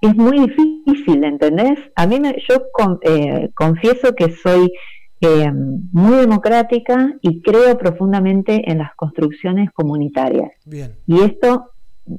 [0.00, 1.78] es muy difícil, ¿entendés?
[1.94, 2.62] A mí me, yo
[3.02, 4.72] eh, confieso que soy
[5.20, 10.50] eh, muy democrática y creo profundamente en las construcciones comunitarias.
[10.64, 10.96] Bien.
[11.06, 11.70] Y esto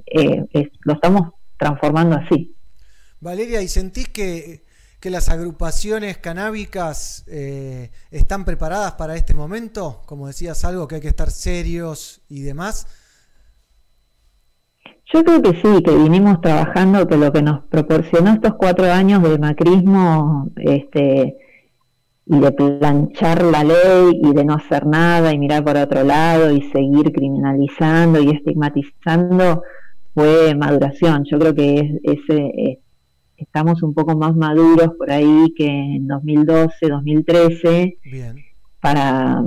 [0.05, 2.55] eh, es- lo estamos transformando así.
[3.19, 4.63] Valeria, ¿y sentís que,
[4.99, 10.01] que las agrupaciones canábicas eh, están preparadas para este momento?
[10.05, 12.87] Como decías, algo que hay que estar serios y demás.
[15.13, 19.23] Yo creo que sí, que vinimos trabajando, que lo que nos proporcionó estos cuatro años
[19.23, 21.37] del macrismo, este,
[22.29, 26.51] y de planchar la ley y de no hacer nada y mirar por otro lado
[26.51, 29.63] y seguir criminalizando y estigmatizando
[30.13, 31.23] fue maduración.
[31.25, 32.79] Yo creo que es, ese, eh,
[33.37, 37.97] estamos un poco más maduros por ahí que en 2012, 2013
[38.81, 39.43] para,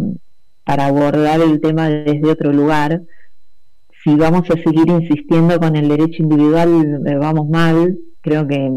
[0.64, 3.02] para abordar el tema desde otro lugar.
[4.02, 7.98] Si vamos a seguir insistiendo con el derecho individual, eh, vamos mal.
[8.22, 8.70] Creo que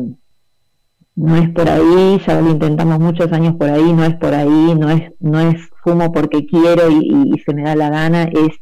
[1.16, 4.76] no es por ahí, ya lo intentamos muchos años por ahí, no es por ahí,
[4.76, 8.60] no es, no es fumo porque quiero y, se me da la gana, es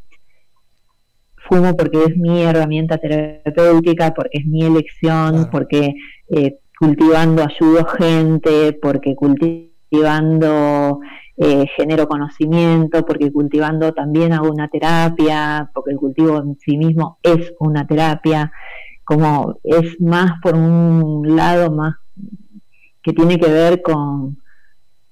[1.48, 5.94] fumo porque es mi herramienta terapéutica, porque es mi elección, porque
[6.30, 11.00] eh, cultivando ayudo gente, porque cultivando
[11.38, 17.18] eh, genero conocimiento, porque cultivando también hago una terapia, porque el cultivo en sí mismo
[17.24, 18.52] es una terapia,
[19.06, 21.96] como es más por un lado más
[23.04, 24.38] que tiene que ver con,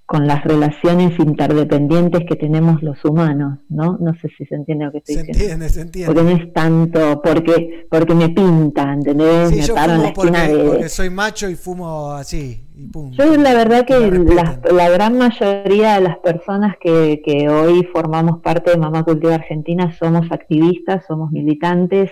[0.09, 3.95] con las relaciones interdependientes que tenemos los humanos, ¿no?
[3.99, 5.37] No sé si se entiende lo que estoy diciendo.
[5.37, 6.11] Se entiende, se entiende.
[6.11, 9.51] Porque no es tanto porque porque me pinta, ¿entendés?
[9.51, 10.63] me paro en la esquina porque, de...
[10.67, 13.11] porque soy macho y fumo así, y pum.
[13.11, 18.41] Yo la verdad que la, la, gran mayoría de las personas que, que hoy formamos
[18.41, 22.09] parte de Mamá Cultiva Argentina somos activistas, somos militantes,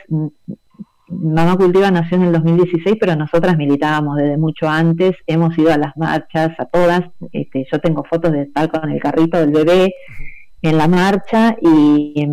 [1.10, 5.78] Mamá Cultiva nació en el 2016, pero nosotras militábamos desde mucho antes, hemos ido a
[5.78, 7.02] las marchas, a todas,
[7.32, 9.94] este, yo tengo fotos de estar con el carrito del bebé
[10.62, 12.26] en la marcha y,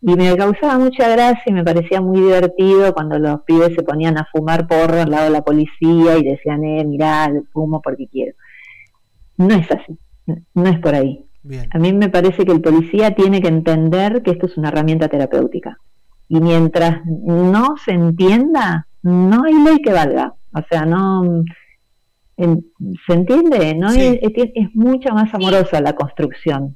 [0.00, 4.26] me causaba mucha gracia y me parecía muy divertido cuando los pibes se ponían a
[4.32, 8.34] fumar porro al lado de la policía y decían, eh, mirá, fumo porque quiero.
[9.36, 9.98] No es así,
[10.54, 11.26] no es por ahí.
[11.72, 15.08] A mí me parece que el policía tiene que entender que esto es una herramienta
[15.08, 15.78] terapéutica
[16.32, 20.34] y mientras no se entienda, no hay ley que valga.
[20.54, 21.44] O sea, no...
[22.38, 23.74] ¿Se entiende?
[23.74, 23.90] ¿no?
[23.90, 24.18] Es,
[24.72, 26.74] mucho más amorosa la construcción.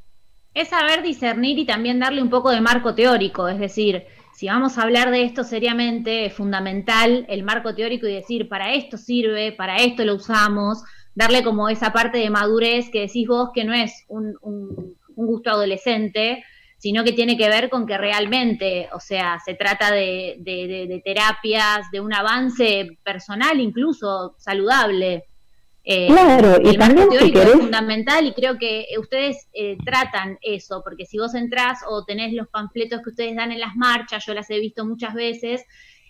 [0.52, 4.04] Es saber discernir y también darle un poco de marco teórico, es decir,
[4.34, 8.74] si vamos a hablar de esto seriamente, es fundamental el marco teórico y decir, para
[8.74, 10.84] esto sirve, para esto lo usamos,
[11.14, 15.50] darle como esa parte de madurez que decís vos que no es un, un gusto
[15.50, 16.44] adolescente,
[16.86, 21.90] sino que tiene que ver con que realmente, o sea, se trata de, de, terapias,
[21.90, 25.24] de un avance personal, incluso saludable.
[25.82, 30.80] Eh, claro, y el también teórico es fundamental y creo que ustedes eh, tratan eso,
[30.84, 34.32] porque si vos entrás o tenés los panfletos que ustedes dan en las marchas, yo
[34.32, 35.64] las he visto muchas veces,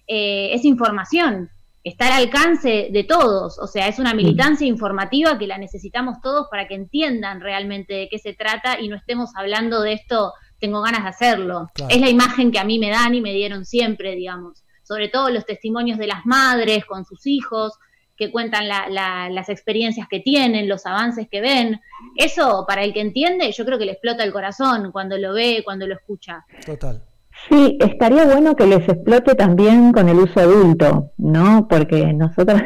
[0.07, 1.48] eh, es información,
[1.85, 6.48] está al alcance de todos, o sea, es una militancia informativa que la necesitamos todos
[6.51, 10.83] para que entiendan realmente de qué se trata y no estemos hablando de esto tengo
[10.83, 11.70] ganas de hacerlo.
[11.89, 14.62] Es la imagen que a mí me dan y me dieron siempre, digamos.
[14.83, 17.74] Sobre todo los testimonios de las madres con sus hijos,
[18.16, 21.81] que cuentan las experiencias que tienen, los avances que ven.
[22.16, 25.62] Eso, para el que entiende, yo creo que le explota el corazón cuando lo ve,
[25.65, 26.45] cuando lo escucha.
[26.65, 27.03] Total.
[27.51, 31.69] Sí, estaría bueno que les explote también con el uso adulto, ¿no?
[31.69, 32.62] Porque nosotros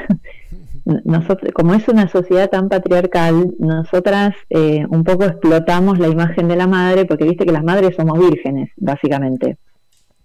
[1.05, 6.57] nosotros, como es una sociedad tan patriarcal, nosotras eh, un poco explotamos la imagen de
[6.57, 9.59] la madre, porque viste que las madres somos vírgenes, básicamente,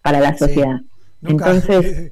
[0.02, 0.82] para la sociedad.
[1.24, 2.12] Entonces,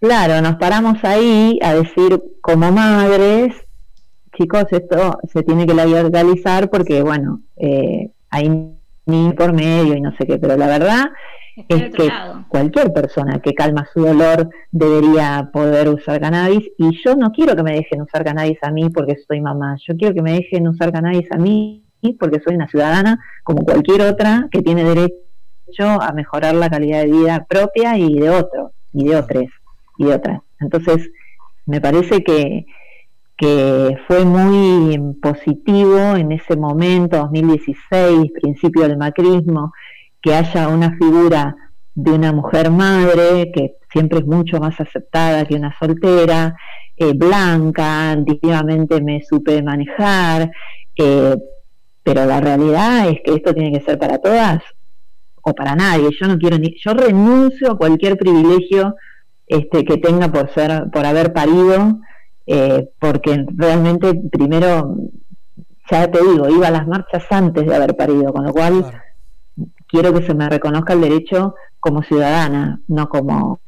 [0.00, 3.54] claro, nos paramos ahí a decir como madres,
[4.36, 8.74] chicos, esto se tiene que legalizar porque, bueno, eh, hay
[9.06, 11.06] ni por medio y no sé qué, pero la verdad
[11.68, 12.08] es que
[12.48, 17.62] cualquier persona que calma su dolor debería poder usar cannabis y yo no quiero que
[17.62, 20.92] me dejen usar cannabis a mí porque soy mamá, yo quiero que me dejen usar
[20.92, 21.84] cannabis a mí
[22.18, 25.24] porque soy una ciudadana como cualquier otra que tiene derecho
[26.00, 29.44] a mejorar la calidad de vida propia y de otros y de otros
[29.98, 30.40] y de otras.
[30.60, 31.10] Entonces,
[31.66, 32.66] me parece que,
[33.36, 39.72] que fue muy positivo en ese momento, 2016, principio del macrismo,
[40.24, 41.54] que haya una figura
[41.94, 46.56] de una mujer madre, que siempre es mucho más aceptada que una soltera,
[46.96, 50.50] eh, blanca, definitivamente me supe manejar,
[50.96, 51.36] eh,
[52.02, 54.62] pero la realidad es que esto tiene que ser para todas
[55.42, 56.08] o para nadie.
[56.18, 58.94] Yo no quiero ni, yo renuncio a cualquier privilegio
[59.46, 61.98] este, que tenga por ser, por haber parido,
[62.46, 64.96] eh, porque realmente primero,
[65.90, 69.03] ya te digo, iba a las marchas antes de haber parido, con lo cual
[69.86, 73.60] quiero que se me reconozca el derecho como ciudadana, no como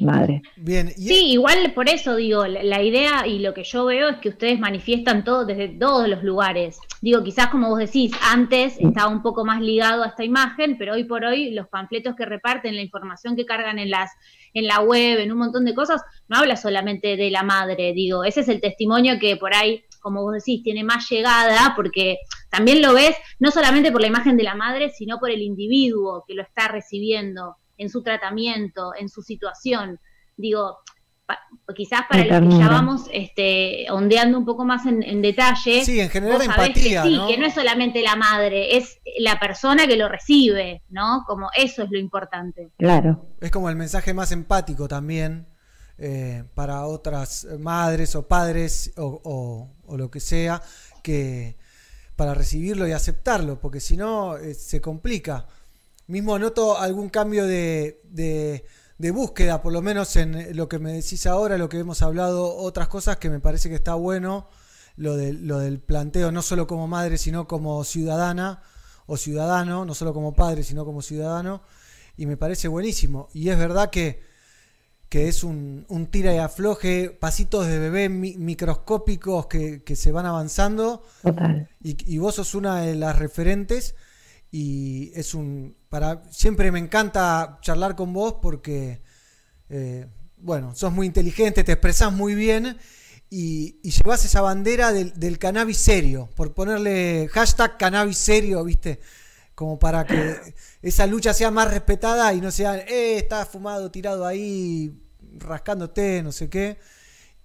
[0.00, 0.42] madre.
[0.56, 0.88] Bien.
[0.90, 4.58] Sí, igual por eso digo, la, idea y lo que yo veo es que ustedes
[4.58, 6.78] manifiestan todo desde todos los lugares.
[7.00, 10.94] Digo, quizás como vos decís, antes estaba un poco más ligado a esta imagen, pero
[10.94, 14.10] hoy por hoy los panfletos que reparten, la información que cargan en las
[14.52, 18.24] en la web, en un montón de cosas, no habla solamente de la madre, digo,
[18.24, 22.18] ese es el testimonio que por ahí como vos decís, tiene más llegada, porque
[22.50, 26.24] también lo ves no solamente por la imagen de la madre, sino por el individuo
[26.26, 29.98] que lo está recibiendo en su tratamiento, en su situación.
[30.36, 30.78] Digo,
[31.26, 31.38] pa-
[31.76, 36.00] quizás para los que ya vamos este, ondeando un poco más en, en detalle, Sí,
[36.00, 37.28] en sabés empatía, que sí, ¿no?
[37.28, 41.22] que no es solamente la madre, es la persona que lo recibe, ¿no?
[41.26, 42.70] Como eso es lo importante.
[42.78, 43.26] Claro.
[43.40, 45.46] Es como el mensaje más empático también
[46.02, 50.62] eh, para otras madres o padres o, lo que sea,
[51.02, 51.58] que
[52.16, 55.46] para recibirlo y aceptarlo, porque si no eh, se complica.
[56.06, 58.64] Mismo noto algún cambio de, de-
[59.12, 62.88] búsqueda, por lo menos en lo que me decís ahora, lo que hemos hablado, otras
[62.88, 64.48] cosas que me parece que está bueno,
[64.96, 68.62] lo, de- lo del planteo, no solo como madre, sino como ciudadana
[69.06, 71.62] o ciudadano, no solo como padre, sino como ciudadano,
[72.16, 73.28] y me parece buenísimo.
[73.34, 74.22] Y es verdad que,
[75.10, 80.12] que es un, un tira y afloje, pasitos de bebé mi- microscópicos que, que se
[80.12, 81.02] van avanzando.
[81.22, 81.68] Total.
[81.82, 83.94] Y, y vos sos una de las referentes
[84.52, 89.00] y es un para siempre me encanta charlar con vos porque
[89.68, 90.06] eh,
[90.38, 92.76] bueno sos muy inteligente te expresás muy bien
[93.28, 99.00] y, y llevas esa bandera del, del cannabis serio por ponerle hashtag cannabis serio viste
[99.60, 104.24] como para que esa lucha sea más respetada y no sea eh estás fumado tirado
[104.24, 104.98] ahí
[105.36, 106.78] rascándote no sé qué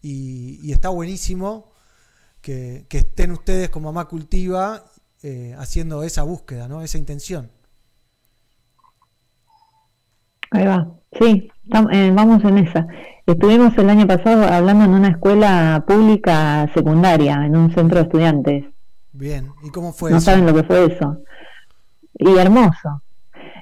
[0.01, 1.73] y, y está buenísimo
[2.39, 4.85] que, que estén ustedes como Mamá Cultiva
[5.23, 6.83] eh, haciendo esa búsqueda, ¿no?
[6.83, 7.51] Esa intención.
[10.51, 10.87] Ahí va.
[11.19, 11.51] Sí,
[11.91, 12.87] eh, vamos en esa.
[13.25, 18.65] Estuvimos el año pasado hablando en una escuela pública secundaria, en un centro de estudiantes.
[19.11, 19.51] Bien.
[19.63, 20.25] ¿Y cómo fue no eso?
[20.25, 21.17] saben lo que fue eso.
[22.17, 23.01] Y hermoso,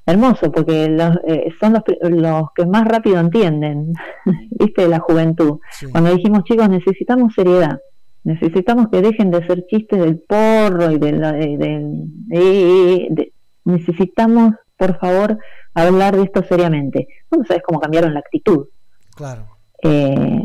[0.05, 3.93] hermoso, porque los, eh, son los, los que más rápido entienden,
[4.51, 5.59] viste, la juventud.
[5.91, 7.80] Cuando dijimos, chicos, necesitamos seriedad,
[8.23, 11.19] necesitamos que dejen de hacer chistes del porro y del...
[11.19, 13.34] de- de- de-
[13.65, 15.38] necesitamos, por favor,
[15.73, 17.07] hablar de esto seriamente.
[17.30, 18.67] Bueno, sabes cómo cambiaron la actitud.
[19.15, 19.47] Claro.
[19.84, 20.41] Eh,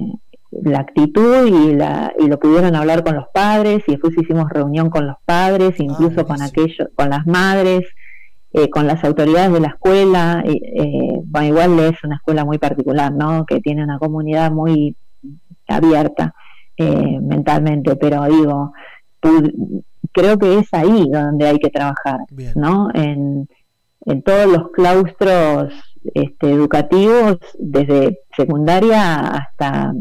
[0.51, 4.89] la actitud y, la, y lo pudieron hablar con los padres y después hicimos reunión
[4.89, 7.83] con los padres, incluso con aquellos, con las madres,
[8.59, 10.43] eh, con las autoridades de la escuela.
[10.45, 13.47] eh, bueno, igual es una escuela muy particular, ¿no?
[13.47, 14.97] Que tiene una comunidad muy
[15.69, 16.35] abierta
[16.77, 18.73] eh, mentalmente, pero digo,
[20.13, 22.21] creo que es ahí donde hay que trabajar,
[22.55, 22.89] ¿no?
[22.95, 23.49] En,
[24.07, 25.73] en todos los claustros
[26.15, 29.93] este, educativos, desde secundaria hasta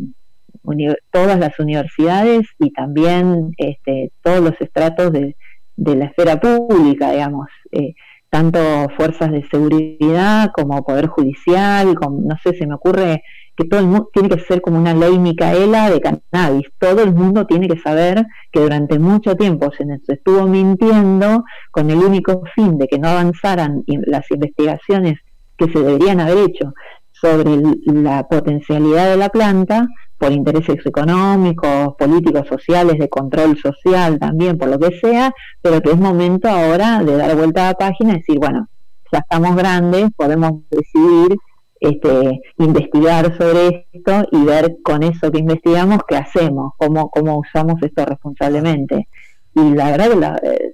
[1.11, 5.35] todas las universidades y también este, todos los estratos de,
[5.77, 7.93] de la esfera pública, digamos, eh,
[8.29, 8.59] tanto
[8.95, 13.23] fuerzas de seguridad como poder judicial, como, no sé, se me ocurre
[13.55, 16.67] que todo el mundo tiene que ser como una ley Micaela de cannabis.
[16.77, 21.89] Todo el mundo tiene que saber que durante mucho tiempo se nos estuvo mintiendo con
[21.89, 25.19] el único fin de que no avanzaran las investigaciones
[25.57, 26.73] que se deberían haber hecho
[27.11, 29.87] sobre la potencialidad de la planta
[30.17, 35.31] por intereses económicos, políticos, sociales, de control social también, por lo que sea,
[35.61, 38.67] pero que es momento ahora de dar vuelta a la página y decir, bueno,
[39.11, 41.37] ya estamos grandes, podemos decidir
[41.79, 47.75] este, investigar sobre esto y ver con eso que investigamos qué hacemos, cómo, cómo usamos
[47.81, 49.07] esto responsablemente.
[49.53, 50.73] Y la verdad que la- eh,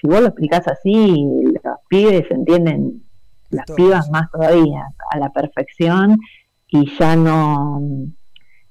[0.00, 3.02] si vos lo explicás así, los pibes entienden,
[3.50, 6.18] las pibas más todavía, a la perfección
[6.68, 7.80] y ya no,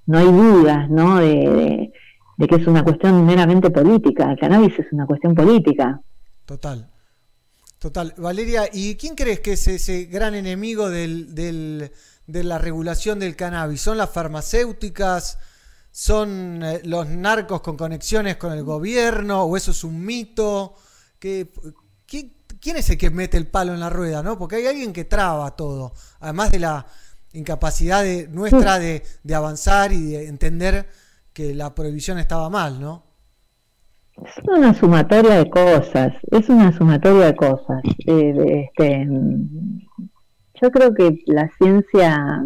[0.07, 1.17] no hay dudas ¿no?
[1.17, 1.91] De,
[2.37, 4.31] que es una cuestión meramente política.
[4.31, 6.01] El cannabis es una cuestión política.
[6.45, 6.89] Total.
[7.79, 8.13] Total.
[8.17, 11.91] Valeria, ¿y quién crees que es ese gran enemigo de
[12.25, 13.81] la regulación del cannabis?
[13.81, 15.37] ¿Son las farmacéuticas?
[15.91, 19.41] ¿Son eh, los narcos con conexiones con el gobierno?
[19.43, 20.75] ¿O eso es un mito?
[21.17, 21.51] ¿Qué,
[22.05, 24.21] quién, quién es el que mete el palo en la rueda?
[24.21, 24.37] ¿no?
[24.37, 25.93] Porque hay alguien que traba todo.
[26.19, 26.85] Además de la
[27.33, 30.87] incapacidad de, nuestra de, avanzar y de entender
[31.33, 33.03] que la prohibición estaba mal, ¿no?
[34.23, 37.83] Es una sumatoria de cosas, es una sumatoria de cosas.
[38.07, 39.07] Eh, este,
[40.59, 42.43] yo creo que la ciencia,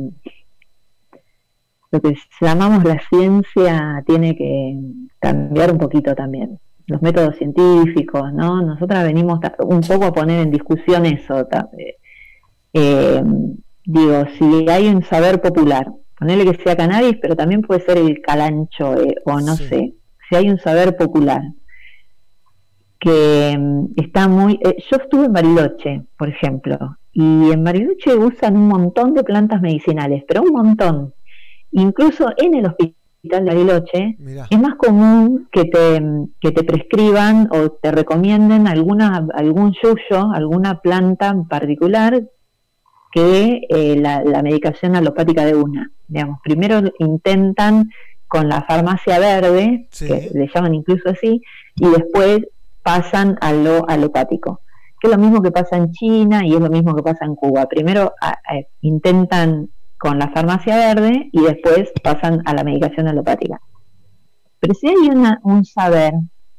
[1.92, 4.78] lo que llamamos la ciencia, tiene que
[5.20, 6.60] cambiar un poquito también.
[6.88, 8.62] Los métodos científicos, ¿no?
[8.62, 11.48] Nosotras venimos un poco a poner en discusión eso.
[11.78, 11.96] eh,
[12.74, 13.24] eh,
[13.86, 18.22] digo, si hay un saber popular, ponerle que sea cannabis, pero también puede ser el
[18.22, 19.96] calancho eh, o no sé,
[20.30, 21.42] si hay un saber popular
[23.00, 24.60] que mm, está muy...
[24.64, 29.62] eh, yo estuve en Bariloche, por ejemplo, y en Bariloche usan un montón de plantas
[29.62, 31.14] medicinales, pero un montón.
[31.72, 34.18] Incluso en el hospital de Bariloche,
[34.50, 36.02] es más común que te,
[36.40, 42.22] que te prescriban o te recomienden alguna, algún yuyo, alguna planta en particular
[43.12, 45.92] que eh, la, la medicación alopática de una.
[46.08, 47.90] Digamos, primero intentan
[48.28, 51.42] con la farmacia verde, que le llaman incluso así,
[51.76, 52.48] y después
[52.82, 54.62] pasan a lo alopático,
[55.00, 57.36] que es lo mismo que pasa en China y es lo mismo que pasa en
[57.36, 57.66] Cuba.
[57.68, 58.14] Primero
[58.80, 63.60] intentan con la farmacia verde y después pasan a la medicación alopática.
[64.62, 66.14] Pero si hay una, un saber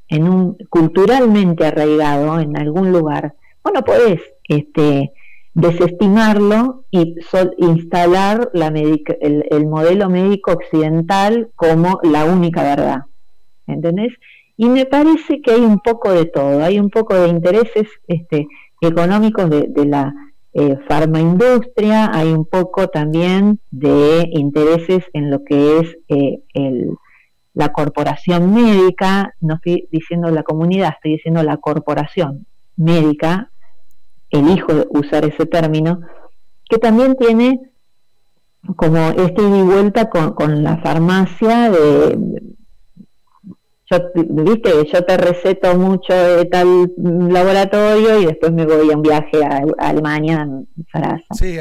[0.09, 3.35] en un culturalmente arraigado en algún lugar,
[3.65, 5.12] bueno, podés este,
[5.55, 7.15] desestimarlo y
[7.59, 13.03] instalar la el, el, modelo médico occidental como la única verdad.
[13.66, 14.12] ¿Entendés?
[14.57, 18.47] Y me parece que hay un poco de todo, hay un poco de intereses este,
[18.81, 20.15] económicos de, la
[20.55, 26.97] eh, farmaindustria, hay un poco también de intereses en lo que es eh, el,
[27.55, 32.47] la corporación médica, no estoy diciendo la comunidad, estoy diciendo la corporación
[32.77, 33.52] médica
[34.33, 36.01] elijo usar ese término,
[36.69, 37.61] que también tiene
[38.77, 42.19] como este ida y vuelta con, la farmacia de,
[43.91, 49.03] yo, viste, yo te receto mucho de tal laboratorio y después me voy a un
[49.03, 50.49] viaje a, Alemania,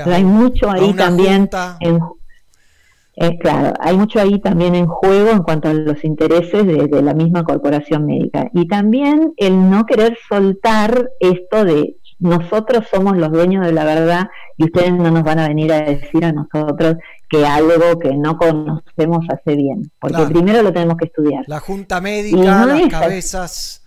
[0.06, 1.50] hay mucho ahí también
[1.80, 2.00] en,
[3.16, 7.02] eh, claro, hay mucho ahí también en juego en cuanto a los intereses de, de,
[7.02, 8.50] la misma corporación médica.
[8.54, 14.30] Y también el no querer soltar esto de nosotros somos los dueños de la verdad
[14.56, 16.96] y ustedes no nos van a venir a decir a nosotros
[17.28, 21.44] que algo que no conocemos hace bien, porque primero lo tenemos que estudiar.
[21.48, 23.84] La junta médica, las cabezas.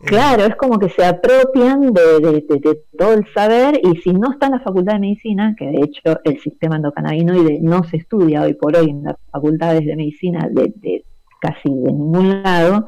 [0.00, 4.46] Eh, claro, es como que se apropian de, todo el saber y si no está
[4.46, 8.54] en la Facultad de Medicina, que de hecho el sistema endocannabinoide no se estudia hoy
[8.54, 11.04] por hoy en las facultades de medicina de
[11.40, 12.86] casi de ningún lado,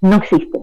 [0.00, 0.58] no existe.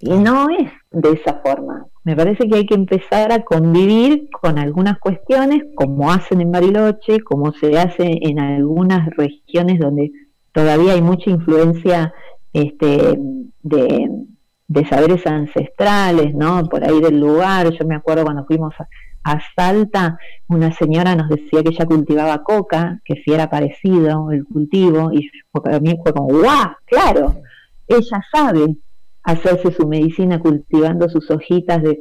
[0.00, 1.86] Y no es de esa forma.
[2.06, 7.18] Me parece que hay que empezar a convivir con algunas cuestiones, como hacen en Bariloche,
[7.18, 10.12] como se hace en algunas regiones donde
[10.52, 12.14] todavía hay mucha influencia
[12.52, 13.18] este,
[13.64, 16.62] de, saberes ancestrales, ¿no?
[16.68, 17.72] Por ahí del lugar.
[17.72, 18.72] Yo me acuerdo cuando fuimos
[19.24, 20.16] a, Salta,
[20.46, 25.28] una señora nos decía que ella cultivaba coca, que si era parecido el cultivo, y
[25.50, 26.68] para mí fue como, ¡guau!
[26.84, 27.34] Claro,
[27.88, 28.76] ella sabe
[29.26, 32.00] hacerse su medicina cultivando sus hojitas de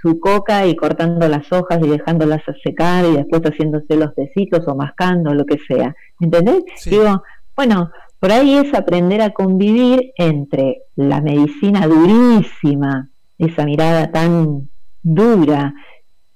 [0.00, 4.66] su, coca y cortando las hojas y dejándolas a secar y después haciéndose los tecitos
[4.66, 5.94] o mascando, lo que sea.
[6.18, 6.64] ¿Entendés?
[6.86, 7.22] Digo,
[7.54, 14.70] bueno, por ahí es aprender a convivir entre la medicina durísima, esa mirada tan
[15.02, 15.74] dura,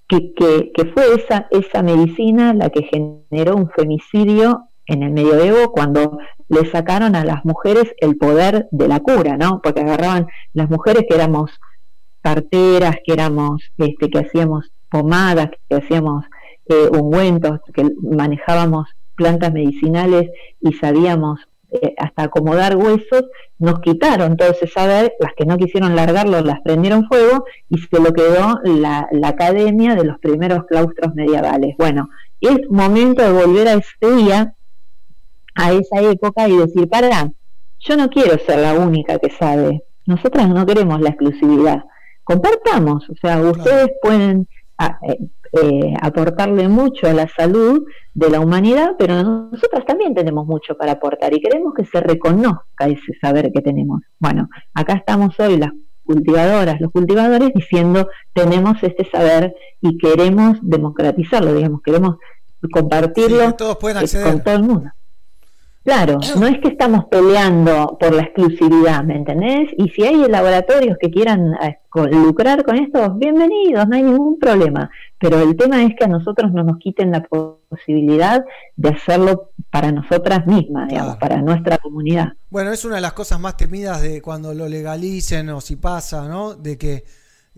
[0.07, 5.71] que, que, que fue esa, esa medicina la que generó un femicidio en el medioevo
[5.71, 9.61] cuando le sacaron a las mujeres el poder de la cura, ¿no?
[9.63, 11.51] Porque agarraban las mujeres que éramos
[12.23, 16.25] parteras, que éramos, este, que hacíamos pomadas, que hacíamos
[16.69, 21.41] eh, ungüentos, que manejábamos plantas medicinales y sabíamos
[21.71, 23.25] eh, hasta acomodar huesos,
[23.59, 28.01] nos quitaron todo ese saber, las que no quisieron largarlo las prendieron fuego y se
[28.01, 31.75] lo quedó la, la academia de los primeros claustros medievales.
[31.77, 32.09] Bueno,
[32.41, 34.55] es momento de volver a ese día
[35.59, 37.31] a esa época y decir, para,
[37.81, 41.83] yo no quiero ser la única que sabe, nosotras no queremos la exclusividad,
[42.23, 44.47] compartamos, o sea, ustedes pueden
[44.81, 45.19] eh,
[45.61, 49.21] eh, aportarle mucho a la salud de la humanidad, pero
[49.51, 54.03] nosotras también tenemos mucho para aportar y queremos que se reconozca ese saber que tenemos.
[54.21, 55.73] Bueno, acá estamos hoy las
[56.05, 62.17] cultivadoras, los cultivadores diciendo tenemos este saber y queremos democratizarlo, digamos, queremos
[62.71, 64.91] compartirlo con todo el mundo.
[65.89, 69.71] Claro, no es que estamos peleando por la exclusividad, ¿me entendés?
[69.79, 71.79] Y si hay laboratorios que quieran eh,
[72.11, 74.91] lucrar con esto, bienvenidos, no hay ningún problema.
[75.19, 78.45] Pero el tema es que a nosotros no nos quiten la posibilidad
[78.77, 82.35] de hacerlo para nosotras mismas, digamos, para nuestra comunidad.
[82.51, 86.29] Bueno, es una de las cosas más temidas de cuando lo legalicen o si pasa,
[86.29, 86.55] ¿no?
[86.55, 87.05] De que,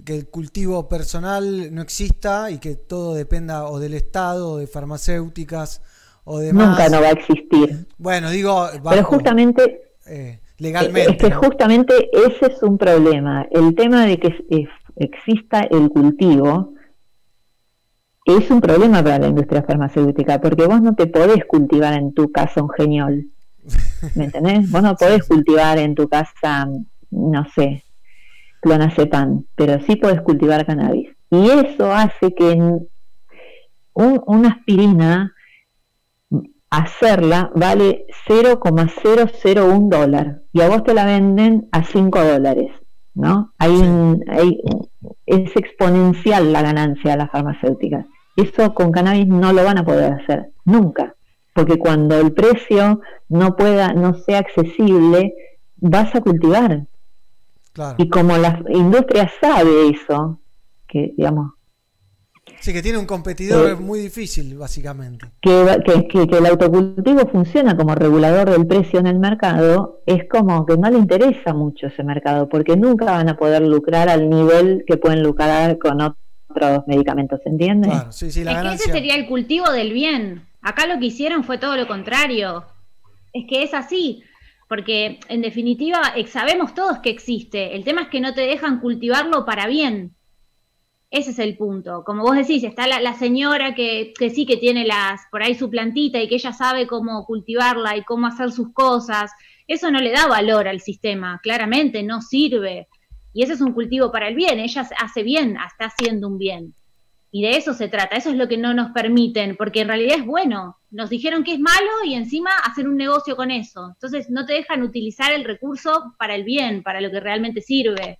[0.05, 4.69] que el cultivo personal no exista y que todo dependa o del Estado o de
[4.69, 5.83] farmacéuticas
[6.27, 7.87] Nunca no va a existir.
[7.99, 11.13] Bueno, digo, pero justamente eh, legalmente.
[11.13, 13.47] Es que justamente ese es un problema.
[13.51, 16.75] El tema de que exista el cultivo
[18.25, 22.31] es un problema para la industria farmacéutica, porque vos no te podés cultivar en tu
[22.31, 23.27] casa un geniol.
[24.15, 24.71] ¿Me entendés?
[24.71, 26.69] Vos no podés cultivar en tu casa,
[27.11, 27.83] no sé,
[28.61, 31.11] clonazepam, pero sí podés cultivar cannabis.
[31.31, 32.61] Y eso hace que
[33.95, 35.35] una aspirina
[36.71, 42.71] hacerla vale 0,001 dólar y a vos te la venden a 5 dólares,
[43.15, 43.53] ¿no?
[43.59, 44.61] Hay un, hay,
[45.27, 48.07] es exponencial la ganancia de las farmacéuticas.
[48.37, 51.15] Eso con cannabis no lo van a poder hacer, nunca,
[51.53, 55.35] porque cuando el precio no pueda, no sea accesible,
[55.77, 56.87] vas a cultivar.
[57.99, 60.41] Y como la industria sabe eso,
[60.87, 61.53] que digamos,
[62.61, 65.27] Sí, que tiene un competidor Eh, muy difícil, básicamente.
[65.41, 70.29] que, que, que- que el autocultivo funciona como regulador del precio en el mercado, es
[70.29, 74.29] como que no le interesa mucho ese mercado, porque nunca van a poder lucrar al
[74.29, 77.89] nivel que pueden lucrar con otros medicamentos, ¿entiende?
[78.11, 80.47] sí, sí, es que ese sería el cultivo del bien.
[80.63, 82.65] Acá lo que hicieron fue todo lo contrario.
[83.33, 84.23] Es que es así.
[84.69, 87.75] Porque en definitiva eh, sabemos todos que existe.
[87.75, 90.15] El tema es que no te dejan cultivarlo para bien.
[91.11, 92.05] Ese es el punto.
[92.05, 95.69] Como vos decís, está la, señora que, que sí que tiene las por ahí su
[95.69, 99.33] plantita y que ella sabe cómo cultivarla y cómo hacer sus cosas.
[99.67, 102.87] Eso no le da valor al sistema, claramente no sirve.
[103.33, 104.61] Y ese es un cultivo para el bien.
[104.61, 106.75] Ella hace bien, está haciendo un bien.
[107.33, 110.19] Y de eso se trata, eso es lo que no nos permiten, porque en realidad
[110.19, 110.79] es bueno.
[110.91, 113.91] Nos dijeron que es malo y encima hacen un negocio con eso.
[113.95, 118.19] Entonces no te dejan utilizar el recurso para el bien, para lo que realmente sirve.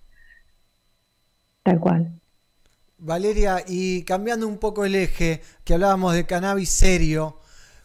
[1.63, 2.20] Tal cual.
[3.03, 7.39] Valeria, y cambiando un poco el eje, que hablábamos de cannabis serio,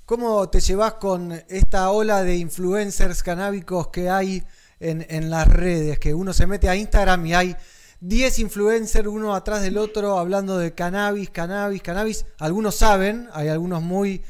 [0.05, 4.45] ¿cómo te llevas con esta ola de influencers canábicos que hay
[4.79, 5.99] en, en las redes?
[5.99, 7.57] Que uno se mete a Instagram y hay
[8.01, 12.27] 10 influencers uno atrás del otro hablando de cannabis, cannabis, cannabis.
[12.39, 14.23] Algunos saben, hay algunos muy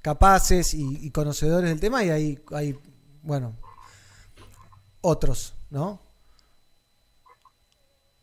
[0.00, 2.78] capaces y, y conocedores del tema y hay, hay,
[3.22, 3.58] bueno,
[5.02, 6.00] otros, ¿no?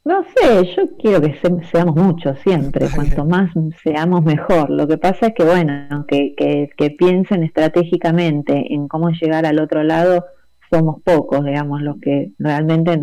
[0.07, 3.51] No sé, yo quiero que se- seamos muchos siempre, cuanto más
[3.83, 4.69] seamos mejor.
[4.69, 9.59] Lo que pasa es que, bueno, que, que, que piensen estratégicamente en cómo llegar al
[9.59, 10.23] otro lado,
[10.71, 13.01] somos pocos, digamos, los que realmente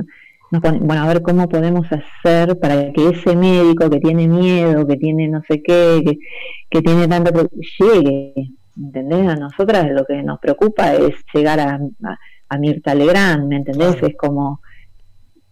[0.50, 4.86] nos ponen, bueno, a ver cómo podemos hacer para que ese médico que tiene miedo,
[4.86, 6.18] que tiene no sé qué, que,
[6.70, 7.48] que tiene tanto,
[7.80, 8.32] llegue,
[8.78, 9.28] ¿entendés?
[9.28, 11.74] A nosotras lo que nos preocupa es llegar a,
[12.04, 12.18] a,
[12.48, 13.96] a Mirta Legrand, ¿me entendés?
[14.02, 14.60] Es como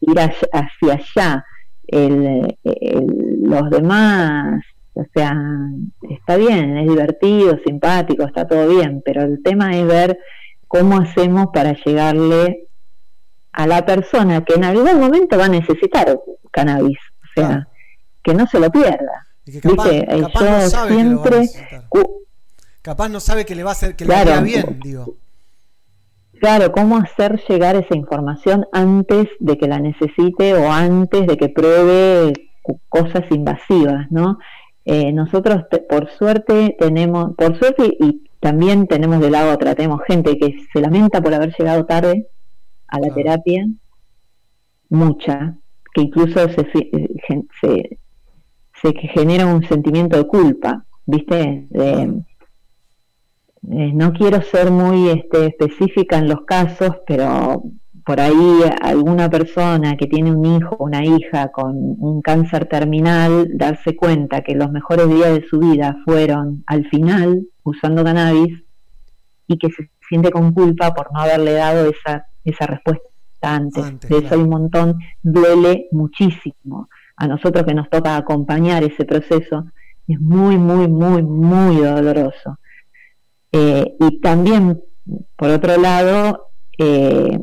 [0.02, 1.44] ir hacia, hacia allá.
[1.86, 4.62] El, el- los demás,
[4.94, 5.36] o sea,
[6.08, 10.18] está bien, es divertido, simpático, está todo bien, pero el tema es ver
[10.68, 12.66] cómo hacemos para llegarle
[13.52, 16.18] a la persona que en algún momento va a necesitar
[16.50, 17.68] cannabis, o sea,
[18.22, 19.26] que no se lo pierda.
[19.44, 19.88] Y que capaz.
[19.90, 21.48] Eh, capaz Yo no sabe que lo va a siempre.
[22.80, 24.24] Capaz no sabe que le va a hacer, que Claro.
[24.24, 25.16] le vaya bien, digo.
[26.42, 31.48] Claro, cómo hacer llegar esa información antes de que la necesite o antes de que
[31.48, 32.32] pruebe
[32.88, 34.38] cosas invasivas, ¿no?
[34.84, 40.36] Eh, nosotros, por suerte, tenemos, por suerte y también tenemos de la otra, tenemos gente
[40.36, 42.26] que se lamenta por haber llegado tarde
[42.88, 43.64] a la terapia,
[44.88, 45.56] mucha,
[45.94, 47.08] que incluso se, eh,
[47.60, 47.98] se,
[48.82, 51.68] se genera un sentimiento de culpa, ¿viste?
[51.70, 52.24] De,
[53.70, 57.62] eh, no quiero ser muy este, específica en los casos, pero
[58.04, 63.48] por ahí alguna persona que tiene un hijo o una hija con un cáncer terminal,
[63.54, 68.64] darse cuenta que los mejores días de su vida fueron al final usando cannabis
[69.46, 73.06] y que se siente con culpa por no haberle dado esa, esa respuesta
[73.40, 74.00] antes.
[74.00, 76.88] de eso hay un montón, duele muchísimo.
[77.16, 79.66] A nosotros que nos toca acompañar ese proceso,
[80.08, 82.58] es muy, muy, muy, muy doloroso.
[83.52, 84.82] Eh, y también,
[85.36, 86.48] por otro lado,
[86.78, 87.38] eh,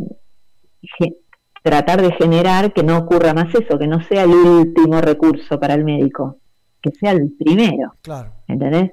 [1.64, 5.73] tratar de generar que no ocurra más eso, que no sea el último recurso para
[5.76, 6.38] el médico,
[6.81, 7.94] que sea el primero.
[8.02, 8.31] Claro.
[8.48, 8.91] ¿Entendés?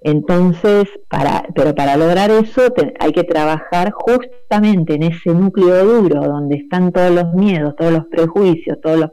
[0.00, 6.20] Entonces, para, pero para lograr eso te- hay que trabajar justamente en ese núcleo duro
[6.22, 9.10] donde están todos los miedos, todos los prejuicios, todos los,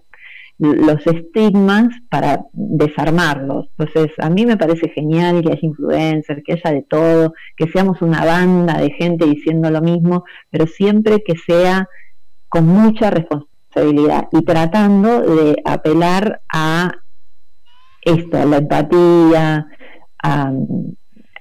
[0.60, 3.68] los estigmas para desarmarlos.
[3.78, 8.02] Entonces, a mí me parece genial que haya influencers, que haya de todo, que seamos
[8.02, 11.88] una banda de gente diciendo lo mismo, pero siempre que sea
[12.50, 16.92] con mucha responsabilidad y tratando de apelar a
[18.02, 19.68] esto, a la empatía,
[20.22, 20.52] a,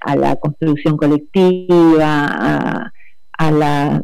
[0.01, 2.91] a la construcción colectiva, a,
[3.37, 4.03] a la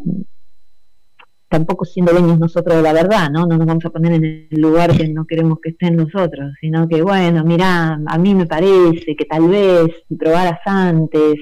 [1.50, 3.46] tampoco siendo dueños nosotros de la verdad, ¿no?
[3.48, 6.88] No nos vamos a poner en el lugar que no queremos que estén nosotros, sino
[6.88, 11.36] que, bueno, mira, a mí me parece que tal vez si probaras antes,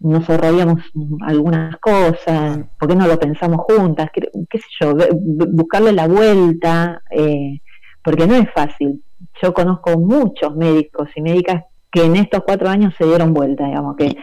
[0.00, 0.82] nos ahorraríamos
[1.20, 4.08] algunas cosas, ¿por qué no lo pensamos juntas?
[4.12, 4.94] ¿Qué, qué sé yo?
[5.12, 7.60] buscarle la vuelta, eh,
[8.02, 9.02] porque no es fácil.
[9.42, 13.96] Yo conozco muchos médicos y médicas que en estos cuatro años se dieron vuelta, digamos,
[13.96, 14.16] que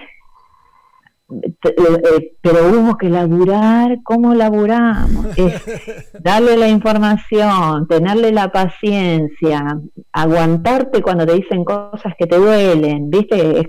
[2.42, 5.26] pero hubo que laburar, ¿cómo laburamos?
[5.38, 5.62] Es
[6.24, 9.78] darle la información, tenerle la paciencia,
[10.14, 13.60] aguantarte cuando te dicen cosas que te duelen, ¿viste?
[13.60, 13.68] Es,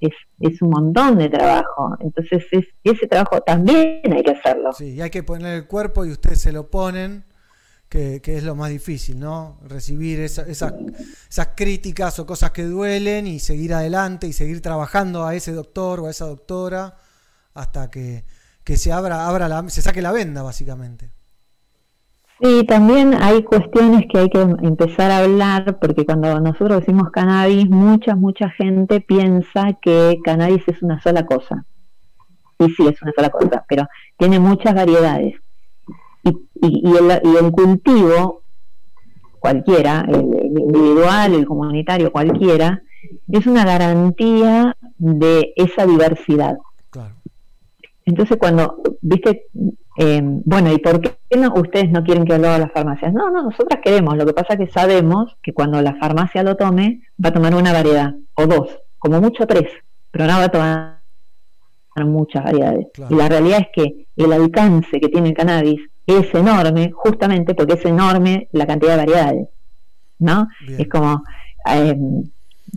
[0.00, 1.96] es- es un montón de trabajo.
[2.00, 4.72] Entonces, es, ese trabajo también hay que hacerlo.
[4.72, 7.24] Sí, y hay que poner el cuerpo y ustedes se lo ponen,
[7.90, 9.60] que, que es lo más difícil, ¿no?
[9.68, 10.74] Recibir esa- esas,
[11.30, 16.00] esas críticas o cosas que duelen y seguir adelante y seguir trabajando a ese doctor
[16.00, 16.96] o a esa doctora
[17.54, 18.24] hasta que,
[18.64, 21.12] que se abra, abra la, se saque la venda, básicamente.
[22.40, 27.68] Sí, también hay cuestiones que hay que empezar a hablar, porque cuando nosotros decimos cannabis,
[27.68, 31.66] mucha, mucha gente piensa que cannabis es una sola cosa.
[32.58, 33.86] Y sí, es una sola cosa, pero
[34.18, 35.34] tiene muchas variedades.
[36.22, 38.42] Y, y, y el, y el cultivo,
[39.38, 42.82] cualquiera, el, el individual, el comunitario, cualquiera,
[43.28, 46.58] es una garantía de esa diversidad.
[48.04, 49.46] Entonces, cuando, viste,
[49.98, 53.12] eh, bueno, ¿y por qué no, ustedes no quieren que lo hagan las farmacias?
[53.12, 54.16] No, no, nosotras queremos.
[54.16, 57.54] Lo que pasa es que sabemos que cuando la farmacia lo tome, va a tomar
[57.54, 59.68] una variedad, o dos, como mucho tres,
[60.10, 61.00] pero no va a tomar
[62.04, 62.86] muchas variedades.
[63.10, 67.74] Y la realidad es que el alcance que tiene el cannabis es enorme, justamente porque
[67.74, 69.48] es enorme la cantidad de variedades.
[70.18, 70.48] ¿No?
[70.78, 71.22] Es como,
[71.72, 71.96] eh,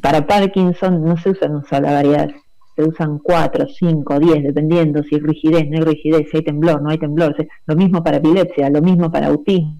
[0.01, 2.29] para Parkinson no se usan una sola variedad,
[2.75, 6.81] se usan cuatro, cinco, diez, dependiendo si hay rigidez, no hay rigidez, si hay temblor,
[6.81, 7.35] no hay temblor.
[7.65, 9.75] Lo mismo para epilepsia, lo mismo para autismo.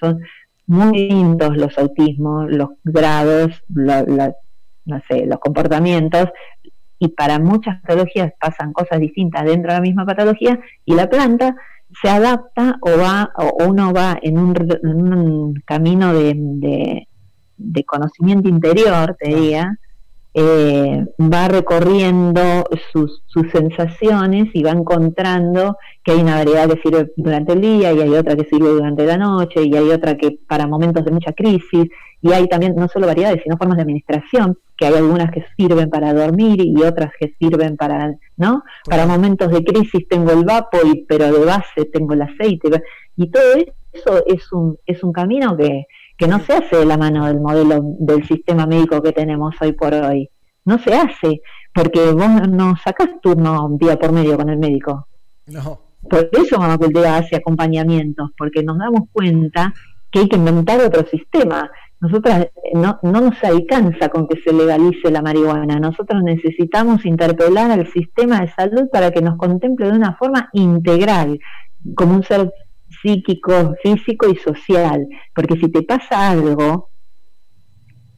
[0.00, 0.20] Son
[0.66, 4.34] muy distintos los autismos, los grados, la- la-
[4.84, 6.28] no sé, los comportamientos.
[6.98, 11.54] Y para muchas patologías pasan cosas distintas dentro de la misma patología y la planta
[12.02, 17.08] se adapta o va o uno va en un, en un camino de, de-
[17.58, 19.78] de conocimiento interior, te diría,
[20.38, 22.42] eh, va recorriendo
[22.92, 27.90] sus, sus sensaciones y va encontrando que hay una variedad que sirve durante el día
[27.94, 31.10] y hay otra que sirve durante la noche y hay otra que para momentos de
[31.10, 31.86] mucha crisis
[32.20, 35.88] y hay también no solo variedades sino formas de administración que hay algunas que sirven
[35.88, 40.76] para dormir y otras que sirven para no para momentos de crisis tengo el vapo
[40.84, 42.82] y pero de base tengo el aceite
[43.16, 43.54] y todo
[43.90, 45.86] eso es un es un camino que
[46.16, 49.72] que no se hace de la mano del modelo del sistema médico que tenemos hoy
[49.72, 50.30] por hoy.
[50.64, 51.42] No se hace,
[51.74, 55.06] porque vos no sacás turno día por medio con el médico.
[55.46, 55.80] No.
[56.08, 59.74] Por eso Mamá Cultura hace acompañamientos, porque nos damos cuenta
[60.10, 61.70] que hay que inventar otro sistema.
[62.00, 65.78] Nosotras eh, no, no nos alcanza con que se legalice la marihuana.
[65.78, 71.38] Nosotros necesitamos interpelar al sistema de salud para que nos contemple de una forma integral,
[71.94, 72.50] como un ser
[73.10, 75.06] psíquico, físico y social.
[75.34, 76.90] Porque si te pasa algo,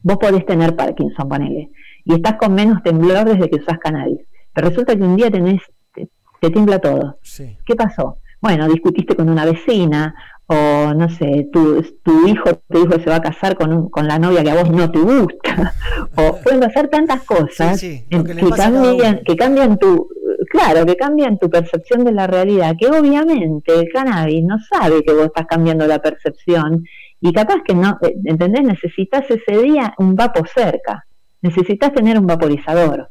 [0.01, 1.69] vos podés tener Parkinson, ponele,
[2.05, 4.19] y estás con menos temblor desde que usás cannabis.
[4.53, 5.61] Pero resulta que un día tenés,
[5.93, 6.09] te,
[6.41, 7.17] te tiembla todo.
[7.65, 8.17] ¿Qué pasó?
[8.41, 10.15] Bueno, discutiste con una vecina,
[10.47, 13.89] o no sé, tu, tu hijo te dijo que se va a casar con, un-
[13.89, 15.73] con la novia que a vos no te gusta,
[16.15, 18.05] o pueden pasar tantas cosas Sí, sí,
[18.47, 18.49] que
[18.95, 20.07] cambian, que cambian tu,
[20.49, 25.13] claro, que cambian tu percepción de la realidad, que obviamente el cannabis no sabe que
[25.13, 26.83] vos estás cambiando la percepción
[27.21, 28.63] y capaz que no, eh, ¿entendés?
[28.63, 31.05] Necesitas ese día un vapo cerca,
[31.41, 33.09] necesitas tener un vaporizador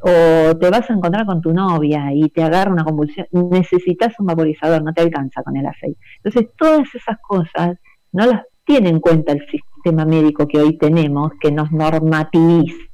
[0.00, 4.26] o te vas a encontrar con tu novia y te agarra una convulsión, necesitas un
[4.26, 6.00] vaporizador, no te alcanza con el aceite.
[6.24, 7.76] Entonces, todas esas cosas
[8.12, 12.89] no las tiene en cuenta el sistema médico que hoy tenemos, que nos normativiza,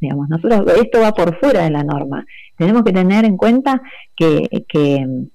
[0.00, 0.28] digamos.
[0.28, 2.24] Nosotros, esto va por fuera de la norma.
[2.56, 3.82] Tenemos que tener en cuenta
[4.16, 5.26] que, que,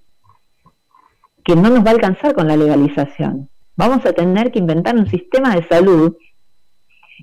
[1.43, 3.49] que no nos va a alcanzar con la legalización.
[3.75, 6.15] Vamos a tener que inventar un sistema de salud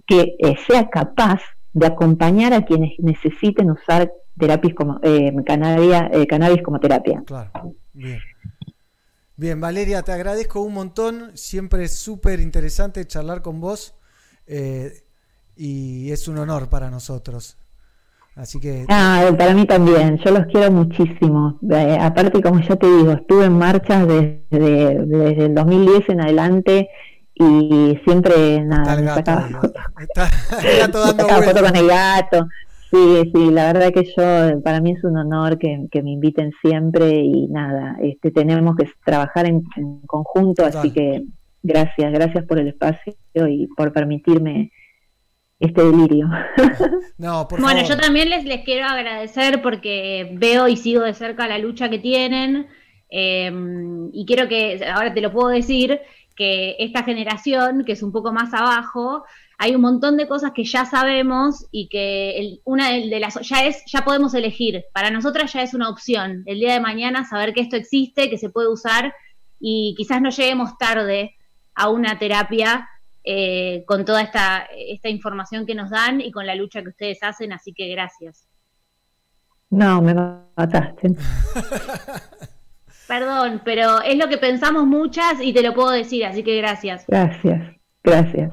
[0.06, 1.40] que eh, sea capaz
[1.72, 7.22] de acompañar a quienes necesiten usar terapias como eh, cannabis, eh, cannabis como terapia.
[7.26, 8.18] Claro, bien.
[9.36, 11.36] Bien, Valeria, te agradezco un montón.
[11.36, 13.94] Siempre es súper interesante charlar con vos.
[14.46, 14.90] eh,
[15.58, 17.56] y es un honor para nosotros.
[18.36, 21.58] Así que Ah, para mí también, yo los quiero muchísimo.
[21.68, 26.88] Eh, aparte, como ya te digo, estuve en marchas desde, desde el 2010 en adelante
[27.34, 29.82] y siempre nada, me sacaba fotos.
[31.16, 32.46] sacaba foto con el gato.
[32.92, 36.52] Sí, sí, la verdad que yo, para mí es un honor que, que me inviten
[36.62, 41.24] siempre y nada, este, tenemos que trabajar en, en conjunto, así que
[41.62, 44.72] gracias, gracias por el espacio y por permitirme
[45.60, 46.28] este delirio.
[47.18, 47.96] No, por bueno, favor.
[47.96, 51.98] yo también les, les quiero agradecer porque veo y sigo de cerca la lucha que
[51.98, 52.68] tienen
[53.10, 53.50] eh,
[54.12, 55.98] y quiero que, ahora te lo puedo decir,
[56.36, 59.24] que esta generación, que es un poco más abajo,
[59.58, 63.34] hay un montón de cosas que ya sabemos y que el- una de, de las
[63.40, 64.84] ya es ya podemos elegir.
[64.94, 66.44] Para nosotras ya es una opción.
[66.46, 69.12] El día de mañana saber que esto existe, que se puede usar
[69.58, 71.34] y quizás no lleguemos tarde
[71.74, 72.88] a una terapia
[73.30, 77.22] eh, con toda esta, esta información que nos dan y con la lucha que ustedes
[77.22, 77.52] hacen.
[77.52, 78.48] Así que gracias.
[79.68, 80.14] No, me
[80.56, 81.10] mataste.
[83.06, 87.04] Perdón, pero es lo que pensamos muchas y te lo puedo decir, así que gracias.
[87.06, 88.52] Gracias, gracias.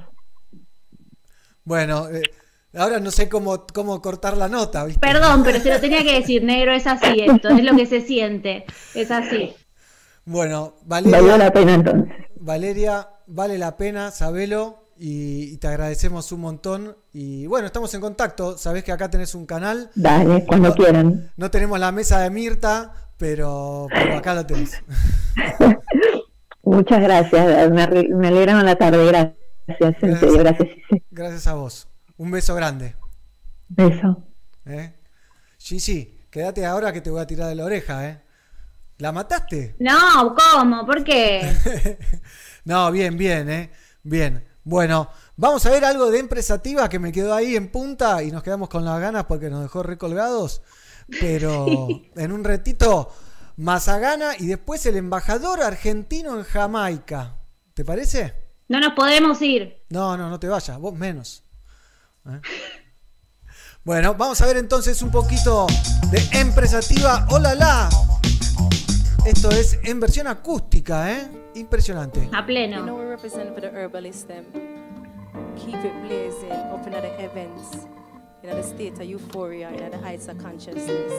[1.64, 2.23] Bueno, eh,
[2.73, 4.99] ahora no sé cómo, cómo cortar la nota, ¿viste?
[4.99, 8.02] Perdón, pero se lo tenía que decir, negro, es así esto, es lo que se
[8.02, 9.53] siente, es así.
[10.26, 11.22] Bueno, Valeria.
[11.22, 12.14] Valió la pena entonces.
[12.35, 14.81] Valeria, vale la pena, sabelo.
[14.97, 16.95] Y, y te agradecemos un montón.
[17.11, 18.57] Y bueno, estamos en contacto.
[18.57, 19.89] Sabés que acá tenés un canal.
[19.95, 21.31] Dale, cuando No- quieran.
[21.35, 24.81] No tenemos la mesa de Mirta, pero, pero acá lo tenés.
[26.64, 29.35] Muchas gracias, me, me alegraron la tarde, gracias,
[30.02, 30.69] en serio, gracias.
[31.11, 31.88] Gracias a vos.
[32.18, 32.95] Un beso grande.
[33.68, 34.23] Beso.
[34.65, 34.95] ¿eh?
[35.60, 38.22] Gigi, quédate ahora que te voy a tirar de la oreja, ¿eh?
[38.97, 39.76] ¿La mataste?
[39.80, 40.85] No, ¿cómo?
[40.88, 41.52] ¿Por qué?
[42.66, 43.72] No, bien, bien, ¿eh?
[44.04, 44.44] Bien.
[44.64, 48.42] Bueno, vamos a ver algo de empresativa que me quedó ahí en punta y nos
[48.42, 50.64] quedamos con las ganas porque nos dejó recolgados.
[51.22, 53.14] Pero en un retito,
[53.58, 57.38] Mazagana y después el embajador argentino en Jamaica.
[57.76, 58.34] ¿Te parece?
[58.68, 59.84] No nos podemos ir.
[59.90, 61.44] No, no, no te vayas, vos menos.
[62.28, 62.42] ¿Eh?
[63.84, 65.68] Bueno, vamos a ver entonces un poquito
[66.10, 67.28] de empresativa.
[67.30, 67.90] ¡Hola, la!
[69.26, 71.27] Esto es en versión acústica, ¿eh?
[71.56, 72.30] Impresionante.
[72.31, 72.77] A pleno.
[72.77, 74.45] You know we represent for the herbalist them.
[75.56, 77.88] Keep it blazing up in the heavens.
[78.43, 81.11] In the state of euphoria, in the heights of consciousness.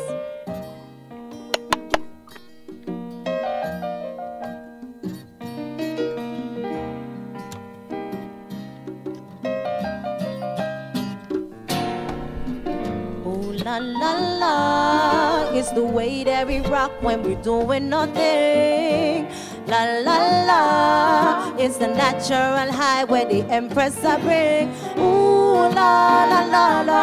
[13.64, 15.15] La la la,
[15.56, 19.26] it's the way that we rock when we're doing nothing.
[19.66, 20.18] La la
[20.48, 24.68] la, it's the natural high where the empress I bring.
[24.98, 27.02] Ooh la la la la,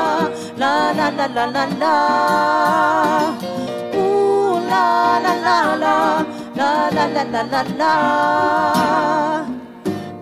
[0.56, 1.96] la la la la la la.
[3.96, 6.26] Ooh la la la la,
[6.56, 7.94] la la la la la la.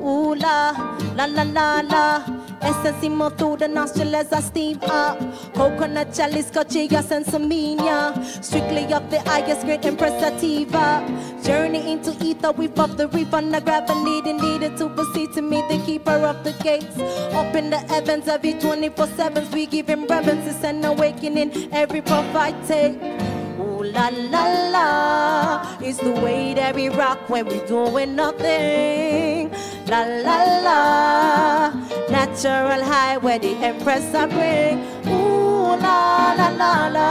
[0.02, 0.72] Ooh la
[1.18, 2.41] la la la la.
[2.62, 3.04] Essence
[3.38, 5.20] through the nostril as I steam up.
[5.54, 8.14] Coconut chalice, cochilla, sensimilla.
[8.44, 11.44] Strictly of the highest grade impressativa.
[11.44, 15.42] Journey into ether, we up the reef on the grab and needed to proceed to
[15.42, 16.98] meet the keeper of the gates.
[17.34, 22.02] Up in the heavens, every 24 7s, we give him reverence and awakening every
[22.36, 23.41] I take.
[23.60, 29.52] Ooh la la la, it's the way that we rock when we're doing nothing.
[29.88, 30.38] La la
[30.68, 31.70] la,
[32.10, 34.80] natural high where the empress I bring.
[35.14, 37.10] Ooh la la la la,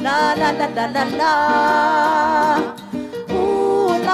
[0.00, 2.85] la la la la la la.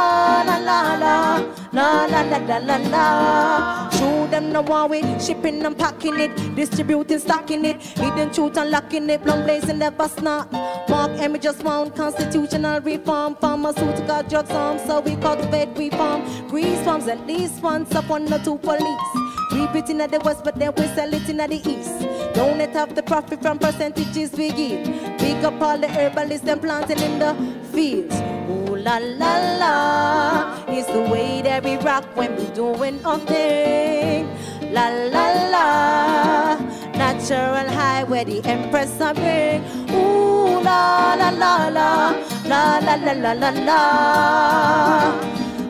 [0.03, 1.37] La la la
[1.73, 3.91] la, la la la la la.
[3.91, 9.09] Show them no one way, shipping and packing it, distributing, stocking it, hidden truth unlocking
[9.11, 10.51] it, plum blazing never snap.
[10.89, 16.83] Mark Emmy just want constitutional reform, pharmaceutical drugs arm, so we cultivate, we farm, grease
[16.85, 19.11] farms at least once upon the two police.
[19.53, 22.22] We beat in the west, but then we sell it in the east.
[22.35, 24.85] Don't let have the profit from percentages we give.
[25.19, 27.35] Big up all the herbalists and planting in the
[27.73, 28.17] fields.
[28.51, 34.29] Ooh la la la, it's the way that we rock when we doing nothing.
[34.73, 36.57] La la la,
[36.93, 39.63] natural high where the empress I bring.
[39.95, 42.11] Ooh la la la la,
[42.47, 43.83] la la la la la la.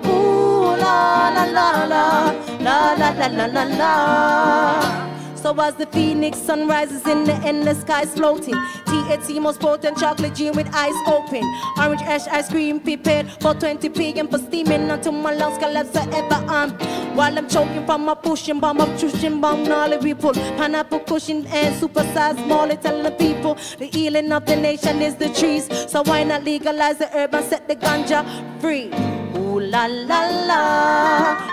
[0.06, 5.11] Ooh la la la la, la la la la la la.
[5.42, 8.54] So as the phoenix sun rises in the endless skies floating,
[8.86, 11.42] TAT most potent chocolate gin with eyes open.
[11.78, 14.28] Orange ash ice cream prepared for 20 p.m.
[14.28, 16.44] for steaming until my lungs collapse forever.
[16.48, 16.70] Um,
[17.16, 22.46] while I'm choking from my pushing bomb, obtrusion bomb, gnarly ripple, pineapple cushion and supersized
[22.46, 22.76] molly.
[22.76, 25.66] Telling the people the healing of the nation is the trees.
[25.90, 28.24] So why not legalize the herb and set the ganja
[28.60, 29.21] free?
[29.36, 30.62] Ooh la la la,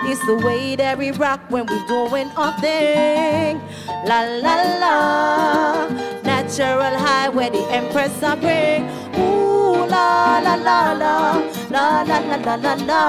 [0.04, 3.60] it's the way that we rock when we're doing our thing.
[4.06, 5.88] La la la,
[6.22, 8.84] natural high where the empress I bring.
[9.18, 11.14] Ooh la la la la,
[11.70, 13.02] la la la la la la.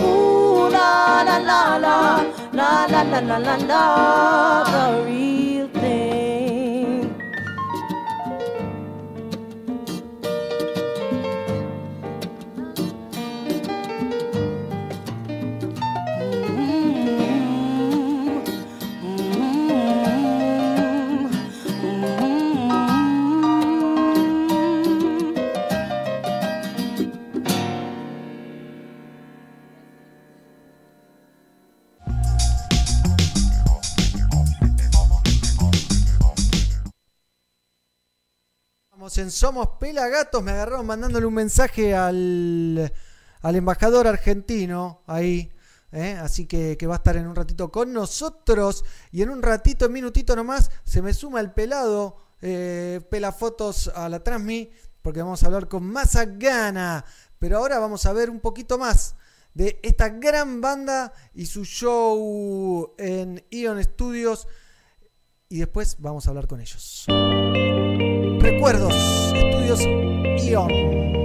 [0.00, 1.96] Ooh la la la la,
[2.52, 3.84] la la la la la la,
[5.04, 5.53] the
[39.04, 40.42] En Somos Pelagatos.
[40.42, 42.90] Me agarraron mandándole un mensaje al,
[43.42, 45.52] al embajador argentino ahí.
[45.92, 46.16] ¿eh?
[46.18, 48.82] Así que, que va a estar en un ratito con nosotros.
[49.12, 52.16] Y en un ratito, en minutito nomás, se me suma el pelado.
[52.40, 54.70] Eh, pela fotos a la Transmi.
[55.02, 57.04] Porque vamos a hablar con Masa Gana.
[57.38, 59.16] Pero ahora vamos a ver un poquito más
[59.52, 64.48] de esta gran banda y su show en Ion Studios.
[65.50, 67.04] Y después vamos a hablar con ellos.
[68.64, 68.94] Recuerdos,
[69.34, 69.80] Estudios
[70.42, 71.23] Ion.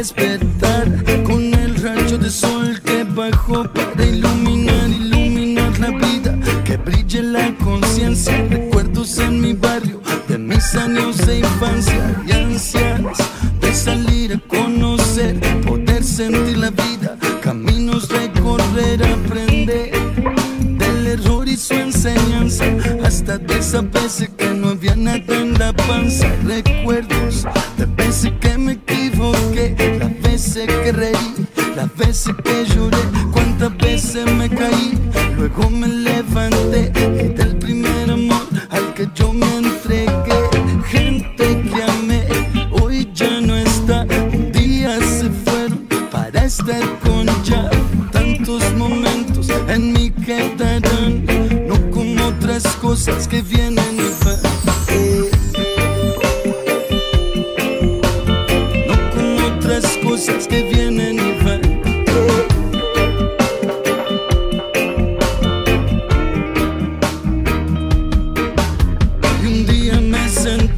[0.00, 0.49] Vuelvo a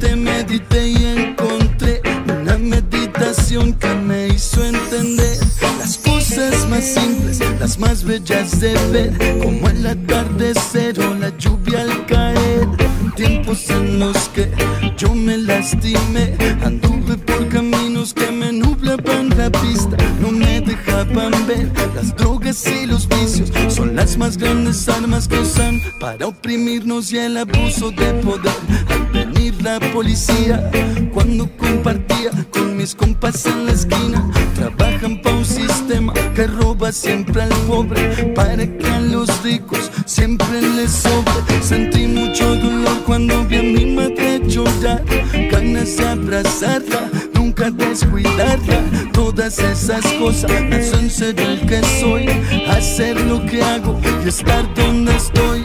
[0.03, 2.01] senté, medité y encontré
[2.41, 5.37] una meditación que me hizo entender
[5.79, 11.81] las cosas más simples, las más bellas de ver, como el atardecer o la lluvia
[11.81, 12.67] al caer.
[13.15, 14.49] Tiempos en los que
[14.97, 21.71] yo me lastimé, anduve por caminos que me nublaban la pista, no me dejaban ver.
[21.95, 27.17] Las drogas y los vicios son las más grandes armas que usan para oprimirnos y
[27.17, 29.22] el abuso de poder.
[29.63, 30.69] La policía,
[31.13, 37.43] cuando compartía con mis compas en la esquina, trabajan para un sistema que roba siempre
[37.43, 41.63] al pobre, para que a los ricos siempre les sobre.
[41.63, 45.01] Sentí mucho dolor cuando vi a mi madre llorar,
[45.49, 48.83] ganas de abrazarla, nunca descuidarla.
[49.13, 52.27] Todas esas cosas me hacen ser el que soy,
[52.67, 55.62] hacer lo que hago y estar donde estoy.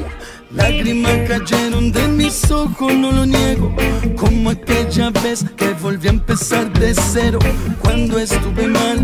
[0.58, 3.72] Lágrimas cayeron de mis ojos, no lo niego.
[4.16, 7.38] Como aquella vez que volví a empezar de cero.
[7.80, 8.98] Cuando estuve mal,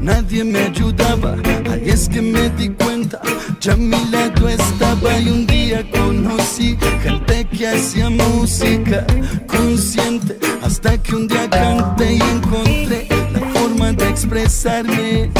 [0.00, 1.36] nadie me ayudaba.
[1.70, 3.20] Ahí es que me di cuenta,
[3.60, 5.18] ya a mi lado estaba.
[5.20, 9.06] Y un día conocí gente que hacía música
[9.46, 10.36] consciente.
[10.60, 15.30] Hasta que un día canté y encontré la forma de expresarme.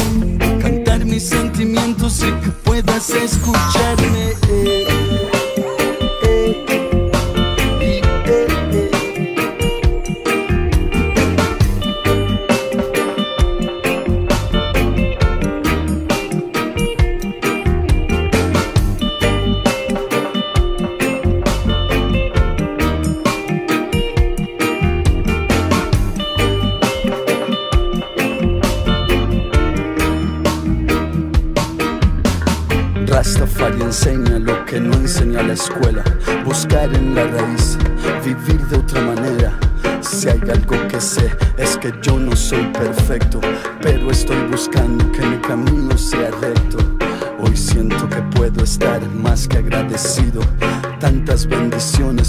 [0.61, 5.06] Cantar mis sentimientos y que puedas escucharme.
[38.33, 39.57] Vivir de otra manera.
[40.01, 43.39] Si hay algo que sé, es que yo no soy perfecto,
[43.81, 46.77] pero estoy buscando que mi camino sea recto.
[47.39, 50.41] Hoy siento que puedo estar más que agradecido
[50.99, 52.26] tantas bendiciones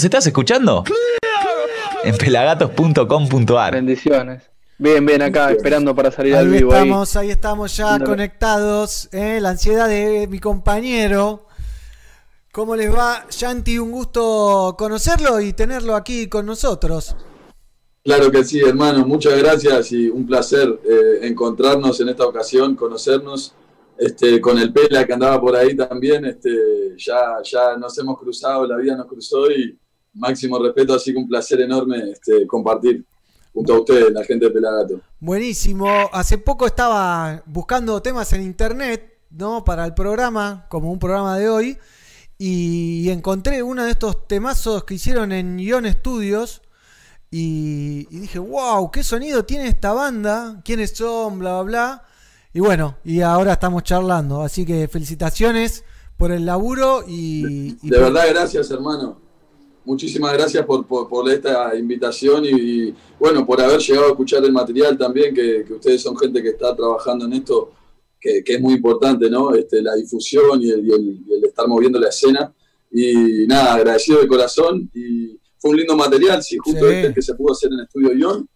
[0.00, 0.82] ¿nos estás escuchando?
[2.04, 3.74] En pelagatos.com.ar.
[3.74, 4.44] Bendiciones.
[4.78, 6.72] Bien, bien, acá esperando para salir al Ahí vivo.
[6.72, 6.84] ahí.
[6.84, 8.10] estamos, ahí estamos ya Dándole.
[8.12, 9.10] conectados.
[9.12, 9.40] ¿eh?
[9.42, 11.46] La ansiedad de mi compañero.
[12.50, 13.78] ¿Cómo les va, Yanti?
[13.78, 17.14] Un gusto conocerlo y tenerlo aquí con nosotros.
[18.02, 19.04] Claro que sí, hermano.
[19.06, 23.52] Muchas gracias y un placer eh, encontrarnos en esta ocasión, conocernos.
[23.98, 26.48] Este, con el Pela que andaba por ahí también, este,
[26.96, 29.78] ya, ya nos hemos cruzado, la vida nos cruzó y
[30.14, 33.04] máximo respeto, así que un placer enorme este, compartir
[33.52, 35.00] junto a ustedes, la gente de Pelagato.
[35.18, 35.88] Buenísimo.
[36.12, 39.64] Hace poco estaba buscando temas en internet, ¿no?
[39.64, 41.78] Para el programa, como un programa de hoy.
[42.38, 46.62] Y encontré uno de estos temazos que hicieron en Ion Studios.
[47.30, 50.62] Y, y dije, wow, qué sonido tiene esta banda.
[50.64, 51.38] ¿Quiénes son?
[51.38, 52.04] Bla, bla, bla.
[52.52, 54.42] Y bueno, y ahora estamos charlando.
[54.42, 55.84] Así que felicitaciones
[56.16, 57.76] por el laburo y...
[57.82, 59.29] y De verdad, gracias, hermano.
[59.84, 64.44] Muchísimas gracias por, por, por esta invitación y, y, bueno, por haber llegado a escuchar
[64.44, 67.72] el material también, que, que ustedes son gente que está trabajando en esto,
[68.20, 69.54] que, que es muy importante, ¿no?
[69.54, 72.52] Este, la difusión y el, y el- y el estar moviendo la escena.
[72.92, 76.94] Y nada, agradecido de corazón y fue un lindo material, sí, justo Sí.
[76.94, 78.48] este que se pudo hacer en Estudio Ion.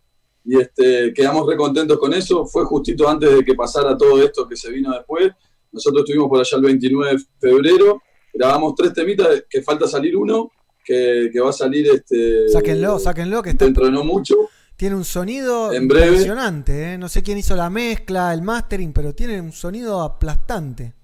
[0.44, 2.44] Y este, quedamos re contentos con eso.
[2.46, 5.32] Fue justito antes de que pasara todo esto que se vino después.
[5.72, 8.02] Nosotros estuvimos por allá el 29 de febrero,
[8.32, 10.50] grabamos tres temitas, que falta salir uno,
[10.84, 14.34] que, que va a salir este, Sáquenlo, sáquenlo, que está, dentro de no mucho.
[14.76, 16.08] tiene un sonido En breve.
[16.08, 16.92] impresionante.
[16.94, 16.98] ¿eh?
[16.98, 20.94] No sé quién hizo la mezcla, el mastering, pero tiene un sonido aplastante.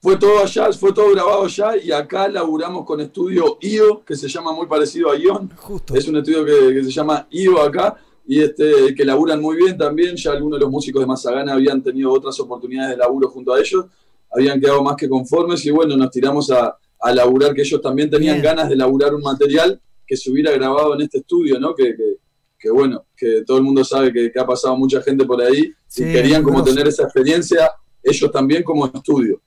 [0.00, 4.28] Fue todo allá, fue todo grabado allá y acá laburamos con estudio IO, que se
[4.28, 5.48] llama muy parecido a Ion.
[5.94, 7.96] Es un estudio que, que se llama IO acá
[8.26, 10.16] y este, que laburan muy bien también.
[10.16, 13.60] Ya algunos de los músicos de Mazagana habían tenido otras oportunidades de laburo junto a
[13.60, 13.86] ellos,
[14.34, 18.08] habían quedado más que conformes y bueno, nos tiramos a, a laburar, que ellos también
[18.10, 18.44] tenían Bien.
[18.44, 21.74] ganas de laburar un material que se hubiera grabado en este estudio, ¿no?
[21.74, 22.16] Que, que,
[22.58, 25.72] que bueno, que todo el mundo sabe que, que ha pasado mucha gente por ahí
[25.88, 27.70] Sí, y querían como tener esa experiencia
[28.02, 29.40] ellos también como estudio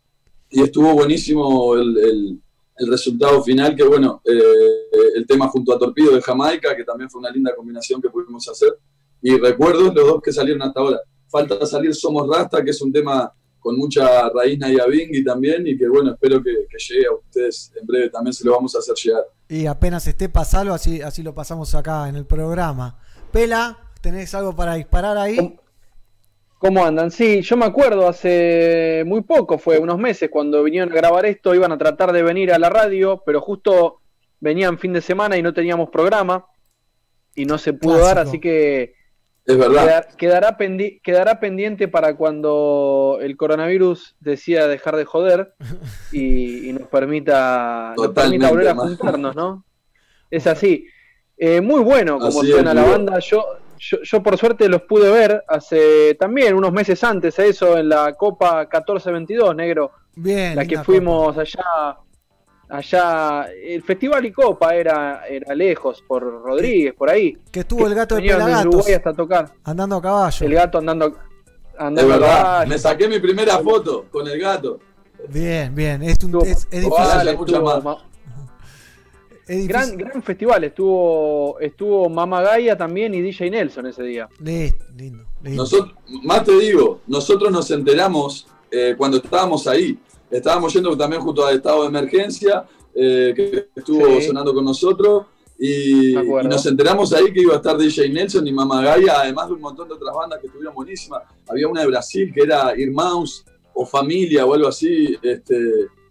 [0.50, 2.42] y estuvo buenísimo el, el-
[2.78, 4.38] el resultado final, que bueno, eh,
[5.16, 8.50] el tema junto a Torpido de Jamaica, que también fue una linda combinación que pudimos
[8.50, 8.78] hacer,
[9.22, 11.00] y recuerdos los dos que salieron hasta ahora.
[11.30, 13.32] Falta salir Somos Rasta, que es un tema
[13.66, 17.88] con mucha raíz Nayabingui también, y que bueno, espero que, que llegue a ustedes en
[17.88, 19.24] breve, también se lo vamos a hacer llegar.
[19.50, 23.00] Y apenas esté pasalo, así, así lo pasamos acá en el programa.
[23.32, 25.58] Pela, ¿tenés algo para disparar ahí?
[26.60, 27.10] ¿Cómo andan?
[27.10, 31.56] Sí, yo me acuerdo hace muy poco, fue unos meses, cuando vinieron a grabar esto,
[31.56, 34.02] iban a tratar de venir a la radio, pero justo
[34.40, 36.46] venían fin de semana y no teníamos programa
[37.34, 38.94] y no se pudo dar, así que
[39.46, 39.84] Es verdad.
[39.86, 45.54] queda- quedará, pendi- quedará pendiente para cuando el coronavirus decida dejar de joder
[46.12, 49.64] y, y nos permita, nos Totalmente, permita volver a juntarnos, ¿no?
[50.32, 50.88] Es así.
[51.38, 53.20] Eh, muy bueno como Así suena es, la banda.
[53.20, 53.46] Yo,
[53.78, 57.90] yo, yo por suerte los pude ver hace también unos meses antes a eso en
[57.90, 59.92] la Copa 1422, negro.
[60.16, 60.56] Bien.
[60.56, 61.98] La que fuimos allá,
[62.70, 67.38] allá, el Festival y Copa era, era lejos, por Rodríguez, por ahí.
[67.52, 68.66] Que estuvo el gato de Pelagatos.
[68.66, 69.52] Uruguay hasta tocar.
[69.64, 70.46] Andando a caballo.
[70.46, 71.18] El gato andando,
[71.78, 72.70] andando a verdad, caballo.
[72.70, 74.80] me saqué mi primera foto con el gato.
[75.30, 76.04] Bien, bien.
[76.04, 76.94] Es, un, es, difícil.
[76.94, 77.84] haya muchas estuvo más.
[77.84, 77.98] ma-
[79.48, 79.68] Es difícil.
[79.68, 84.28] Gran, gran festival, estuvo, estuvo Mama Gaia también y DJ Nelson ese día.
[84.40, 85.24] Listo, lindo.
[85.42, 85.64] lindo.
[85.64, 85.94] Nosotros,
[86.24, 89.98] más te digo, nosotros nos enteramos eh, cuando estábamos ahí.
[90.30, 94.28] Estábamos yendo también junto al estado de emergencia, eh, que estuvo Sí.
[94.28, 95.26] sonando con nosotros,
[95.58, 99.54] y, nos enteramos ahí que iba a estar DJ Nelson y Mama Gaia, además de
[99.54, 101.24] un montón de otras bandas que estuvieron buenísimas.
[101.48, 105.58] Había una de Brasil que era Irmãos o Familia o algo así, este,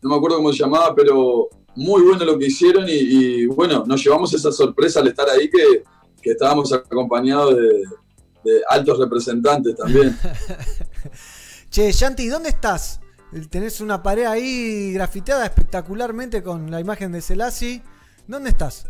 [0.02, 3.84] no me acuerdo cómo se llamaba, pero muy bueno lo que hicieron y, y, bueno,
[3.86, 5.82] nos llevamos esa sorpresa al estar ahí que,
[6.22, 7.68] que estábamos acompañados de,
[8.44, 10.16] de altos representantes también.
[11.70, 13.00] Che, Yanti, ¿dónde estás?
[13.50, 17.82] Tenés una pared ahí grafiteada espectacularmente con la imagen de Selassie.
[18.26, 18.86] ¿Dónde estás?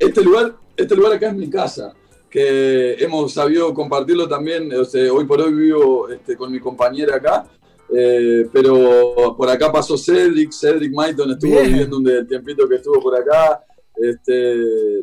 [0.00, 1.94] este lugar, este lugar acá es mi casa,
[2.28, 4.72] que hemos sabido compartirlo también.
[4.74, 7.46] o sea, hoy por hoy vivo este, con mi compañera acá,
[7.96, 11.66] eh, pero por acá pasó Cedric, Cedric Maiton estuvo Bien.
[11.66, 13.62] viviendo un de- tiempito que estuvo por acá.
[13.96, 14.56] Este,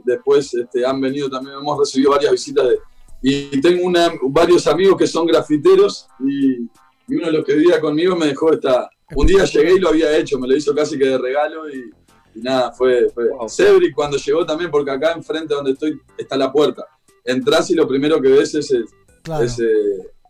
[0.03, 2.80] después este, han venido también, hemos recibido varias visitas de-
[3.23, 6.68] y tengo una, varios amigos que son grafiteros y,
[7.07, 8.90] y uno de los que vivía conmigo me dejó esta.
[9.15, 11.90] Un día llegué y lo había hecho, me lo hizo casi que de regalo y,
[12.36, 13.26] y nada, fue, fue.
[13.49, 16.86] Cedric cuando llegó también, porque acá enfrente donde estoy está la puerta.
[17.26, 18.84] Entras y lo primero que ves es ese,
[19.22, 19.44] Claro.
[19.44, 19.68] ese,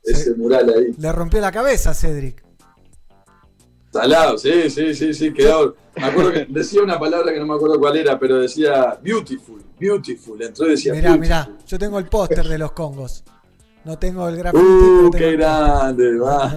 [0.03, 0.91] ese mural ahí.
[0.97, 2.43] Le rompió la cabeza a Cedric.
[3.91, 5.75] Salado, sí, sí, sí, sí, quedó.
[5.97, 9.61] Me acuerdo que decía una palabra que no me acuerdo cuál era, pero decía beautiful,
[9.77, 10.41] beautiful.
[10.41, 11.45] Entró y decía Mirá, beautiful.
[11.47, 13.23] mirá, yo tengo el póster de los Congos.
[13.83, 14.63] No tengo el graffiti.
[14.63, 16.53] Uh, pero qué grande, va.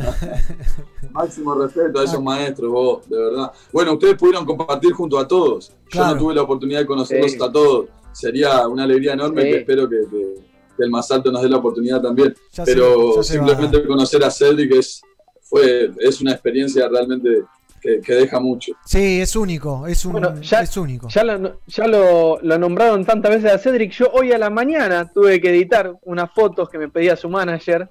[1.11, 3.53] Máximo respeto a esos maestros, vos, de verdad.
[3.73, 5.73] Bueno, ustedes pudieron compartir junto a todos.
[5.91, 7.39] Yo no tuve la oportunidad de conocerlos Sí.
[7.41, 7.87] a todos.
[8.13, 9.49] Sería una alegría enorme Sí.
[9.51, 10.35] que espero que, que-
[10.77, 12.35] que el más alto nos dé la oportunidad también.
[12.53, 15.01] Ya Pero se simplemente conocer a Cedric es,
[15.41, 17.45] fue, es una experiencia realmente
[17.85, 18.73] que, que deja mucho.
[18.87, 21.09] Sí, es único, es, un, Bueno, ya- es único.
[21.11, 23.93] Ya, lo, ya lo, lo nombraron tantas veces a Cedric.
[23.93, 27.87] Yo hoy a la mañana tuve que editar unas fotos que me pedía su manager,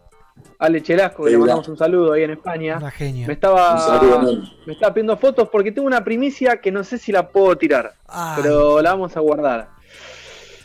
[0.57, 2.77] Ale Chelasco, que le mandamos un saludo ahí en España.
[2.77, 3.27] Una genia.
[3.27, 4.31] Me Un saludo estaba,
[4.65, 7.93] me estaba pidiendo fotos porque tengo una primicia que no sé si la puedo tirar,
[8.07, 8.41] Ay.
[8.41, 9.69] pero la vamos a guardar.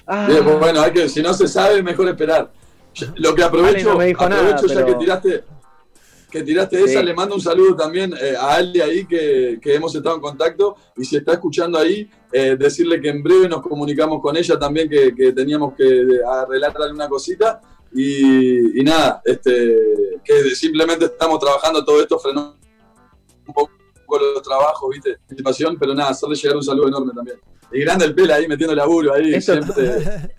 [0.06, 2.50] Ah, Bien, pues bueno, hay que, si no se sabe, mejor esperar.
[2.94, 5.44] Yo- Lo que aprovecho, Ale no me dijo aprovecho nada, ya pero- que tiraste,
[6.30, 6.90] que tiraste Sí.
[6.92, 10.20] esa, le mando un saludo también eh, a Ali ahí que, que hemos estado en
[10.20, 14.58] contacto y si está escuchando ahí, eh, decirle que en breve nos comunicamos con ella
[14.58, 17.60] también que, que teníamos que arreglarle alguna cosita
[17.94, 19.76] y, y nada, este,
[20.22, 22.54] que simplemente estamos trabajando todo esto, frenó
[23.46, 23.70] un poco
[24.34, 27.38] los trabajos, viste, anticipación, pero nada, hacerle llegar un saludo enorme también.
[27.72, 30.30] Y grande el pela ahí metiendo laburo ahí, Eso- siempre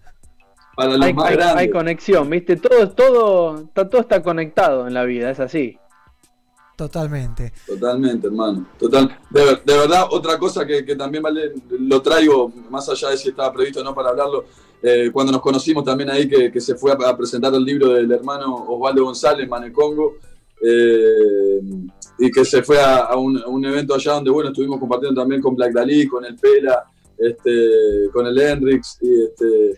[0.75, 1.55] para los hay, más hay- grandes.
[1.57, 2.55] hay conexión, ¿viste?
[2.57, 5.78] Todo, todo, está, todo está conectado en la vida, es así.
[6.79, 7.51] Totalmente.
[7.67, 8.69] Totalmente, hermano.
[8.79, 9.19] Total.
[9.29, 13.17] De, ver- de verdad, otra cosa que, que también vale, lo traigo, más allá de
[13.17, 14.45] si estaba previsto o no para hablarlo,
[14.81, 17.89] eh, cuando nos conocimos también ahí, que, que se fue a, a presentar el libro
[17.89, 20.15] del hermano Osvaldo González, Manecongo,
[20.61, 21.59] eh,
[22.17, 25.19] y que se fue a, a un, a un evento allá donde, bueno, estuvimos compartiendo
[25.21, 26.85] también con Black Dalí, con el Pela,
[27.17, 29.73] este, con el Hendrix, y, este,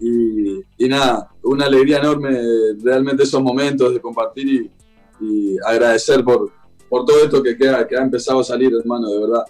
[0.00, 2.30] y, y nada, una alegría enorme
[2.80, 4.70] realmente esos momentos de compartir y,
[5.24, 6.50] y agradecer por,
[6.88, 9.44] por todo esto que, que ha, que ha empezado a salir, hermano, de verdad.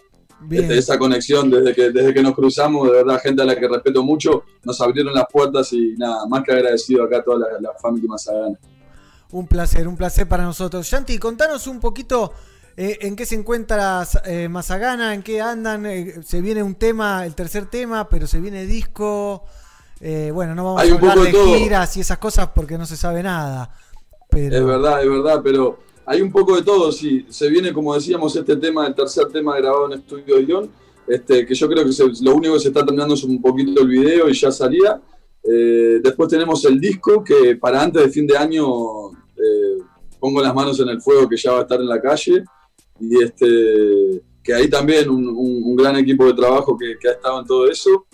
[0.50, 3.66] Este, esa conexión desde que, desde que nos cruzamos, de verdad, gente a la que
[3.66, 7.60] respeto mucho, nos abrieron las puertas y nada, más que agradecido acá a toda la,
[7.60, 8.58] la familia Mazagana.
[9.30, 10.88] Un placer, un placer para nosotros.
[10.90, 12.32] Yanti, contanos un poquito
[12.76, 15.86] eh, en qué se encuentra eh, Mazagana, en qué andan.
[15.86, 19.44] eh, se viene un tema, el tercer tema, pero se viene disco.
[20.00, 21.56] Bueno, no vamos Hay a hablar de de todo.
[21.56, 23.70] giras y esas cosas porque no se sabe nada.
[24.36, 27.24] Es verdad, es verdad, pero hay un poco de todo, sí.
[27.28, 30.70] Se viene, como decíamos, este tema, el tercer tema grabado en estudio de guion,
[31.06, 33.82] este, que yo creo que se- lo único que se está terminando es un poquito
[33.82, 35.00] el video y ya salía.
[35.42, 39.78] Eh, después tenemos el disco, que para antes de fin de año eh,
[40.18, 42.44] pongo las manos en el fuego, que ya va a estar en la calle.
[43.00, 47.46] Y este, que ahí también un gran equipo de trabajo que, que ha estado en
[47.46, 48.06] todo eso.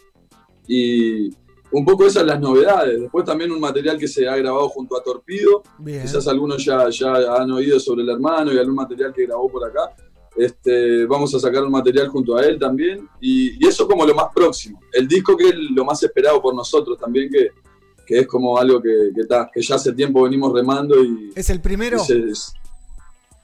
[0.67, 1.31] Y
[1.73, 3.01] un poco esas las novedades.
[3.01, 5.63] Después también un material que se ha grabado junto a Torpido.
[5.79, 6.03] Bien.
[6.03, 9.65] Quizás algunos ya, ya han oído sobre el hermano y algún material que grabó por
[9.69, 9.95] acá.
[10.37, 13.09] Este, vamos a sacar un material junto a él también.
[13.21, 14.81] Y, y eso como lo más próximo.
[14.93, 17.49] El disco que es lo más esperado por nosotros también, que,
[18.07, 21.51] que es como algo que, que, ta, que ya hace tiempo venimos remando y ¿es
[21.51, 21.99] el primero?
[22.03, 22.53] es,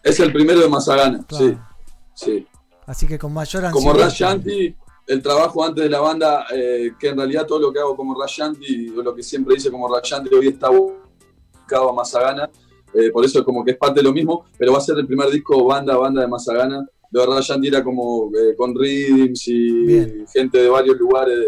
[0.03, 1.45] es el primero de Mazagana, Claro.
[1.47, 1.57] sí.
[2.15, 2.47] sí.
[2.87, 4.09] Así que con mayor Como ansiedad.
[4.09, 4.77] Rash Yanti,
[5.07, 8.21] el trabajo antes de la banda, eh, que en realidad todo lo que hago como
[8.21, 12.51] Rash Yanti, o lo que siempre hice como Rash Yanti, hoy está ubicado a Mazagana,
[12.93, 14.99] eh, por eso es como que es parte de lo mismo, pero va a ser
[14.99, 16.87] el primer disco banda, banda de Mazagana.
[17.11, 21.39] Lo de Rash Yanti era como eh, con rhythms y gente de varios lugares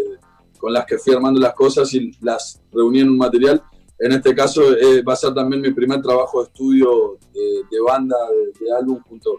[0.57, 3.61] con las que fui armando las cosas y las reuní en un material.
[3.97, 4.61] En este caso
[5.05, 9.01] va a ser también mi primer trabajo de estudio de, de banda, de, de álbum,
[9.07, 9.37] junto,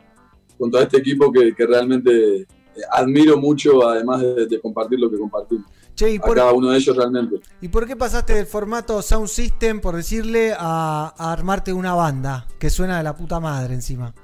[0.59, 2.47] junto a este equipo que, que realmente
[2.90, 5.66] admiro mucho, además de, de compartir lo que compartimos.
[5.94, 7.40] Che, ¿y a por, cada uno de ellos realmente.
[7.61, 12.47] ¿y por qué pasaste del formato Sound System, por decirle, a, a armarte una banda
[12.59, 14.15] que suena de la puta madre encima?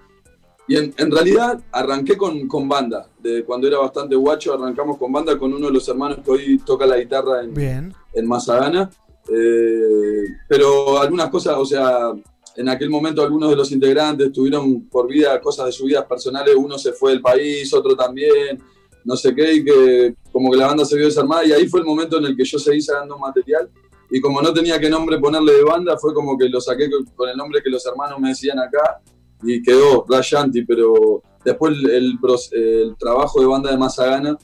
[0.69, 3.09] Y en, en realidad arranqué con, con banda.
[3.21, 6.59] De cuando era bastante guacho, arrancamos con banda con uno de los hermanos que hoy
[6.59, 7.95] toca la guitarra en, Bien.
[8.13, 8.91] en Mazagana.
[9.29, 12.13] Eh, pero algunas cosas, o sea,
[12.57, 16.55] en aquel momento algunos de los integrantes tuvieron por vida cosas de sus vidas personales.
[16.57, 18.61] Uno se fue del país, otro también.
[19.05, 21.81] no sé qué, y que como que la banda se vio desarmada, y ahí fue
[21.81, 23.71] el momento en el que yo seguí sacando material,
[24.11, 27.29] y como no tenía qué nombre ponerle de banda, fue como que lo saqué con-
[27.29, 29.01] el nombre que los hermanos me decían acá,
[29.45, 32.19] y quedó Rayanti, pero después el,
[32.99, 34.37] trabajo de banda de Mazagana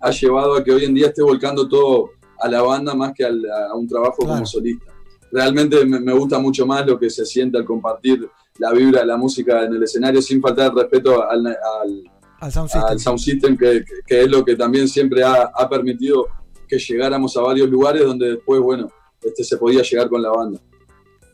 [0.00, 2.10] ha llevado a que hoy en día esté volcando todo
[2.40, 3.32] a la banda más que a,
[3.74, 4.87] un trabajo como solista.
[5.30, 8.28] Realmente me, me gusta mucho más lo que se siente al compartir
[8.58, 12.10] la vibra de la música en el escenario sin faltar el respeto al, al,
[12.40, 12.90] Al sound system.
[12.90, 16.26] al sound system, que, que- es lo que también siempre ha, ha permitido
[16.66, 18.90] que llegáramos a varios lugares donde después, bueno,
[19.22, 20.60] este, se podía llegar con la banda.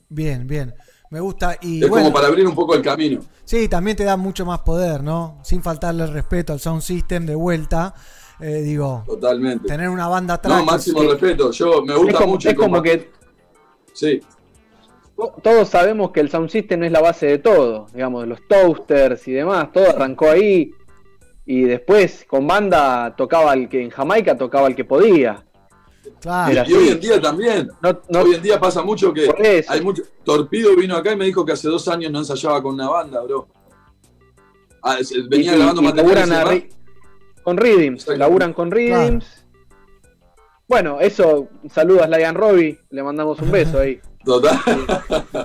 [0.09, 0.75] Bien, bien.
[1.11, 1.57] Me gusta.
[1.61, 3.21] Y es bueno, como para abrir un poco el camino.
[3.45, 5.39] Sí, también te da mucho más poder, ¿no?
[5.45, 7.95] Sin faltarle el respeto al sound system de vuelta.
[8.41, 9.69] Eh, digo, Totalmente.
[9.69, 10.59] tener una banda atrás.
[10.59, 11.51] No, máximo respeto.
[11.53, 12.49] Yo me gusta Es como, mucho.
[12.51, 13.11] es como que
[13.95, 14.21] Sí.
[15.17, 19.27] to- todos sabemos que el sound system es la base de todo, digamos, los toasters
[19.29, 20.73] y demás, todo arrancó ahí
[21.47, 25.45] y después con banda tocaba el que en Jamaica tocaba el que podía.
[26.21, 26.65] Claro.
[26.67, 27.71] Y hoy en día también.
[27.81, 29.29] No- no- hoy en día pasa mucho que
[29.69, 30.03] hay mucho.
[30.25, 33.21] Torpido vino acá y me dijo que hace dos años no ensayaba con una banda,
[33.23, 33.47] bro.
[34.83, 34.99] Ah,
[35.31, 36.69] venía Y- grabando y ri-
[37.43, 39.44] con Rhythms, laburan con Rhythms.
[40.67, 44.01] Bueno, eso, saludos a Lion Robbie, le mandamos un beso ahí.
[44.25, 44.57] Total.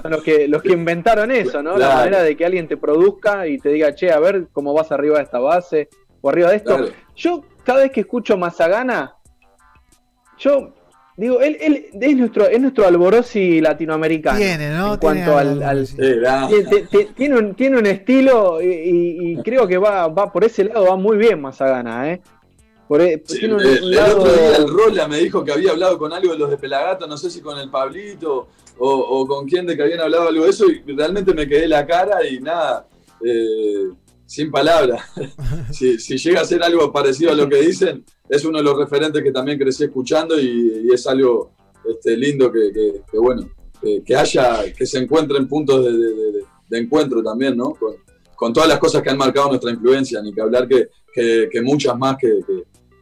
[0.01, 1.77] Son los que, los que inventaron eso, ¿no?
[1.77, 4.91] La manera de que alguien te produzca y te diga, che, a ver cómo vas
[4.93, 5.89] arriba de esta base
[6.21, 6.77] o arriba de esto.
[6.77, 6.91] Claro.
[7.17, 9.15] Yo, cada vez que escucho Mazagana,
[10.37, 10.73] yo
[11.17, 14.37] digo, él, él es nuestro, es nuestro Alborosi latinoamericano.
[14.37, 14.93] Tiene, ¿no?
[14.93, 15.97] En Tiene cuanto al, al- sí.
[15.97, 20.63] Tiene, tiene un, tiene un estilo y, y- y creo que va, va por ese
[20.63, 22.21] lado, va muy bien Mazagana, ¿eh?
[22.89, 25.43] Por, e- Sí, tiene un, el, un el lado- otro día el Rola me dijo
[25.45, 28.47] que había hablado con algo de los de Pelagato, no sé si con el Pablito
[28.79, 31.67] o, o con quién de que habían hablado algo de eso y realmente me quedé
[31.67, 32.87] la cara y nada,
[33.23, 33.89] eh,
[34.25, 35.03] sin palabras.
[35.71, 38.75] si, si llega a ser algo parecido a lo que dicen, es uno de los
[38.77, 41.51] referentes que también crecí escuchando y, y es algo
[41.87, 43.47] este, lindo que, que- que, bueno,
[43.81, 47.71] que, que haya, que se encuentren puntos de, de- de- de encuentro también, ¿no?
[47.75, 47.93] Con,
[48.35, 50.67] con todas las cosas que han marcado nuestra influencia, ni que hablar
[51.51, 52.39] que muchas más que,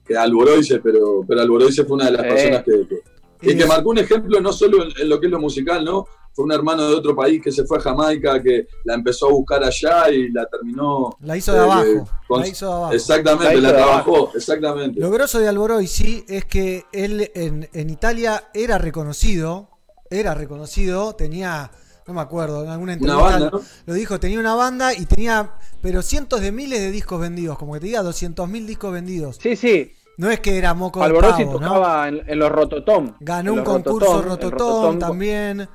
[0.07, 2.29] que, Alboroice, pero, pero Alboroice fue una de las Eh.
[2.29, 5.31] personas que, que- y que marcó un ejemplo no solo en, en lo que es
[5.31, 6.05] lo musical, ¿no?
[6.33, 9.31] Fue un hermano de otro país que se fue a Jamaica, que la empezó a
[9.31, 11.15] buscar allá y la terminó.
[11.21, 12.93] La hizo de eh, abajo, con- la hizo de abajo.
[12.93, 14.99] Exactamente, La trabajó, exactamente.
[14.99, 19.69] Lo grosso de Alboroisi es que él en, en Italia era reconocido,
[20.09, 21.71] era reconocido, tenía,
[22.07, 23.61] no me acuerdo, en alguna entrevista banda, ¿no?
[23.85, 27.73] lo dijo, tenía una banda y tenía, pero cientos de miles de discos vendidos, como
[27.73, 29.37] que te diga 200 mil discos vendidos.
[29.41, 29.91] Sí, sí.
[30.17, 31.67] No es que era moco de Alborosi pavo, ¿no?
[31.67, 33.13] tocaba en, en los Rototom.
[33.19, 35.69] Ganó un concurso Rototom, Rototón también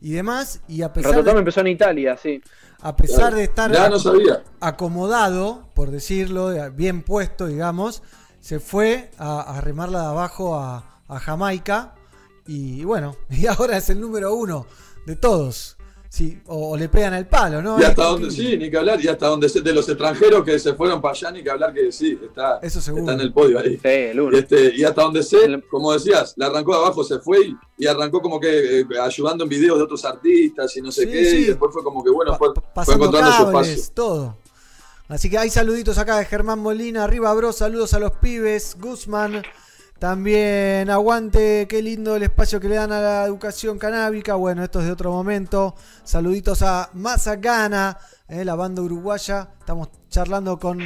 [0.00, 2.40] y demás, y a pesar Rototom de, empezó en Italia, sí.
[2.80, 4.42] a pesar de estar Ya no sabía.
[4.60, 8.02] acomodado, por decirlo, bien puesto, digamos,
[8.40, 11.94] se fue a, a remarla de abajo a, a Jamaica
[12.46, 14.66] y bueno, y ahora es el número uno
[15.06, 15.77] de todos.
[16.10, 17.78] Sí, o, o le pegan al palo, ¿no?
[17.78, 20.42] Y hasta donde, que- sí, ni que hablar, y hasta donde se- de los extranjeros
[20.42, 23.02] que se fueron para allá, ni que hablar que sí, está, Eso seguro.
[23.02, 23.78] está en el podio ahí.
[23.84, 25.36] Y, este, y hasta donde sé,
[25.70, 29.44] como decías, la arrancó de abajo, se fue y, y arrancó como que eh, ayudando
[29.44, 31.36] en videos de otros artistas y no sé Sí, qué, sí.
[31.36, 33.92] y después fue como que bueno, fue, encontrando su cables, espacio.
[33.94, 34.36] todo.
[35.08, 39.42] Así que hay saluditos acá de Germán Molina, arriba bro, saludos a los pibes, Guzmán,
[39.98, 44.80] también aguante, qué lindo el espacio que le dan a la educación canábica, bueno, esto
[44.80, 47.98] es de otro momento, saluditos a Mazagana,
[48.28, 50.80] eh, la banda uruguaya, estamos charlando con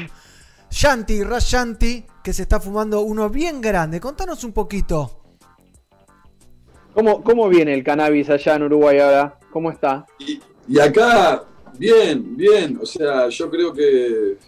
[0.71, 5.19] Shanti, Rash Shanti, que se está fumando uno bien grande, contanos un poquito.
[6.95, 9.39] ¿Cómo, ¿Cómo viene el cannabis allá en Uruguay ahora?
[9.51, 10.07] ¿Cómo está?
[10.69, 11.45] Y acá,
[11.79, 14.39] bien, bien, o sea, yo creo que,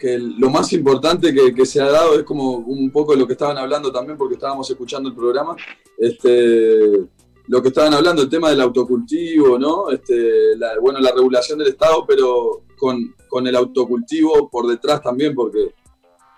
[0.00, 3.34] que lo más importante que, que se ha dado es como un poco lo que
[3.34, 5.54] estaban hablando también, porque estábamos escuchando el programa,
[5.98, 7.06] este,
[7.46, 9.90] lo que estaban hablando, el tema del autocultivo, ¿no?
[9.90, 15.34] Este, la- bueno, la regulación del Estado, pero con, con el autocultivo por detrás también,
[15.34, 15.64] porque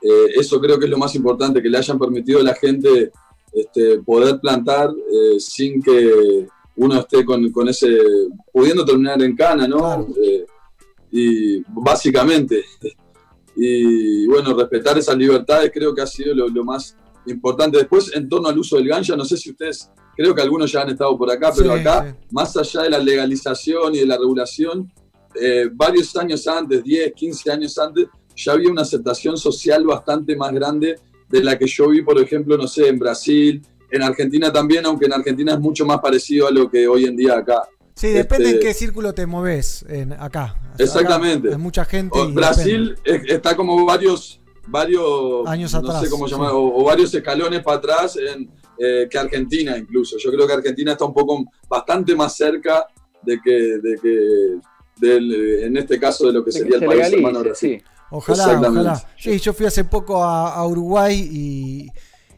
[0.03, 3.13] eh, eso creo que es lo más importante, que le hayan permitido a la gente
[3.53, 7.89] este, poder plantar eh, sin que uno esté con, con ese,
[8.53, 10.09] pudiendo terminar en cana, ¿no?
[10.21, 10.47] Eh,
[11.13, 12.65] y básicamente,
[13.57, 16.97] y bueno, respetar esas libertades creo que ha sido lo, lo más
[17.27, 17.79] importante.
[17.79, 20.83] Después, en torno al uso del ganja, no sé si ustedes, creo que algunos ya
[20.83, 24.17] han estado por acá, pero Sí, acá, más allá de la legalización y de la
[24.17, 24.91] regulación,
[25.41, 30.53] eh, varios años antes, 10, 15 años antes, ya había una aceptación social bastante más
[30.53, 30.97] grande
[31.29, 35.07] de la que yo vi, por ejemplo, no sé, en Brasil, en Argentina también, aunque
[35.07, 37.63] en Argentina es mucho más parecido a lo que hoy en día acá.
[38.03, 40.57] Sí, depende en Este, qué círculo te moves en, acá.
[40.77, 41.49] Exactamente.
[41.49, 42.19] Acá hay mucha gente.
[42.19, 46.33] O- y Brasil es- está como varios varios, Años no atrás, sé cómo sí.
[46.35, 50.17] llamar, o, o varios escalones para atrás en, eh, que Argentina incluso.
[50.19, 52.87] Yo creo que Argentina está un poco bastante más cerca
[53.23, 56.75] de que, de que del, eh, en este caso de lo que De que sería
[56.77, 57.79] el se país legalice, hermano Brasil.
[57.79, 57.85] sí.
[58.11, 58.81] Ojalá, Exactamente.
[58.91, 59.09] ojalá.
[59.19, 61.87] Sí, yo fui hace poco a, a Uruguay y,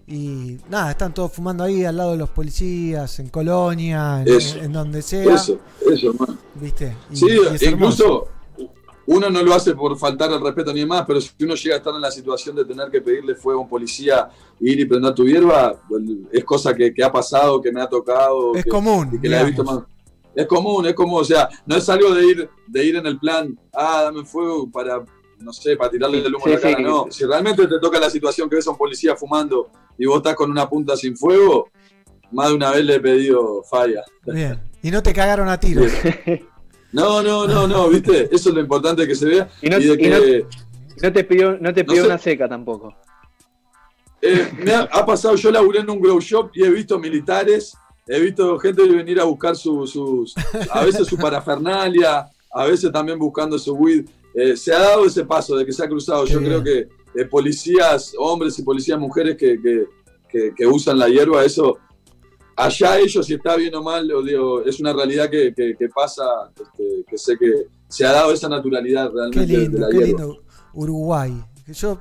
[0.06, 4.58] y nada, están todos fumando ahí al lado de los policías, en Colonia, en, Eso.
[4.58, 5.34] en donde sea.
[5.34, 5.58] Eso,
[5.90, 6.38] eso, hermano.
[6.54, 6.94] ¿Viste?
[7.10, 7.26] Y- Sí,
[7.60, 8.28] y incluso
[9.06, 11.78] uno no lo hace por faltar al respeto ni más, pero si uno llega a
[11.78, 14.28] estar en la situación de tener que pedirle fuego a un policía,
[14.60, 15.74] ir y prender tu hierba,
[16.32, 18.54] es cosa que, que ha pasado, que me ha tocado.
[18.54, 19.80] Es que- común, que la he visto más.
[20.34, 23.18] Es común, es común, o sea, no es algo de ir, de ir en el
[23.20, 25.04] plan, ah, dame fuego para,
[25.44, 26.82] no sé, para tirarle el humo Sí, a la cara, sí.
[26.82, 27.06] no.
[27.10, 30.34] Si realmente te toca la situación que ves a un policía fumando y vos estás
[30.34, 31.68] con una punta sin fuego,
[32.32, 34.02] más de una vez le he pedido falla.
[34.26, 34.58] Bien.
[34.82, 35.92] Y no te cagaron a tiros.
[36.92, 39.48] No, no, no, no, viste, eso es lo importante que se vea.
[39.60, 40.46] Y no, de y no- que,
[41.02, 42.08] no te pidió, no te No pidió sé.
[42.08, 42.94] una seca tampoco.
[44.22, 47.76] eh, me ha, ha pasado, yo laburé en un grow shop y he visto militares,
[48.06, 50.34] he visto gente venir a buscar su- sus,
[50.70, 54.06] a veces su parafernalia, a veces también buscando su weed.
[54.34, 56.24] Eh, se ha dado ese paso de que se ha cruzado.
[56.26, 56.78] Yo Qué creo que
[57.16, 59.86] eh, policías, hombres y policías mujeres que, que-
[60.28, 61.78] que- que usan la hierba, eso,
[62.56, 65.54] allá ellos, si está bien o mal, lo digo, es una realidad que,
[65.94, 66.24] pasa,
[66.56, 67.52] este, que sé que
[67.88, 70.06] se ha dado esa naturalidad Qué realmente de lindo, la qué hierba.
[70.24, 70.42] lindo.
[70.72, 71.44] Uruguay.
[71.72, 72.00] Yo,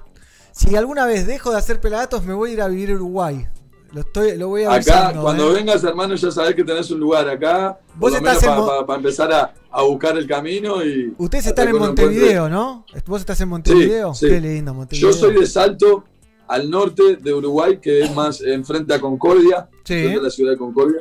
[0.51, 3.47] si alguna vez dejo de hacer pelagatos, me voy a ir a vivir a Uruguay.
[3.93, 5.21] Lo, estoy, lo voy Acá, avisando.
[5.21, 5.53] cuando ¿eh?
[5.53, 7.79] vengas, hermano, ya sabés que tenés un lugar acá.
[7.95, 11.13] Vos estás para empezar a, a buscar el camino y.
[11.17, 12.85] Ustedes están en Montevideo, ¿no?
[13.05, 14.13] ¿Vos estás en Montevideo?
[14.15, 14.31] Sí, sí.
[14.33, 15.11] Qué lindo, Montevideo.
[15.11, 16.05] Yo soy de Salto,
[16.47, 19.93] al norte de Uruguay, que es más enfrente a Concordia, Sí.
[19.93, 20.99] frente a la ciudad de Concordia.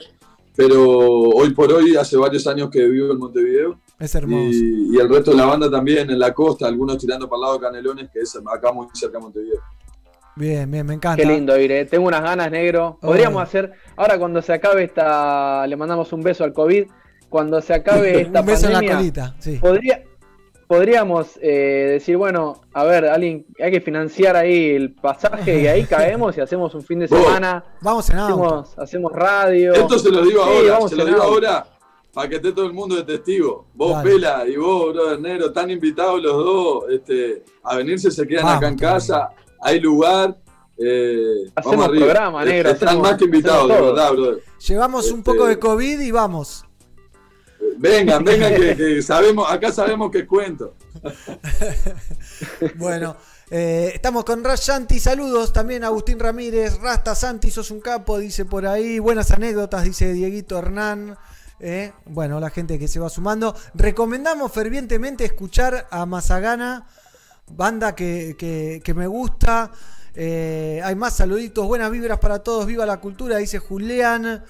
[0.55, 0.82] Pero
[1.31, 3.81] hoy por hoy, hace varios años que vivo en Montevideo.
[3.98, 4.51] Es hermoso.
[4.52, 7.40] Y, y el resto de la banda también en la costa, algunos tirando para el
[7.40, 9.60] lado de Canelones, que es acá muy cerca de Montevideo.
[10.37, 11.23] Bien, bien, me encanta.
[11.23, 11.85] Qué lindo ir, eh.
[11.85, 12.99] tengo unas ganas, negro.
[13.03, 13.09] Oh.
[13.09, 16.87] Podríamos hacer, ahora cuando se acabe esta, le mandamos un beso al COVID,
[17.29, 19.59] cuando se acabe esta Un beso en la pandemia, colita, sí.
[19.59, 20.03] podría,
[20.67, 25.85] podríamos eh, decir, bueno, a ver, alguien, hay que financiar ahí el pasaje y ahí
[25.89, 27.65] caemos y hacemos un fin de semana.
[27.83, 28.33] Vamos en auto.
[28.33, 29.75] hacemos, hacemos radio.
[29.75, 31.35] Esto se lo digo Sí, ahora, vamos se lo digo auto.
[31.35, 31.67] ahora
[32.13, 33.67] para que esté todo el mundo de testigo.
[33.75, 34.11] Vos, Dale.
[34.11, 38.59] Pela, y vos, brother negro, están invitados los dos este, a venirse, se quedan Vamos,
[38.59, 39.31] acá en casa,
[39.62, 40.36] hay lugar.
[40.78, 42.06] eh, Hacemos vamos arriba.
[42.06, 44.43] programa, negro, Están hacemos- más que invitados, de verdad, brother.
[44.66, 46.64] Llevamos un poco de COVID y vamos.
[47.78, 50.74] Vengan, vengan, que, que sabemos, acá sabemos que cuento.
[52.76, 53.16] Bueno,
[53.51, 58.18] eh, estamos con Ras Santi, saludos también a Agustín Ramírez, Rasta Santi, sos un capo,
[58.18, 61.16] dice por ahí, buenas anécdotas, dice Dieguito Hernán.
[61.60, 63.55] eh, bueno, la gente que se va sumando.
[63.74, 66.86] Recomendamos fervientemente escuchar a Mazagana,
[67.57, 69.70] banda que, que- que me gusta.
[70.15, 74.45] Eh, hay más saluditos, buenas vibras para todos, viva la cultura, dice Julián.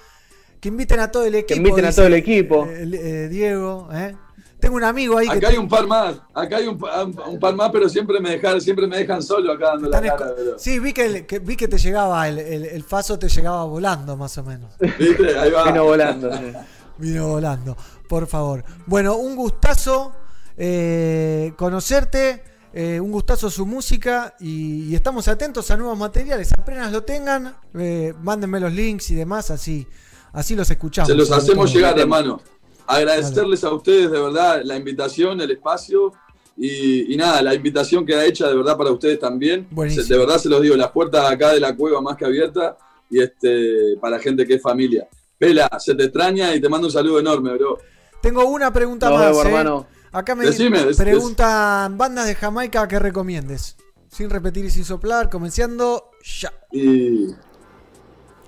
[0.60, 1.58] Que inviten a todo el equipo.
[1.58, 2.66] inviten a todo el equipo.
[2.68, 4.14] eh, eh, Diego, eh.
[4.60, 7.40] Tengo un amigo ahí que Acá hay un par más, acá hay un, pa- un
[7.40, 10.32] par más, pero siempre me dejan, siempre me dejan solo acá dando la Están cara.
[10.36, 13.28] pero- Sí, vi que, el- que- vi que te llegaba, el, el, el faso te
[13.28, 14.72] llegaba volando más o menos.
[14.98, 15.36] ¿Viste?
[15.36, 15.64] Ahí va.
[15.64, 16.30] Vino volando.
[16.98, 17.76] Vino volando,
[18.08, 18.62] por favor.
[18.86, 20.12] Bueno, un gustazo
[20.56, 26.52] eh, conocerte, eh, un gustazo su música y, y estamos atentos a nuevos materiales.
[26.52, 29.86] Apenas lo tengan, eh, mándenme los links y demás, así,
[30.32, 31.08] así los escuchamos.
[31.08, 32.40] Se los hacemos llegar, hermano.
[32.86, 36.12] Agradecerles a ustedes de verdad la invitación, el espacio
[36.56, 39.66] y, y nada, la invitación queda hecha de verdad para ustedes también.
[39.70, 40.06] Buenísimo.
[40.06, 42.74] De verdad se los digo, las puertas acá de la cueva más que abiertas
[43.10, 45.06] y este para gente que es familia.
[45.38, 47.78] Pela, se te extraña y te mando un saludo enorme, bro.
[48.20, 49.26] Tengo una pregunta Nos más.
[49.28, 49.48] vemos, eh.
[49.48, 49.86] hermano.
[50.12, 53.76] Acá me Decime, preguntan bandas de Jamaica que recomiendes.
[54.08, 56.52] Sin repetir y sin soplar, comenzando ya.
[56.70, 57.28] Y,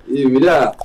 [0.09, 0.77] y mirá,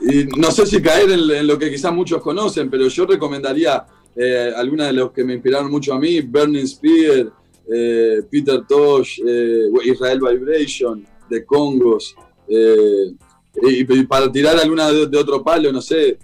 [0.00, 3.84] y no sé si caer en, en lo que quizás muchos conocen, pero yo recomendaría
[4.14, 7.32] eh, algunas de los que me inspiraron mucho a mí, Burning Spear,
[7.74, 12.14] eh, Peter Tosh, eh, Israel Vibration, The Congos,
[12.46, 13.12] eh,
[13.60, 16.16] y, y para tirar alguna de, de otro palo, no sé,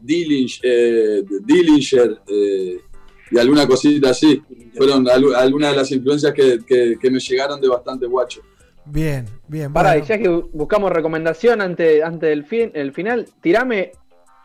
[0.00, 2.22] Dillinger, Dillinger
[3.34, 4.40] y alguna cosita así.
[4.76, 8.40] Fueron algu- algunas de las influencias que, que- que me llegaron de bastante guacho.
[8.86, 9.72] Bien, bien.
[9.72, 10.04] Pará, bueno.
[10.04, 13.92] y ya que buscamos recomendación antes, antes del fin, el final, tirame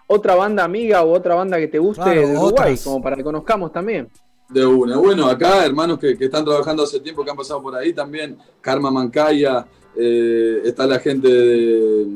[0.07, 2.83] otra banda amiga o otra banda que te guste Claro, de Uruguay, otras.
[2.83, 4.07] como para que conozcamos también.
[4.49, 4.97] De una.
[4.97, 8.37] Bueno, acá hermanos que, que están trabajando hace tiempo, que han pasado por ahí también.
[8.61, 12.07] Karma Mancaya, eh, está la gente de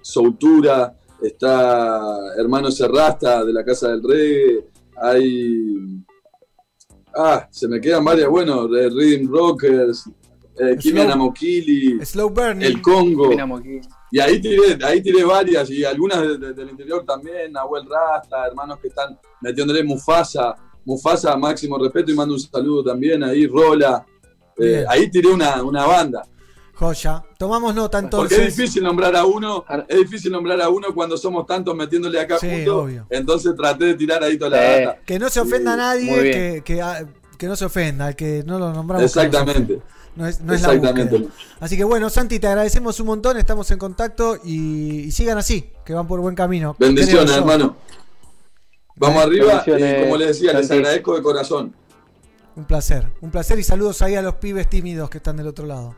[0.00, 2.00] Soutura, está
[2.38, 4.64] hermano Serrasta de la Casa del Reggae,
[5.00, 6.02] hay...
[7.14, 10.06] Ah, se me quedan varias, bueno, de Rhythm Rockers,
[10.58, 12.66] eh, Kimi Slow- Anamokili, Slow Burning.
[12.66, 13.30] el Congo.
[14.12, 18.46] Y ahí tiré, ahí tiré varias, y algunas de- de- del interior también, Nahuel Rasta,
[18.46, 20.54] hermanos que están metiéndole Mufasa,
[20.84, 24.04] Mufasa, máximo respeto, y mando un saludo también ahí, Rola.
[24.58, 26.22] Eh, ahí tiré una, una banda.
[26.78, 27.24] Joya.
[27.38, 28.04] Tomamos nota Porque
[28.34, 28.38] entonces.
[28.48, 32.38] es difícil nombrar a uno, es difícil nombrar a uno cuando somos tantos metiéndole acá
[32.38, 32.74] Sí, juntos.
[32.84, 33.06] obvio.
[33.10, 34.84] Entonces traté de tirar ahí toda la Sí.
[34.84, 35.00] data.
[35.06, 36.34] Que no se ofenda a Muy nadie, bien.
[36.34, 37.06] que, que, ah,
[37.38, 39.04] que no se ofenda, el que no lo nombramos.
[39.04, 39.80] Exactamente.
[40.16, 40.80] No es, no es la.
[41.60, 45.72] Así que bueno, Santi, te agradecemos un montón, estamos en contacto y, y sigan así,
[45.84, 46.74] que van por buen camino.
[46.78, 47.76] Bendiciones, hermano.
[48.96, 51.74] Vamos arriba y como les decía, les agradezco de corazón.
[52.54, 55.66] Un placer, un placer y saludos ahí a los pibes tímidos que están del otro
[55.66, 55.94] lado.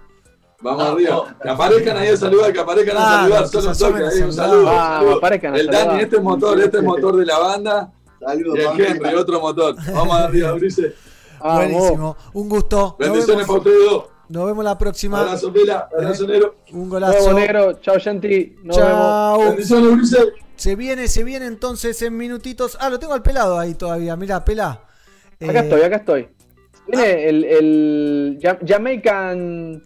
[0.60, 1.36] Vamos arriba.
[1.42, 3.42] Que aparezcan ahí a saludar, que aparezcan a Ah, saludar.
[3.42, 4.34] que Solo un toque a ahí, un saludar.
[4.34, 4.65] saludo.
[4.65, 5.16] Vamos, un saludo.
[5.18, 5.86] aparezcan a El saludar.
[5.89, 7.92] Dani, este es motor, este es motor de la banda.
[8.20, 8.86] Saludos, Y el.
[8.86, 9.76] Henry, otro motor.
[9.92, 10.92] Vamos arriba, Ulises.
[11.41, 12.97] Buenísimo, un gusto.
[12.99, 14.05] Bendiciones para vemos, ustedes dos.
[14.28, 15.20] nos vemos la próxima.
[15.20, 15.89] Abrazo, Pela.
[15.97, 16.57] Abrazo, Negro.
[16.73, 17.33] Un Nuevo golazo.
[17.34, 19.44] negro, chao Yanti, nos vemos.
[19.44, 20.26] Bendiciones, Ulises.
[20.57, 22.76] Se viene, se viene entonces en minutitos.
[22.81, 24.16] Ah, lo tengo al pelado ahí todavía.
[24.16, 24.70] Mirá, pelá.
[25.41, 26.28] Acá Eh, estoy, acá estoy.
[26.89, 29.84] Viene el, el Ja- Jamaican.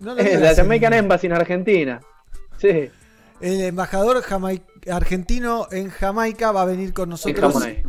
[0.00, 2.00] No lo eh, la Jamaican Embassy en Argentina.
[2.58, 2.90] Sí.
[3.40, 7.82] El embajador jamai- argentino en Jamaica va a venir con nosotros eh,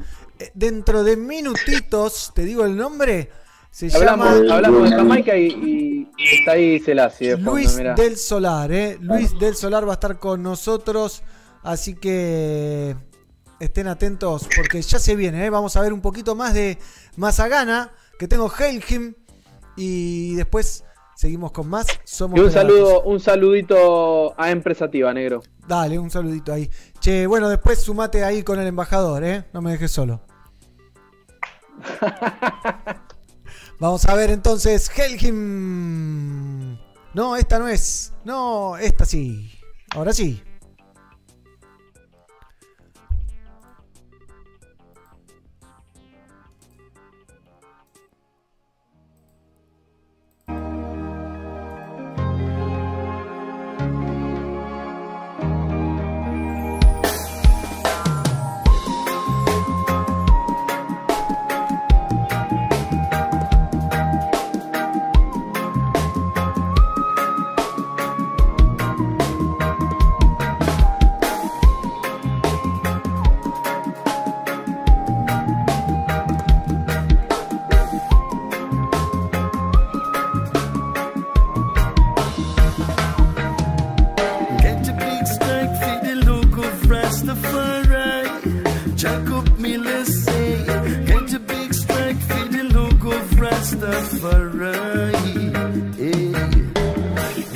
[0.54, 2.32] dentro de minutitos.
[2.36, 3.30] Te digo el nombre.
[3.72, 8.72] Se Hablamos, llama hablamos de Jamaica y, y está ahí Selassie de Luis del Solar.
[8.72, 8.98] ¿eh?
[9.00, 11.22] Luis del Solar va a estar con nosotros.
[11.64, 12.96] Así que
[13.60, 15.46] estén atentos porque ya se viene.
[15.46, 15.50] ¿eh?
[15.50, 16.78] Vamos a ver un poquito más de
[17.18, 17.92] Mazagana.
[18.18, 19.14] Que tengo Helgim.
[19.76, 20.84] Y después
[21.18, 21.88] seguimos con más.
[22.04, 25.42] Somos Y un saludo, un saludito a Empresativa, negro.
[25.68, 26.70] Dale, un saludito ahí.
[27.00, 29.46] Che, bueno, después sumate ahí con el embajador, ¿eh?
[29.52, 30.22] No me dejes solo.
[33.80, 36.78] Vamos a ver entonces, Helgim.
[37.14, 38.14] No, esta no es.
[38.24, 39.52] No, esta sí.
[39.96, 40.44] Ahora sí.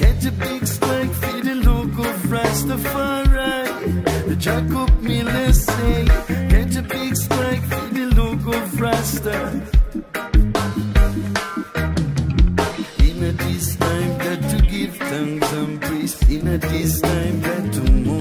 [0.02, 1.56] Get big strike for the
[1.98, 4.38] of Rastafari.
[4.38, 6.06] Jacob Miller say,
[6.50, 7.94] get your big strike for
[8.76, 9.62] the.
[13.00, 16.30] In this time, got to give thanks and praise.
[16.30, 18.21] In this time, got to move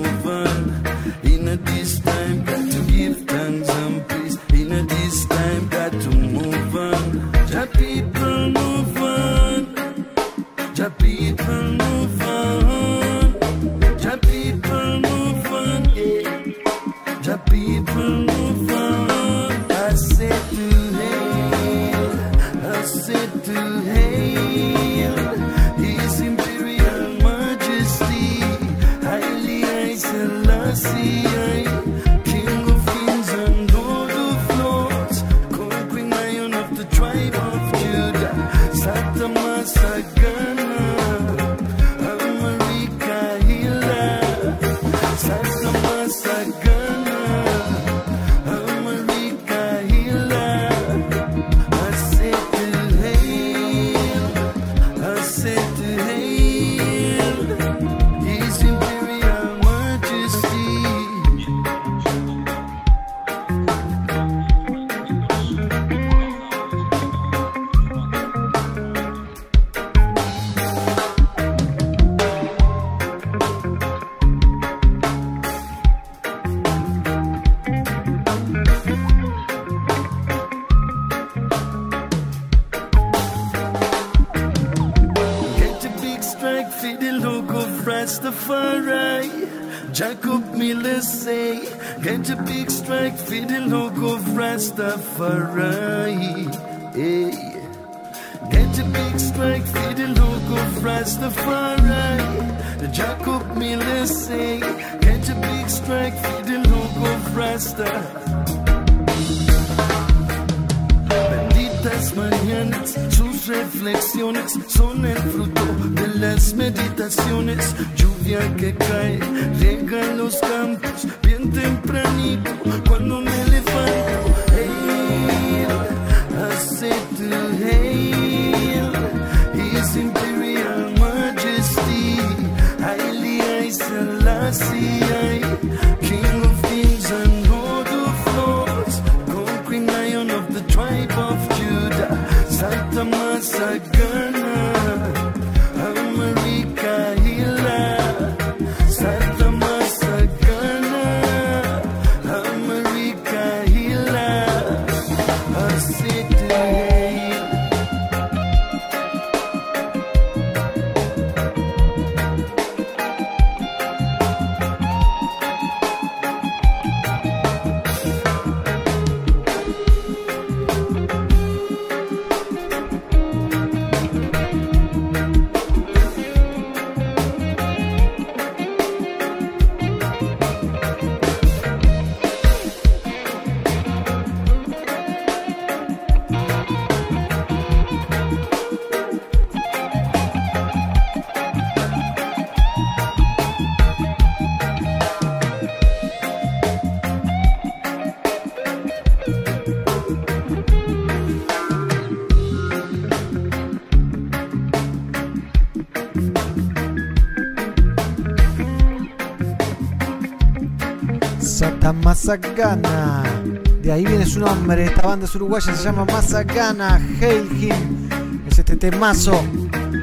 [212.31, 214.85] De ahí viene su nombre.
[214.85, 216.95] Esta banda es uruguaya, se llama Mazagana.
[217.21, 218.09] Hail Him.
[218.47, 219.33] Es este temazo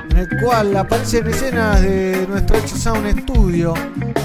[0.10, 3.74] en el cual aparecen escenas de nuestro hecho Sound Studio,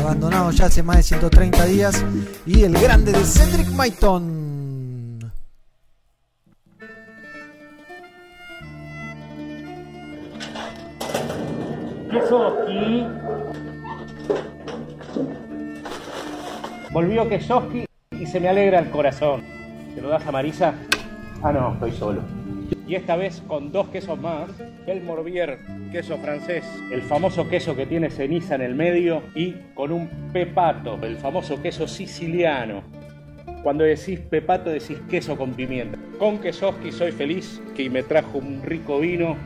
[0.00, 2.04] abandonado ya hace más de 130 días,
[2.44, 4.42] y el grande de Cedric Maiton.
[16.92, 17.86] Volvió Kesoski
[18.20, 19.42] y se me alegra el corazón.
[19.94, 20.74] ¿Te lo das a Marisa?
[21.42, 22.22] Ah, no, estoy solo.
[22.86, 24.50] Y esta vez con dos quesos más,
[24.86, 25.58] el Morbier,
[25.90, 30.98] queso francés, el famoso queso que tiene ceniza en el medio, y con un pepato,
[31.02, 32.82] el famoso queso siciliano.
[33.62, 35.96] Cuando decís pepato decís queso con pimienta.
[36.18, 39.36] Con Kesoski soy feliz, que me trajo un rico vino,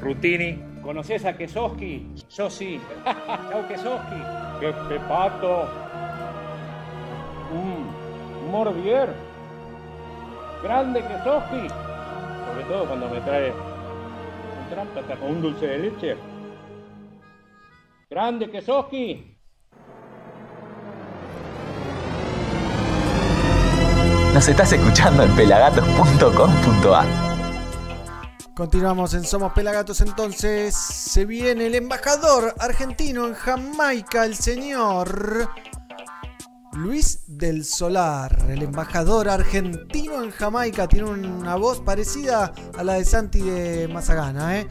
[0.00, 0.62] Rutini.
[0.82, 2.06] ¿Conoces a Kesoski?
[2.34, 2.80] Yo sí.
[3.04, 4.16] Chau Kesoski.
[4.60, 5.87] ¡Qué pepato!
[8.50, 9.12] Morbier.
[10.62, 11.68] Grande Kesoski.
[11.68, 16.16] Sobre todo cuando me trae un trámpata con un dulce de leche.
[18.10, 19.36] Grande Kesoski.
[24.34, 27.28] Nos estás escuchando en pelagatos.com.ar.
[28.54, 30.74] Continuamos en Somos Pelagatos entonces.
[30.74, 35.48] Se viene el embajador argentino en Jamaica, el señor
[36.78, 38.46] Luis del Solar.
[38.48, 44.60] El embajador argentino en Jamaica tiene una voz parecida a la de Santi de Mazagana.
[44.60, 44.68] ¿eh?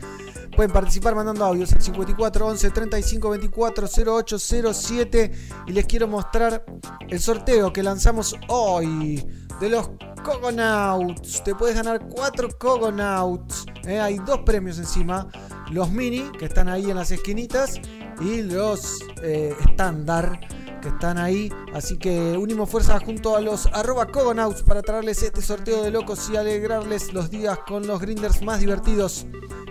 [0.56, 5.32] Pueden participar mandando audios al 54 11 35 24 08 07
[5.68, 6.64] y les quiero mostrar
[7.10, 9.28] el sorteo que lanzamos hoy
[9.60, 9.90] de los
[10.24, 11.44] Cogonauts.
[11.44, 13.66] Te puedes ganar 4 Cogonauts.
[13.86, 14.00] ¿eh?
[14.00, 15.28] Hay dos premios encima.
[15.72, 17.82] Los mini, que están ahí en las esquinitas,
[18.22, 20.40] y los eh, estándar,
[20.82, 21.52] que están ahí.
[21.74, 26.30] Así que unimos fuerzas junto a los arroba Cogonauts para traerles este sorteo de locos
[26.32, 29.26] y alegrarles los días con los grinders más divertidos.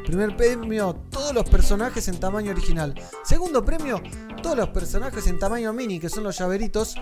[0.06, 2.94] Primer premio, todos los personajes en tamaño original.
[3.24, 4.00] Segundo premio,
[4.40, 6.94] todos los personajes en tamaño mini, que son los llaveritos.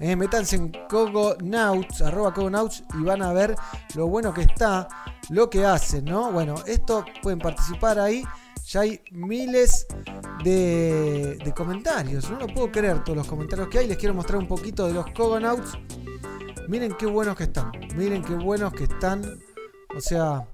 [0.00, 3.54] Eh, métanse en Cogonauts, arroba Cogonauts, y van a ver
[3.94, 4.88] lo bueno que está,
[5.28, 6.32] lo que hacen, ¿no?
[6.32, 8.24] Bueno, esto pueden participar ahí.
[8.70, 9.84] Ya hay miles
[10.44, 12.30] de, comentarios.
[12.30, 13.88] No lo puedo creer todos los comentarios que hay.
[13.88, 15.76] Les quiero mostrar un poquito de los Cogonauts.
[16.68, 17.72] Miren qué buenos que están.
[17.96, 19.24] Miren qué buenos que están.
[19.96, 20.46] O sea,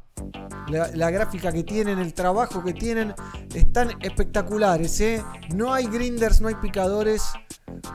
[0.69, 3.15] la, la gráfica que tienen, el trabajo que tienen,
[3.55, 4.99] están espectaculares.
[5.03, 5.23] ¿eh?
[5.55, 7.23] No hay grinders, no hay picadores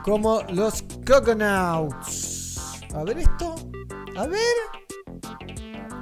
[0.04, 2.84] como los Cogonauts.
[2.94, 3.56] A ver esto.
[4.16, 4.38] A ver.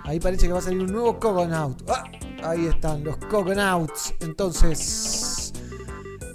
[0.04, 1.88] Ahí parece que va a salir un nuevo Cogonaut.
[1.88, 2.04] Ah,
[2.42, 4.14] ahí están los Cogonauts.
[4.20, 5.52] Entonces,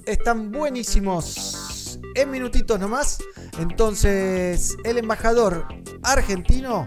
[0.06, 2.00] están buenísimos.
[2.16, 3.20] En minutitos nomás.
[3.60, 5.68] Entonces, el embajador
[6.04, 6.86] argentino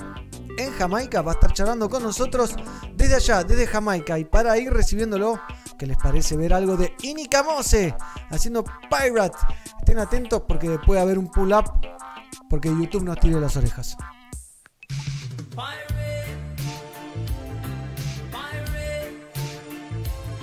[0.58, 2.54] en Jamaica va a estar charlando con nosotros
[2.94, 4.18] desde allá, desde Jamaica.
[4.18, 5.40] Y para ir recibiéndolo,
[5.78, 7.94] ¿qué les parece ver algo de Inika Mose
[8.30, 9.36] haciendo Pirate?
[9.78, 11.70] Estén atentos porque puede haber un pull-up
[12.50, 13.96] porque YouTube nos tire las orejas.
[15.50, 15.87] Pirate.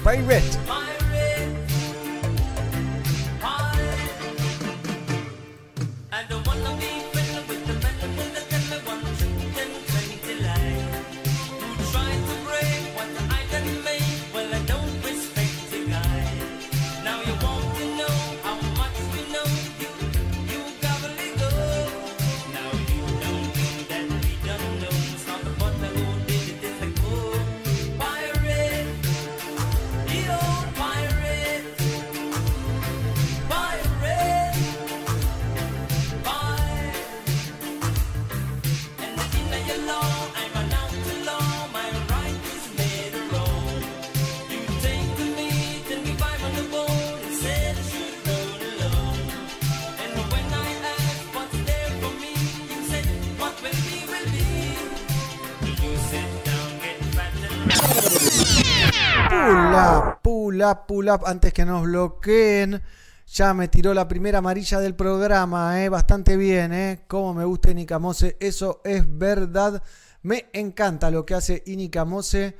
[0.08, 0.95] I
[59.76, 61.22] up, pull up, pull up.
[61.26, 62.82] Antes que nos bloqueen.
[63.28, 65.90] Ya me tiró la primera amarilla del programa, ¿eh?
[65.90, 67.04] bastante bien, ¿eh?
[67.08, 69.82] Como me gusta Inika Mose, eso es verdad.
[70.22, 72.56] Me encanta lo que hace Inika Mose.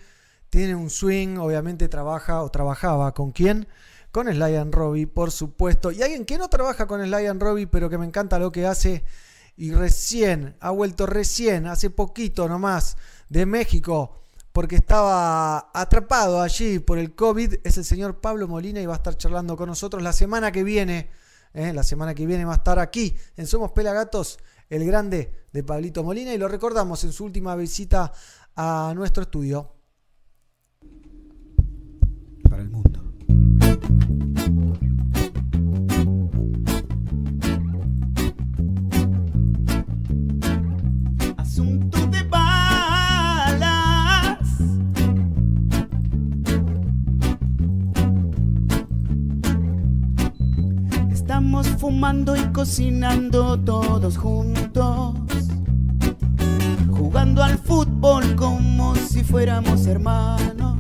[0.50, 3.68] Tiene un swing, obviamente trabaja o trabajaba con quién?
[4.12, 5.92] Con Sly and Robbie, por supuesto.
[5.92, 8.66] Y alguien que no trabaja con Sly and Robbie, pero que me encanta lo que
[8.66, 9.06] hace.
[9.56, 12.98] Y recién, ha vuelto recién, hace poquito nomás,
[13.30, 14.25] de México
[14.56, 18.96] porque estaba atrapado allí por el COVID, es el señor Pablo Molina y va a
[18.96, 21.10] estar charlando con nosotros la semana que viene.
[21.54, 21.74] ¿eh?
[21.74, 26.06] La semana que viene va a estar aquí en Somos Pelagatos, el grande de Pablito
[26.06, 28.14] Molina, y lo recordamos en su última visita
[28.56, 29.75] a nuestro estudio.
[51.86, 55.14] Fumando y cocinando todos juntos.
[56.90, 60.78] Jugando al fútbol como si fuéramos hermanos.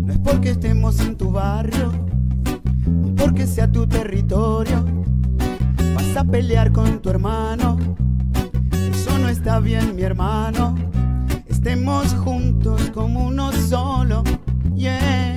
[0.00, 1.92] No es porque estemos en tu barrio,
[2.84, 4.84] ni porque sea tu territorio.
[5.94, 7.76] Vas a pelear con tu hermano.
[8.90, 10.74] Eso no está bien, mi hermano.
[11.46, 14.24] Estemos juntos como uno solo.
[14.74, 15.33] Yeah.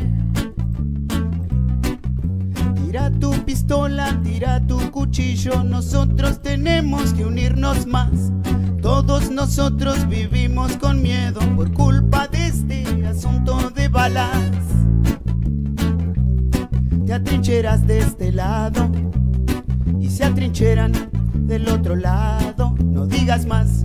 [2.97, 5.63] Tira tu pistola, tira tu cuchillo.
[5.63, 8.09] Nosotros tenemos que unirnos más.
[8.81, 14.51] Todos nosotros vivimos con miedo por culpa de este asunto de balas.
[17.05, 18.89] Te atrincheras de este lado
[19.99, 20.91] y se atrincheran
[21.35, 22.73] del otro lado.
[22.83, 23.83] No digas más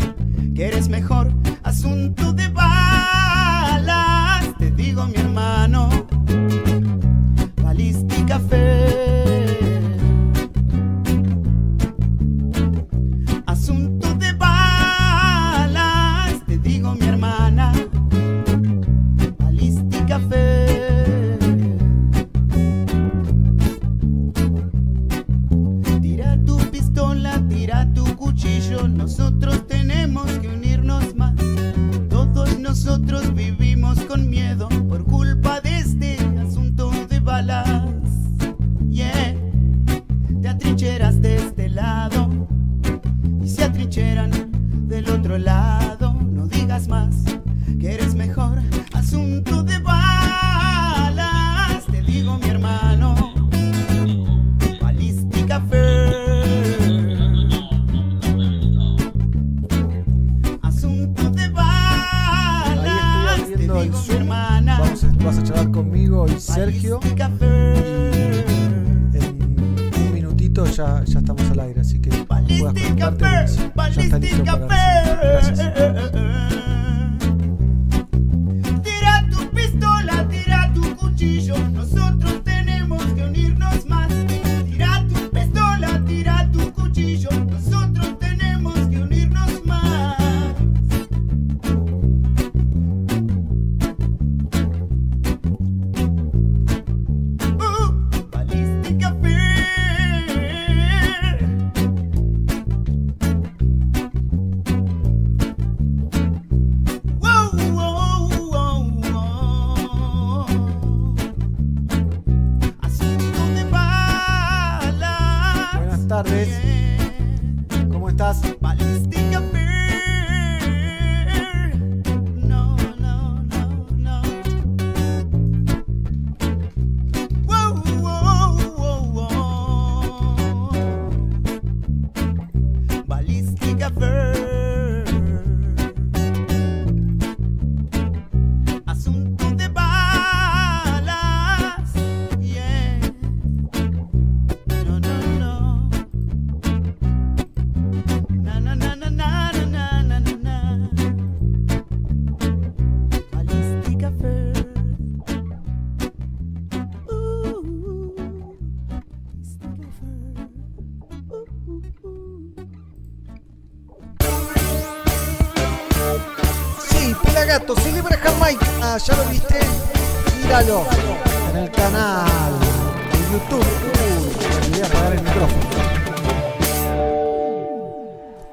[0.55, 1.31] que eres mejor.
[1.63, 5.91] Asunto de balas, te digo mi hermano.
[7.63, 9.02] Balística fe.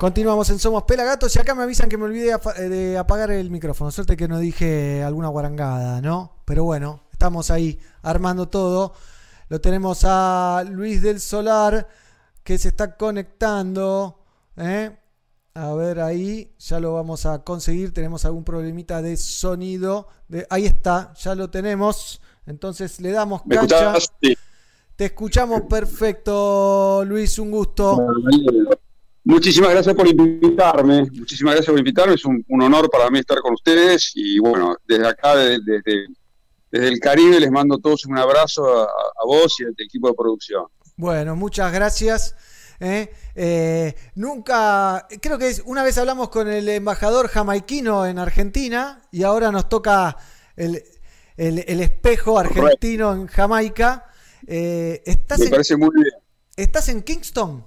[0.10, 3.52] Continuamos en Somos Pelagatos y acá me avisan que me olvidé eh, de apagar el
[3.52, 3.92] micrófono.
[3.92, 6.42] Suerte que no dije alguna guarangada, ¿no?
[6.46, 8.96] Pero bueno, estamos ahí armando todo.
[9.50, 11.88] Lo tenemos a Luis del Solar
[12.44, 14.26] que se está conectando.
[14.58, 14.98] ¿eh?
[15.54, 17.94] A ver ahí, ya lo vamos a conseguir.
[17.94, 20.08] Tenemos algún problemita de sonido.
[20.28, 22.20] De, ahí está, ya lo tenemos.
[22.48, 23.96] Entonces le damos ¿Me cancha.
[23.96, 24.12] escuchás?
[24.24, 24.36] Sí.
[24.96, 28.08] Te escuchamos perfecto, Luis, un gusto.
[29.30, 31.04] Muchísimas gracias por invitarme.
[31.12, 32.16] Muchísimas gracias por invitarme.
[32.16, 34.12] Es un, un honor para mí estar con ustedes.
[34.16, 36.08] Y bueno, desde acá, desde, desde-
[36.72, 40.08] desde el Caribe, les mando a todos un abrazo a, a vos y al equipo
[40.08, 40.66] de producción.
[40.98, 42.36] Bueno, muchas gracias.
[42.80, 43.12] ¿eh?
[43.36, 49.24] Eh, nunca, creo que es, una vez hablamos con el embajador jamaiquino en Argentina y
[49.24, 50.18] ahora nos toca
[50.56, 50.84] el,
[51.38, 54.06] el- el espejo argentino en Jamaica.
[54.48, 56.08] Eh, ¿estás, Me en, parece muy bien.
[56.56, 57.66] ¿Estás en Kingston?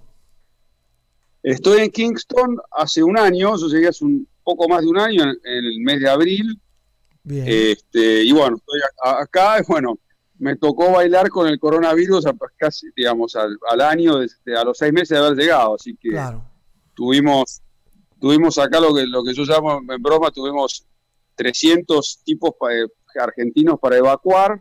[1.43, 3.57] Estoy en Kingston hace un año.
[3.57, 6.61] Yo llegué hace un poco más de un año, en, en el mes de abril.
[7.25, 7.45] Bien.
[7.47, 9.99] Este, y bueno, estoy acá, y bueno,
[10.39, 14.77] me tocó bailar con el coronavirus a- casi, digamos, al, al año, desde- a los
[14.79, 16.45] seis meses de haber llegado, así que Claro.
[16.95, 17.61] tuvimos,
[18.21, 20.85] tuvimos acá lo que, lo que yo llamo en broma, tuvimos
[21.37, 22.87] 300 tipos pa- eh,
[23.21, 24.61] argentinos para evacuar,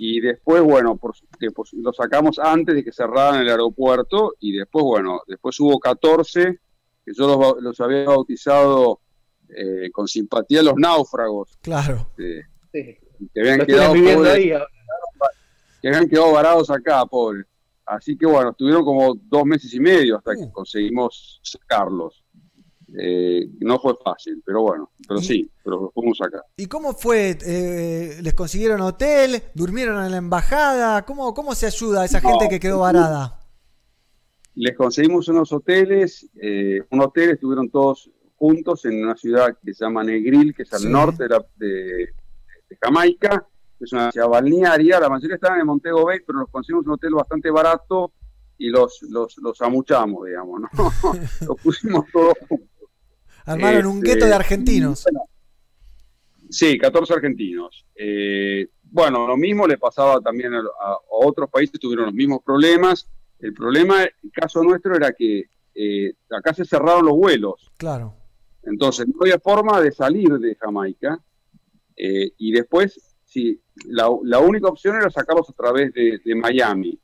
[0.00, 4.52] y después, bueno, por, que, pues, lo sacamos antes de que cerraran el aeropuerto, y
[4.56, 6.60] después, bueno, después hubo 14,
[7.04, 9.00] que yo los, ba- los había bautizado
[9.48, 12.06] eh, con simpatía los náufragos, Claro.
[12.16, 13.00] este,
[13.34, 14.52] que habían quedado viviendo pobres, ahí,
[15.82, 17.46] que habían quedado varados acá, pobres.
[17.84, 22.22] Así que bueno, estuvieron como dos meses y medio hasta que conseguimos sacarlos.
[22.96, 26.42] Eh, no fue fácil, pero bueno, pero sí, pero los fuimos acá.
[26.56, 27.36] ¿Y cómo fue?
[27.44, 29.42] Eh, ¿Les consiguieron hotel?
[29.54, 31.04] ¿Durmieron en la embajada?
[31.04, 33.40] ¿Cómo, cómo se ayuda a esa No, gente que quedó varada?
[34.54, 39.84] Les conseguimos unos hoteles, eh, un hotel, estuvieron todos juntos en una ciudad que se
[39.84, 40.88] llama Negril, que es al Sí.
[40.88, 42.08] norte de, la- de-
[42.70, 43.46] de Jamaica,
[43.78, 46.92] que es una ciudad balnearia, la mayoría estaban en Montego Bay, pero los conseguimos un
[46.94, 48.12] hotel bastante barato
[48.56, 50.68] y los, los, los amuchamos, digamos, ¿no?
[51.46, 52.66] los pusimos todos juntos.
[53.48, 55.04] Armaron un Este, gueto de argentinos.
[56.50, 57.86] Sí, 14 argentinos.
[57.94, 62.40] Eh, bueno, lo mismo le pasaba también a, a- a otros países, tuvieron los mismos
[62.44, 63.08] problemas.
[63.38, 65.44] El problema, el caso nuestro era que
[65.74, 68.14] eh, acá se cerraron los vuelos, Claro.
[68.64, 71.22] entonces no había forma de salir de Jamaica.
[71.96, 76.98] eh, y después, sí, la, la única opción era sacarlos a través de, de Miami,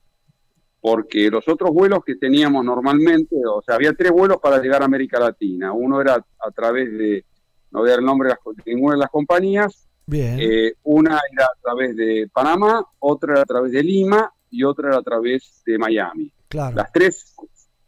[0.86, 4.84] porque los otros vuelos que teníamos normalmente, o sea, había tres vuelos para llegar a
[4.84, 5.72] América Latina.
[5.72, 7.24] Uno era a través de,
[7.70, 10.36] no voy a dar el nombre de, las- de ninguna de las compañías, Bien.
[10.38, 14.88] eh, una era a través de Panamá, otra era a través de Lima y otra
[14.88, 16.30] era a través de Miami.
[16.48, 16.76] Claro.
[16.76, 17.34] Las tres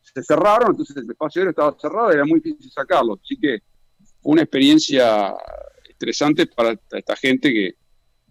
[0.01, 3.19] se cerraron, entonces el espacio aéreo estaba cerrado, era muy difícil sacarlo.
[3.23, 3.59] Así que
[4.23, 5.35] fue una experiencia
[5.87, 7.75] estresante para esta, gente que,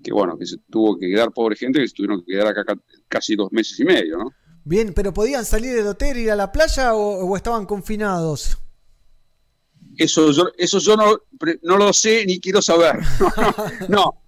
[0.03, 2.65] que, bueno, que se tuvo que quedar, pobre gente, que se tuvieron que quedar acá
[2.65, 4.31] ca- casi dos meses y medio, ¿no?
[4.65, 8.57] Bien, pero ¿podían salir del hotel, ir a la playa o, o estaban confinados?
[9.97, 11.17] Eso yo, eso yo no,
[11.61, 12.95] no lo sé ni quiero saber.
[13.89, 14.21] no.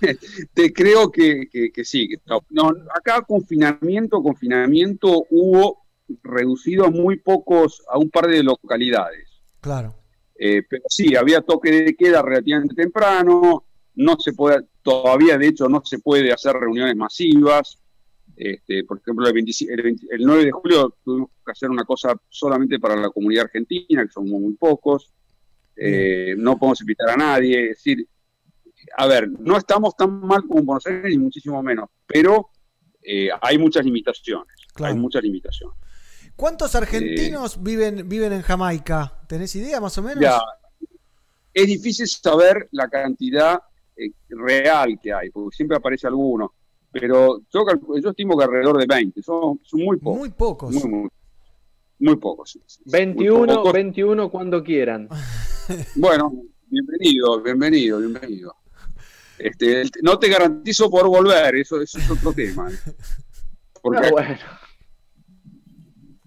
[0.54, 2.08] Te creo que, que- que sí.
[2.08, 2.40] que no.
[2.50, 5.82] No, acá confinamiento, confinamiento hubo
[6.22, 9.28] reducido a muy pocos, a un par de localidades.
[9.60, 9.94] Claro.
[10.38, 13.64] Eh, pero sí, había toque de queda relativamente temprano,
[13.94, 17.78] no se puede, todavía de hecho no se puede hacer reuniones masivas.
[18.36, 21.84] Este, por ejemplo, el, 25 el 20 el 9 de julio tuvimos que hacer una
[21.84, 25.12] cosa solamente para la comunidad argentina, que somos muy pocos.
[25.76, 27.70] Eh, no podemos invitar a nadie.
[27.70, 28.06] Es decir,
[28.96, 32.50] a ver, no estamos tan mal como en Buenos Aires, ni muchísimo menos, pero
[33.02, 34.54] eh, hay muchas limitaciones.
[34.74, 34.94] Claro.
[34.94, 35.76] Hay muchas limitaciones.
[36.34, 39.20] ¿Cuántos argentinos viven, viven en Jamaica?
[39.28, 40.20] ¿Tenés idea más o menos?
[40.20, 40.40] Ya,
[41.52, 43.60] es difícil saber la cantidad
[43.96, 46.54] eh, real que hay, porque siempre aparece alguno.
[46.92, 50.18] Pero yo, calculo- yo estimo que alrededor de 20, son, son muy pocos.
[50.18, 50.74] Muy pocos.
[50.74, 51.08] Muy, muy-
[51.98, 52.50] muy pocos.
[52.50, 53.72] sí, sí, sí, muy 21, pocos.
[53.72, 55.08] 21 cuando quieran.
[55.94, 56.32] Bueno,
[56.66, 58.56] bienvenido, bienvenido, bienvenido.
[59.38, 62.68] Este, no te garantizo por volver, eso, eso es otro tema.
[63.80, 64.36] Porque, Ah, bueno.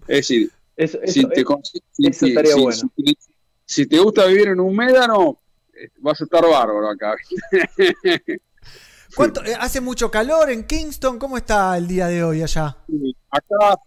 [0.08, 2.90] Es decir, Eso, si, te, con- si- eso si- estaría si- bueno.
[2.96, 3.18] si-
[3.64, 5.36] si te gusta vivir en un médano,
[5.74, 7.14] eh, vas a estar bárbaro acá.
[9.16, 11.18] ¿Cuánto, ¿Hace mucho calor en Kingston?
[11.18, 12.76] ¿Cómo está el día de hoy allá?
[13.30, 13.80] acá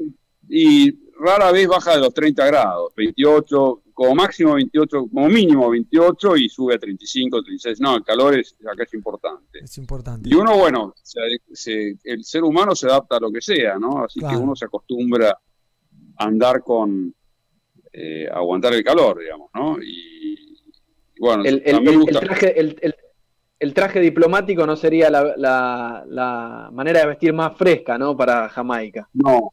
[0.47, 6.37] y rara vez baja de los 30 grados, 28, como máximo 28, como mínimo 28
[6.37, 7.79] y sube a 35, 36.
[7.81, 9.59] No, el calor es, acá es importante.
[9.63, 10.27] Es importante.
[10.29, 11.19] Y uno, bueno, se-
[11.53, 14.03] se- el ser humano se adapta a lo que sea, ¿no?
[14.03, 14.37] Así Claro.
[14.37, 15.29] que uno se acostumbra
[16.17, 17.13] a andar con,
[17.93, 19.77] eh, a aguantar el calor, digamos, ¿no?
[19.81, 20.33] Y,
[21.15, 22.19] y bueno, el, a el- mí me el- gusta.
[22.19, 22.95] el traje, el,
[23.59, 28.15] el- traje diplomático no sería la, la- la manera de vestir más fresca, ¿no?
[28.15, 29.09] Para Jamaica.
[29.13, 29.51] No,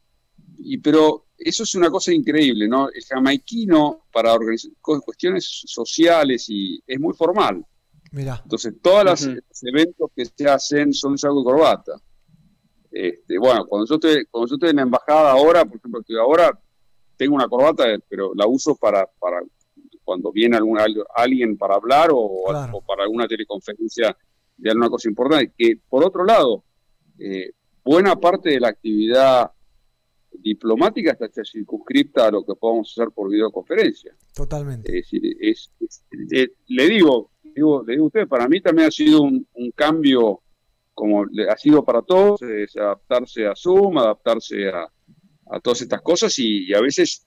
[0.59, 2.89] y pero eso es una cosa increíble, ¿no?
[2.89, 4.37] El jamaiquino para
[4.81, 7.65] cuestiones sociales y es muy formal.
[8.13, 8.41] Mira.
[8.43, 9.29] Entonces, todos los
[9.63, 11.93] eventos que se hacen son de saco y corbata.
[12.91, 16.17] Este, bueno, cuando yo, estoy, cuando yo estoy en la embajada ahora, por ejemplo, estoy
[16.17, 16.59] ahora,
[17.17, 19.41] tengo una corbata, pero la uso para, para
[20.07, 22.77] cuando viene algún, al- alguien para hablar o, Claro.
[22.79, 24.17] o para alguna teleconferencia
[24.57, 25.53] de alguna cosa importante.
[25.59, 26.63] Que, por otro lado,
[27.19, 27.51] eh,
[27.85, 29.51] buena parte de la actividad
[30.39, 34.15] diplomática está circunscripta a lo que podamos hacer por videoconferencia.
[34.35, 34.89] Totalmente.
[34.97, 38.89] Es decir, es, es- eh, le digo, digo, le digo a usted, para mí también
[38.89, 40.43] ha sido un, un cambio,
[40.95, 44.87] como le- ha sido para todos, es adaptarse a Zoom, adaptarse a,
[45.51, 47.27] a todas estas cosas y, y a veces,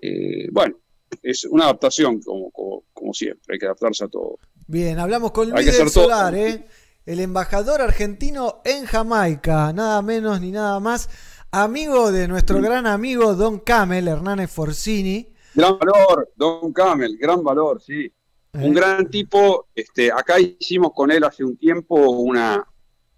[0.00, 0.76] eh, bueno,
[1.22, 4.38] es una adaptación como, como, como siempre, hay que adaptarse a todo.
[4.66, 5.88] Bien, hablamos con Luis del.
[5.88, 6.66] Solar, ¿eh?
[7.08, 11.08] el embajador argentino en Jamaica, nada menos ni nada más,
[11.50, 15.26] amigo de nuestro gran amigo Don Camel, Hernández Forcini.
[15.54, 18.04] Gran valor, Don Camel, gran valor, sí.
[18.04, 18.12] ¿Eh?
[18.52, 22.62] Un gran tipo, este, acá hicimos con él hace un tiempo una,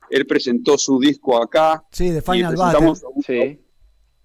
[0.09, 1.85] él presentó su disco acá.
[1.91, 3.65] Sí, de y Final presentamos Battle.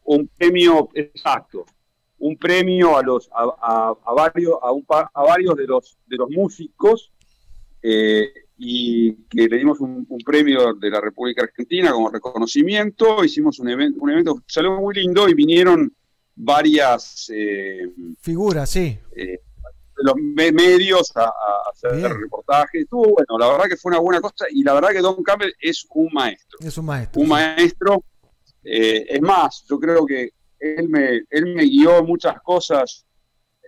[0.04, 1.66] un, un premio exacto,
[2.20, 6.16] un premio a los a, a- a varios a, un a varios de los de
[6.18, 7.12] los músicos
[7.82, 13.24] eh, y que le dimos un, un premio de la República Argentina como reconocimiento.
[13.24, 15.94] Hicimos un evento, un evento salió muy lindo y vinieron
[16.36, 17.82] varias eh,
[18.22, 18.98] Figura, sí.
[19.16, 19.40] eh,
[19.98, 21.32] de los me- medios a,
[21.72, 22.84] hacer reportajes.
[22.84, 25.54] Estuvo bueno, la verdad que fue una buena cosa y la verdad que Don Campbell
[25.60, 27.22] es un maestro Es un maestro.
[27.22, 28.04] un maestro.
[28.64, 30.32] Eh, es más, yo creo que
[30.74, 33.06] él me, él me guió muchas cosas.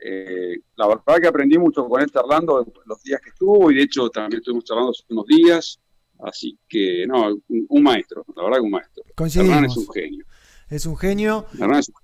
[0.04, 3.84] Eh, la verdad que aprendí mucho con él charlando los días que estuvo y de
[3.84, 5.80] hecho también estuvimos charlando hace unos días.
[6.20, 9.04] Así que, no, un, un maestro, la verdad que un maestro.
[9.18, 10.26] Hernán es un genio.
[10.70, 11.96] Es un genio Hernán es un-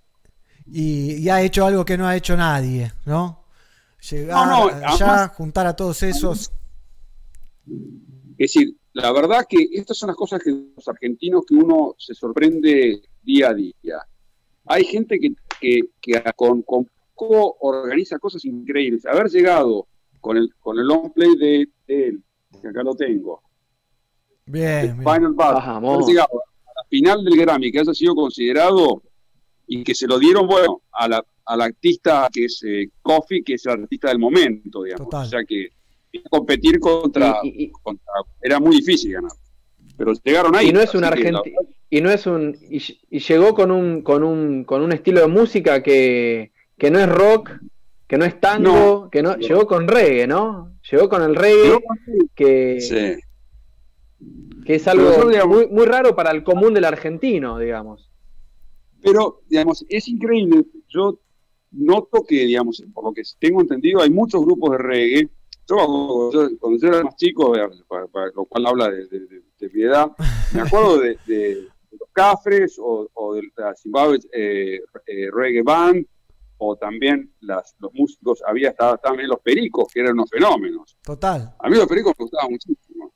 [0.72, 3.44] y, y ha hecho algo que no ha hecho nadie, ¿no?
[4.10, 6.52] Llegar No, no, allá, además- juntar a todos esos.
[8.38, 12.14] Es decir, la verdad que estas son las cosas que los argentinos que uno se
[12.14, 13.98] sorprende día a día.
[14.66, 19.06] Hay gente que, que, que con, con poco organiza cosas increíbles.
[19.06, 19.88] Haber llegado
[20.22, 22.24] con el, con el long play de, de él,
[22.62, 23.42] que acá lo tengo,
[24.46, 24.98] Bien, bien.
[24.98, 25.62] Final Battle,
[25.96, 29.02] haber llegado a la final del Grammy, que haya sido considerado
[29.68, 33.54] y que se lo dieron, bueno, a la, al artista que es eh, Coffee, que
[33.54, 35.06] es el artista del momento, digamos.
[35.08, 35.26] Total.
[35.26, 35.70] O sea que
[36.30, 37.38] competir contra,
[37.82, 39.32] contra- Era muy difícil ganar.
[39.98, 40.70] Pero llegaron ahí.
[40.70, 41.42] Y no es un argentino.
[41.90, 42.58] Y no es un.
[42.70, 47.00] Y, y llegó con un, con un con un estilo de música que, que no
[47.00, 47.52] es rock,
[48.08, 49.10] que no es tango, No.
[49.12, 49.38] que no.
[49.38, 50.72] Llegó con reggae, ¿no?
[50.92, 51.80] Llegó con el reggae,
[52.36, 53.22] que, Sí.
[54.66, 58.10] que es algo digamos- muy, muy raro para el común del argentino, digamos.
[59.02, 60.64] Pero, digamos, es increíble.
[60.88, 61.20] Yo
[61.72, 65.30] noto que, digamos, por lo que tengo entendido, hay muchos grupos de reggae.
[65.70, 67.54] Yo, cuando yo- cuando yo era más chico,
[67.88, 70.12] para- para lo cual habla de, de- de- de mi edad,
[70.54, 76.06] me acuerdo de, los Cafres o, o de la Zimbabwe eh, eh, Reggae Band,
[76.58, 80.98] o también las, los músicos, había estado también los pericos, que eran unos fenómenos.
[81.04, 81.56] Total.
[81.60, 83.14] A mí los pericos me gustaban muchísimo.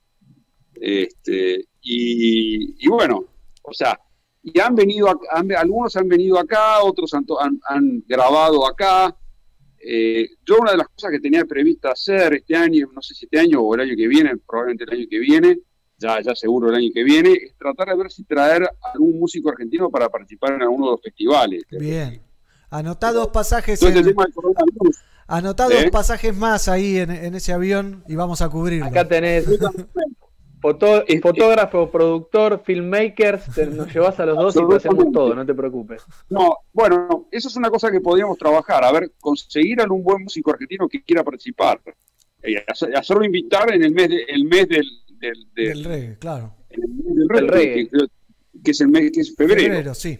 [0.74, 3.24] Este, y, y bueno,
[3.64, 4.00] o sea,
[4.44, 9.16] y han venido, han- algunos han venido acá, otros han, to- han- han grabado acá.
[9.80, 13.26] Eh, yo una de las cosas que tenía prevista hacer este año, no sé si
[13.26, 15.60] este año o el año que viene, probablemente el año que viene,
[15.98, 19.50] ya, ya seguro el año que viene, es tratar de ver si traer algún músico
[19.50, 21.64] argentino para participar en alguno de los festivales.
[21.72, 22.22] Bien.
[22.70, 23.82] Anotá dos pasajes.
[23.82, 25.90] Este en- tema del coronavirus, anotá dos ¿Eh?
[25.92, 28.86] pasajes más ahí en, en ese avión y vamos a cubrirlo.
[28.88, 29.46] Acá tenés
[30.62, 35.46] foto- fotógrafo, productor, filmmakers, te- nos llevas a los dos y te hacemos todo, no
[35.46, 36.04] te preocupes.
[36.30, 38.84] No, bueno, eso es una cosa que podríamos trabajar.
[38.84, 41.80] A ver, conseguir algún buen músico argentino que quiera participar.
[42.44, 44.86] Eh, hacer- hacerlo invitar en el mes, de- el mes del,
[45.20, 46.56] del, del- El reggae, claro.
[46.70, 48.08] del Del reggae, reggae.
[48.64, 49.62] Que, es el mes que es febrero.
[49.62, 50.20] Febrero, sí.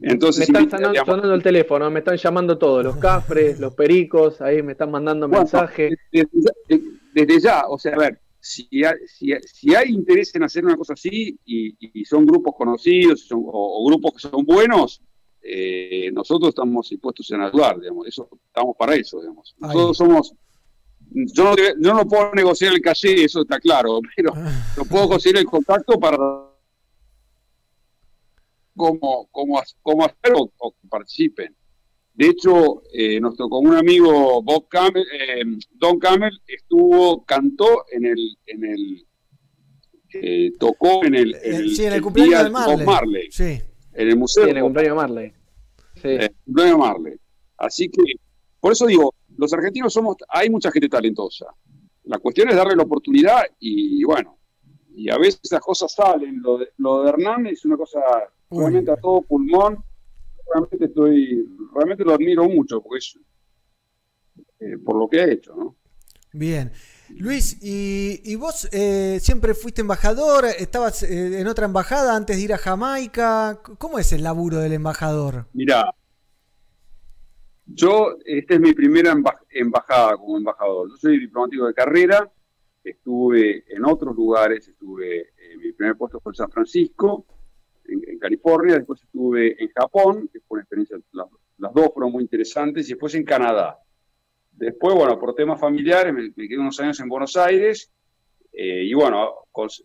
[0.00, 4.40] Entonces, me están invita- sonando, el teléfono, me están llamando todos, los cafres, los pericos,
[4.40, 5.94] ahí me están mandando Bueno, mensajes.
[6.12, 6.78] Desde, ya-
[7.14, 10.64] desde ya, o sea, a ver, si hay, si, hay- si hay interés en hacer
[10.64, 15.00] una cosa así y, y son grupos conocidos son- o, o grupos que son buenos,
[15.42, 19.54] eh, nosotros estamos dispuestos en ayudar, digamos, eso, estamos para eso, digamos.
[19.58, 20.34] Nosotros somos,
[21.14, 24.32] yo no, no puedo negociar el calle, eso está claro, pero
[24.76, 26.16] no puedo conseguir el contacto para
[28.76, 31.54] cómo, cómo, cómo hacer o, que participen.
[32.14, 38.36] De hecho, eh, nuestro común amigo Bob Camel, eh, Don Camel estuvo, cantó en el,
[38.46, 39.06] en el
[40.14, 42.86] eh, tocó en el, en el, sí, en el el cumpleaños día de Bob Marley.
[42.86, 43.62] Marley, Sí.
[43.94, 44.44] en el museo.
[44.44, 45.32] Sí, en el cumpleaños de Marley.
[45.94, 46.08] Sí.
[46.08, 47.14] Eh, cumpleaños de Marley.
[47.56, 48.02] Así que,
[48.60, 51.46] por eso digo, los argentinos somos, hay mucha gente talentosa.
[52.04, 54.38] La cuestión es darle la oportunidad y, bueno,
[54.94, 56.40] y a veces esas cosas salen.
[56.40, 58.00] Lo de, lo de Hernán es una cosa
[58.50, 59.84] realmente a todo pulmón.
[60.52, 63.18] Realmente estoy, realmente lo admiro mucho porque es
[64.60, 65.76] eh, por lo que ha hecho, ¿no?
[66.32, 66.70] Bien.
[67.10, 70.46] Luis, ¿y, y vos eh, siempre fuiste embajador?
[70.46, 73.60] ¿Estabas eh, en otra embajada antes de ir a Jamaica?
[73.78, 75.46] ¿Cómo es el laburo del embajador?
[75.52, 75.94] Mira,
[77.66, 80.90] yo, esta es mi primera emba- embajada como embajador.
[80.90, 82.30] Yo soy diplomático de carrera,
[82.82, 87.26] estuve en otros lugares, estuve, eh, mi primer puesto fue en San Francisco,
[87.86, 92.22] en, en California, después estuve en Japón, que fue una experiencia, las, dos fueron muy
[92.22, 93.78] interesantes, y después en Canadá.
[94.50, 97.92] Después, bueno, por temas familiares, me, quedé unos años en Buenos Aires,
[98.52, 99.32] eh, y bueno,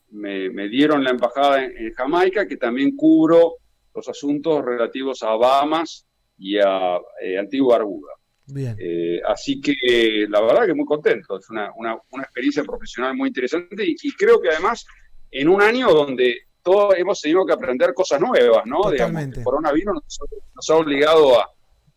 [0.09, 3.57] me dieron la embajada en, en Jamaica, que también cubro
[3.93, 6.07] los asuntos relativos a Bahamas
[6.38, 8.14] y a eh, Antigua Barbuda.
[8.48, 8.75] Bien.
[8.80, 13.27] Eh, así que la verdad que muy contento, es una, una, una experiencia profesional muy
[13.30, 14.85] interesante y, y creo que además
[15.32, 18.90] en un año donde todos hemos tenido que aprender cosas nuevas, ¿no?
[18.91, 20.19] Digamos, el coronavirus nos,
[20.56, 21.49] nos ha obligado a,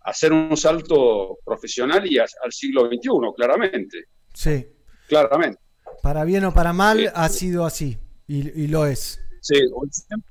[0.03, 4.67] hacer un salto profesional y a- al siglo XXI, claramente, Sí.
[5.09, 5.61] claramente.
[6.03, 7.99] Para bien o para mal ha sido así.
[8.27, 9.21] Y, y lo es.
[9.41, 9.57] Sí,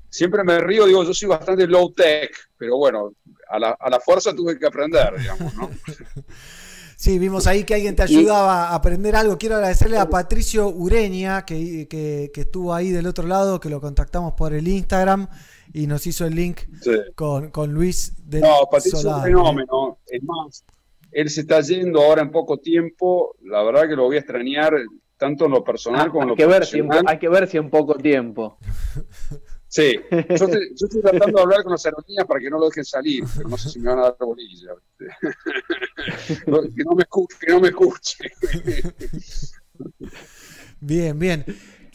[0.09, 3.13] siempre, me río, digo, yo soy bastante low tech, pero bueno,
[3.49, 5.69] a la, a la fuerza tuve que aprender, digamos, ¿no?
[6.95, 9.37] Sí, vimos ahí que alguien te ayudaba a aprender algo.
[9.37, 13.79] Quiero agradecerle a Patricio Ureña, que, que- que estuvo ahí del otro lado, que lo
[13.79, 15.29] contactamos por el Instagram
[15.71, 16.91] y nos hizo el link Sí.
[17.15, 19.99] con, con Luis del No, Patricio es un fenómeno.
[20.07, 20.65] Es más,
[21.13, 23.33] él se está yendo ahora en poco tiempo.
[23.45, 24.73] La verdad que lo voy a extrañar
[25.15, 27.13] tanto en lo personal como en hay, lo que ver si en, profesional.
[27.13, 28.57] hay que ver si en poco tiempo.
[29.71, 32.65] Sí, yo estoy, yo estoy tratando de hablar con las aerolíneas para que no lo
[32.69, 34.71] dejen salir, pero no sé si me van a dar bolilla.
[34.97, 38.31] que, no me escuche, que no me escuche.
[40.79, 41.45] Bien, bien.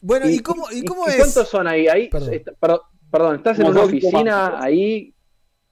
[0.03, 1.17] Bueno, ¿y, cómo, y cómo es?
[1.17, 1.89] ¿Cuántos son ahí?
[1.89, 2.81] ahí Perdón.
[3.11, 5.13] perdón, estás en una oficina ahí,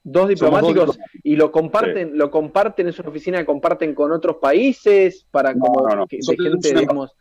[0.03, 5.25] dos diplomáticos, y lo comparten, lo comparten, es una oficina que comparten con otros países
[5.31, 6.07] para No, como no, no.
[6.09, 7.13] que- de gente, digamos,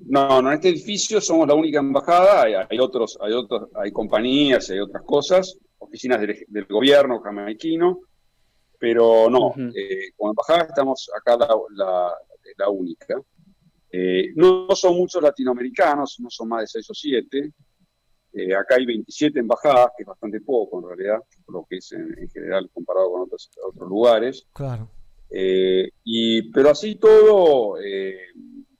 [0.00, 3.90] No, no, en este edificio somos la única embajada, hay, hay otros, hay otros, hay
[3.90, 8.00] compañías, hay otras cosas, oficinas del, del gobierno jamaiquino,
[8.78, 12.14] pero no, eh, como embajada estamos acá la, la-
[12.56, 13.20] la única.
[13.90, 17.52] Eh, no, son muchos latinoamericanos, no son más de seis o siete.
[18.32, 22.14] Eh, acá hay 27 embajadas, que es bastante poco en realidad, lo que es en,
[22.18, 24.46] en general comparado con otros, otros lugares.
[24.52, 24.90] Claro.
[25.30, 27.76] Eh, y, pero así todo,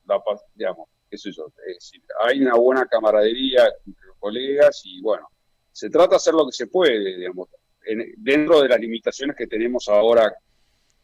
[0.06, 0.22] la
[0.54, 5.28] digamos, qué sé yo, es decir, hay una buena camaradería entre los colegas y bueno,
[5.72, 7.48] se trata de hacer lo que se puede, digamos,
[7.84, 10.32] en- dentro de las limitaciones que tenemos ahora,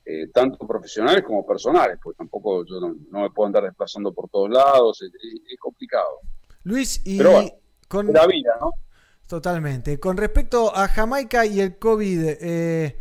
[0.05, 4.29] eh, tanto profesionales como personales, porque tampoco yo no, no me puedo andar desplazando por
[4.29, 6.21] todos lados, es, es- es complicado.
[6.65, 7.51] Luis, y Pero bueno,
[7.89, 8.73] con la vida, ¿no?
[9.27, 9.99] Totalmente.
[9.99, 12.99] Con respecto a Jamaica y el COVID eh,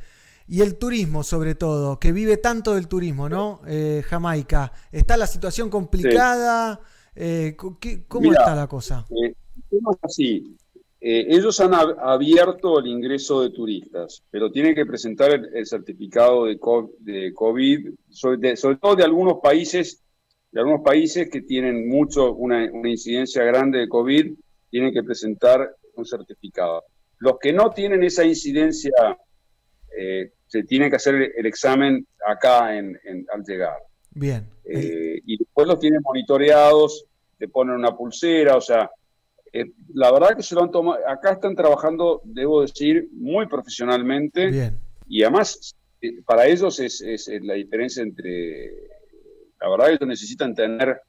[0.47, 3.61] y el turismo, sobre todo, que vive tanto del turismo, ¿no?
[3.67, 4.71] Eh, Jamaica.
[4.91, 6.79] ¿Está la situación complicada?
[7.15, 7.55] Eh,
[8.07, 9.05] ¿Cómo está la cosa?
[9.09, 9.33] Eh,
[10.01, 10.55] así.
[11.05, 15.65] Eh, ellos han ab- abierto el ingreso de turistas, pero tienen que presentar el, el
[15.65, 20.01] certificado de, co- de COVID, sobre, de- sobre todo de algunos países,
[20.51, 24.33] de algunos países que tienen mucho, una, una incidencia grande de COVID,
[24.69, 26.83] tienen que presentar un certificado.
[27.19, 28.91] Los que no tienen esa incidencia
[29.97, 33.75] eh, se tiene que hacer el, el examen acá en, en- al llegar.
[34.13, 34.49] Bien.
[34.65, 37.05] Eh, y después los tienen monitoreados,
[37.37, 38.89] te ponen una pulsera, o sea,
[39.51, 44.47] eh, la verdad que se lo han tomado, acá están trabajando, debo decir, muy profesionalmente.
[44.47, 44.79] Bien.
[45.07, 48.71] Y además, eh, para ellos es, es, la diferencia entre,
[49.61, 51.01] la verdad que ellos necesitan tener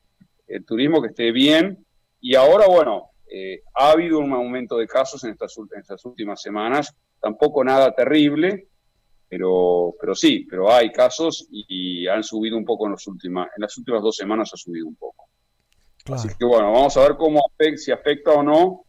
[0.47, 1.85] el turismo que esté bien.
[2.21, 6.41] Y ahora, bueno, eh, ha habido un aumento de casos en estas, en estas últimas
[6.41, 8.69] semanas, tampoco nada terrible,
[9.29, 13.63] pero, pero sí, pero hay casos y, han subido un poco en, los últimas, en
[13.63, 15.29] las últimas dos semanas ha subido un poco.
[16.13, 18.85] Así que bueno, vamos a ver cómo afecta, si afecta o no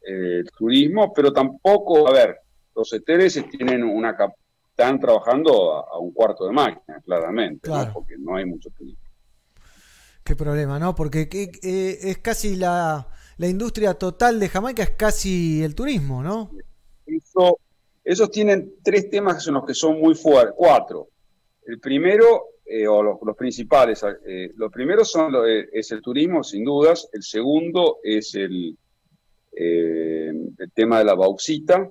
[0.00, 2.38] eh, el turismo, pero tampoco, a ver,
[2.74, 4.16] los hoteles tienen una
[4.76, 7.74] están trabajando a, a un cuarto de máquina, claramente, ¿no?
[7.74, 7.92] Claro.
[7.94, 8.98] porque no hay mucho turismo.
[10.24, 10.94] Qué problema, ¿no?
[10.96, 13.06] Porque que- eh, es casi la,
[13.36, 16.50] la industria total de Jamaica, es casi el turismo, ¿no?
[17.06, 17.58] Eso,
[18.04, 21.08] esos tienen tres temas en los que son muy fuertes, cuatro.
[21.66, 26.02] El primero, eh, o los, los principales, eh, los primeros son lo- eh, es el
[26.02, 27.08] turismo, sin dudas.
[27.12, 28.76] El segundo es el,
[29.56, 31.88] eh, el tema de la bauxita,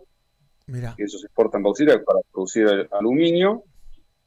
[0.67, 0.93] Mira.
[0.95, 3.64] que ellos exportan bauxita para producir el aluminio.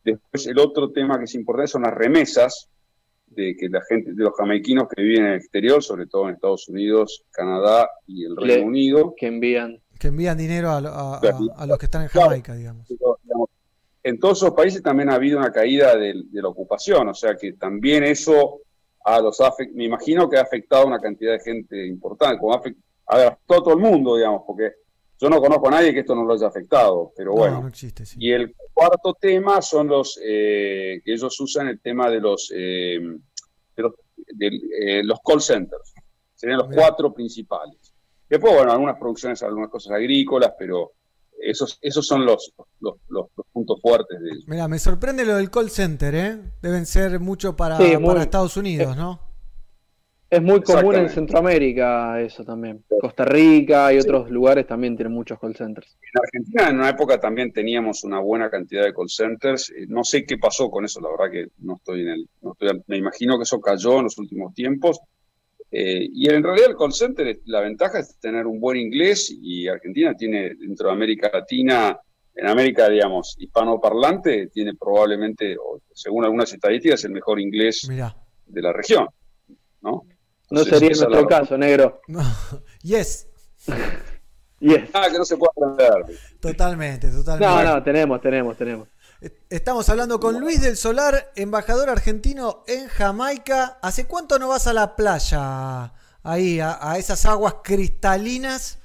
[0.05, 2.69] Después el otro tema que es importante son las remesas,
[3.29, 6.37] de que la gente, de los jamaiquinos que viven en el exterior, sobre todo en
[6.37, 9.15] Estados Unidos, Canadá y el Reino Le- Unido.
[9.17, 9.79] Que envían.
[9.99, 12.87] Que envían dinero a, a- a- a los que están en Jamaica, digamos.
[14.03, 17.55] En todos esos países también ha habido una caída de, la ocupación, o sea que
[17.55, 18.61] también eso
[19.05, 19.39] a los
[19.75, 23.79] me imagino que ha afectado a una cantidad de gente importante, como a todo el
[23.79, 24.73] mundo, digamos, porque
[25.19, 27.63] yo no conozco a nadie que esto no lo haya afectado, pero No, bueno.
[27.63, 28.17] no existe, sí.
[28.21, 32.99] Y el cuarto tema son los eh, que ellos usan el tema de los eh,
[33.77, 33.93] de los,
[34.41, 35.95] eh, los call centers.
[36.35, 37.86] Serían los cuatro principales.
[38.29, 40.93] Después, bueno, algunas producciones, algunas cosas agrícolas, pero
[41.41, 44.45] esos, esos son los, los, los- los puntos fuertes de ellos.
[44.49, 46.39] Mira, me sorprende lo del call center, ¿eh?
[46.63, 49.21] Deben ser mucho para, Sí, muy- para Estados Unidos, ¿no?
[50.29, 51.09] Es muy común en.
[51.09, 52.85] Centroamérica eso también.
[53.01, 55.97] Costa Rica y otros lugares también tienen muchos call centers.
[56.03, 59.71] En Argentina en una época también teníamos una buena cantidad de call centers.
[59.71, 62.29] Eh, No sé qué pasó con eso, la verdad que no estoy en el...
[62.43, 64.99] no estoy al- me imagino que eso cayó en los últimos tiempos.
[65.71, 69.67] Eh, y en realidad el call center, la ventaja es tener un buen inglés y
[69.69, 71.99] Argentina tiene dentro de América Latina,
[72.35, 77.89] en América, digamos, hispanoparlante, tiene probablemente, o según algunas estadísticas, el mejor inglés
[78.47, 79.09] de la región.
[79.81, 80.03] ¿no?
[80.51, 82.01] No sería nuestro la- caso, negro.
[82.83, 83.29] Yes,
[84.61, 84.89] Yes.
[84.95, 86.17] Ah, que no se puede aprender.
[86.41, 87.65] totalmente, No, totalmente.
[87.65, 88.89] no, tenemos, tenemos, tenemos.
[89.49, 93.79] Estamos hablando con Luis del Solar, embajador argentino en Jamaica.
[93.83, 95.93] ¿Hace cuánto no vas a la playa?
[96.23, 98.79] Ahí, a, a esas aguas cristalinas.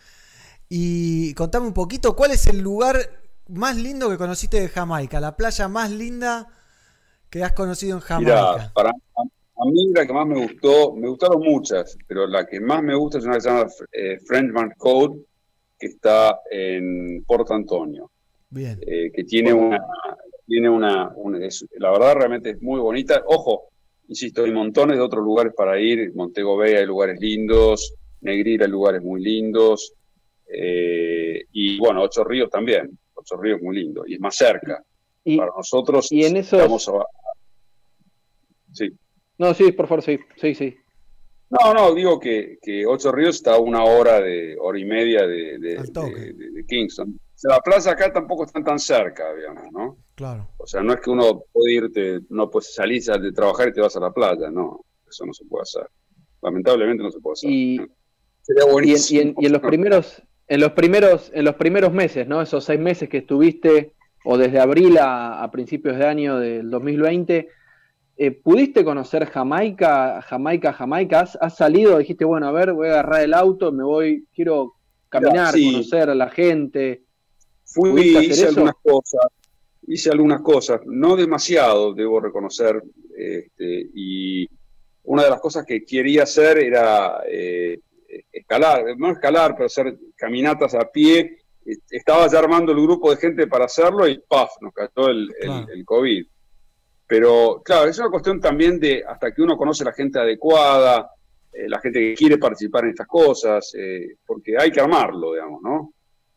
[0.70, 2.98] Y contame un poquito, ¿cuál es el lugar
[3.50, 5.20] más lindo que conociste de Jamaica?
[5.20, 6.48] La playa más linda
[7.32, 8.54] que has conocido en Jamaica.
[8.54, 12.60] Mira, para a, mí la que más me gustó, me gustaron muchas, pero la que
[12.60, 15.22] más me gusta es una que se llama eh, Frenchman Code,
[15.80, 18.12] que está en Porto Antonio,
[18.52, 18.80] Bien.
[18.86, 19.80] eh, que tiene una,
[20.46, 23.24] tiene una, una- es- la verdad realmente es muy bonita.
[23.26, 23.70] Ojo,
[24.10, 26.14] insisto, hay montones de otros lugares para ir.
[26.14, 29.94] Montego Bay hay lugares lindos, Negril hay lugares muy lindos,
[30.54, 32.98] eh, y bueno, Ocho Ríos también.
[33.14, 34.84] Ocho Ríos es muy lindo y es más cerca.
[35.24, 37.06] Y, para nosotros y en esos- estamos a-
[38.74, 38.90] Sí.
[39.38, 40.76] No, sí, por favor, sí, sí, sí.
[41.50, 45.28] No, no, digo que, que Ocho Ríos está a una hora de hora y media
[45.28, 45.76] de, de,
[46.10, 47.20] de- de- de Kingston.
[47.44, 49.98] La plaza acá tampoco están tan cerca, digamos, ¿no?
[50.16, 50.50] Claro.
[50.58, 53.82] O sea, no es que uno puede irte, no puedes salir de trabajar y te
[53.82, 55.88] vas a la playa, no, eso no se puede hacer.
[56.42, 57.50] Lamentablemente no se puede hacer.
[57.50, 57.78] Y,
[58.42, 59.20] Sería y en, buenísimo.
[59.20, 62.42] y en- y en los primeros, en los primeros, en los primeros meses, ¿no?
[62.42, 67.50] Esos seis meses que estuviste, o desde abril a, a principios de año del 2020,
[68.18, 71.22] eh, ¿pudiste conocer Jamaica, Jamaica, Jamaica?
[71.22, 71.98] ¿Has, has salido?
[71.98, 74.74] Dijiste, bueno, a ver, voy a agarrar el auto, me voy, quiero
[75.10, 75.72] caminar, sí.
[75.72, 77.04] conocer a la gente.
[77.74, 78.50] Fui, ¿Pudiste hacer hice eso?
[78.50, 79.22] algunas cosas,
[79.88, 82.82] hice algunas cosas, no demasiado, debo reconocer,
[83.16, 84.48] este, y
[85.04, 87.80] una de las cosas que quería hacer era eh,
[88.32, 91.38] escalar, no escalar, pero hacer caminatas a pie.
[91.66, 94.52] Est- Estaba ya armando el grupo de gente para hacerlo y ¡paf!
[94.62, 95.68] nos cayó el, el- Claro.
[95.74, 96.26] el COVID.
[97.08, 101.10] Pero claro, es una cuestión también de hasta que uno conoce la gente adecuada,
[101.52, 105.62] eh, la gente que quiere participar en estas cosas, eh, porque hay que armarlo, digamos,
[105.62, 105.94] ¿no?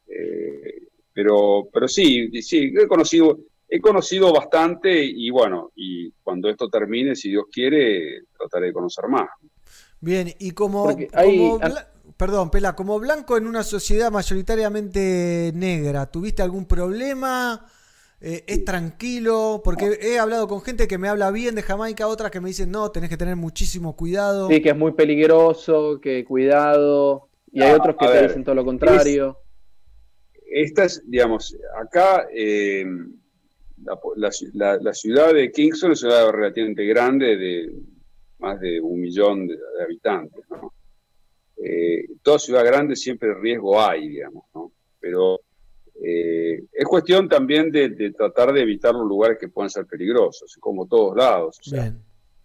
[0.09, 6.69] Eh, pero, pero sí, sí, he conocido, he conocido bastante y bueno, y cuando esto
[6.69, 9.29] termine, si Dios quiere, trataré de conocer más.
[10.01, 15.53] Bien, y como, Porque hay- como bla- perdón, Pela, como blanco en una sociedad mayoritariamente
[15.55, 17.67] negra, ¿tuviste algún problema?
[18.21, 22.31] eh, es tranquilo, porque he hablado con gente que me habla bien de Jamaica, otras
[22.31, 24.49] que me dicen, no, tenés que tener muchísimo cuidado.
[24.49, 27.29] Sí, que es muy peligroso, que cuidado.
[27.53, 29.37] Y hay Ah, otros que te ver, dicen todo lo contrario.
[30.57, 32.85] Esta es, digamos, acá eh,
[33.83, 37.73] la, la ci- la- la ciudad de Kingston es una ciudad relativamente grande, de
[38.39, 40.73] más de un millón de, de habitantes, ¿no?
[41.57, 44.71] Eh, toda ciudad grande siempre riesgo hay, digamos, ¿no?
[45.01, 45.41] Pero
[46.03, 50.57] eh, es cuestión también de, de tratar de evitar los lugares que puedan ser peligrosos,
[50.61, 51.59] como todos lados.
[51.61, 51.85] o sea,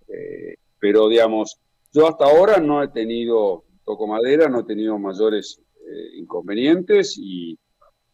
[0.07, 1.59] eh, pero digamos,
[1.91, 7.57] yo hasta ahora no he tenido, toco madera, no he tenido mayores eh, inconvenientes y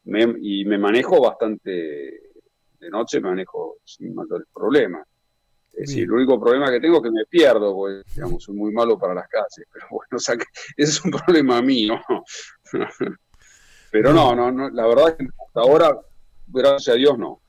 [0.05, 2.25] me, y me manejo bastante
[2.79, 5.07] de noche, me manejo sin mayores problemas.
[5.73, 8.71] Es decir, el único problema que tengo es que me pierdo, porque digamos, soy muy
[8.71, 10.45] malo para las calles, pero bueno, o sea, que
[10.77, 11.99] ese es un problema mío.
[13.91, 15.99] pero no, no, no, la verdad es que hasta ahora,
[16.47, 17.41] gracias a Dios, no.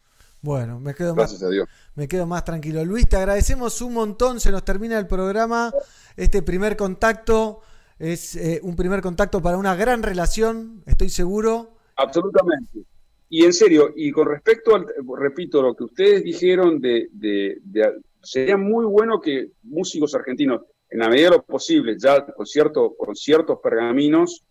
[0.42, 1.68] Bueno, me quedo más, Gracias a Dios.
[1.94, 2.84] me quedo más tranquilo.
[2.84, 5.72] Luis, te agradecemos un montón, se nos termina el programa.
[6.16, 7.60] Este primer contacto
[7.98, 11.75] es eh, un primer contacto para una gran relación, estoy seguro.
[11.97, 12.81] Absolutamente.
[13.28, 14.86] Y en serio, y con respecto al,
[15.18, 21.00] repito, lo que ustedes dijeron de, de- de- sería muy bueno que músicos argentinos, en
[21.00, 24.44] la medida de lo posible, ya con, cierto, con ciertos pergaminos,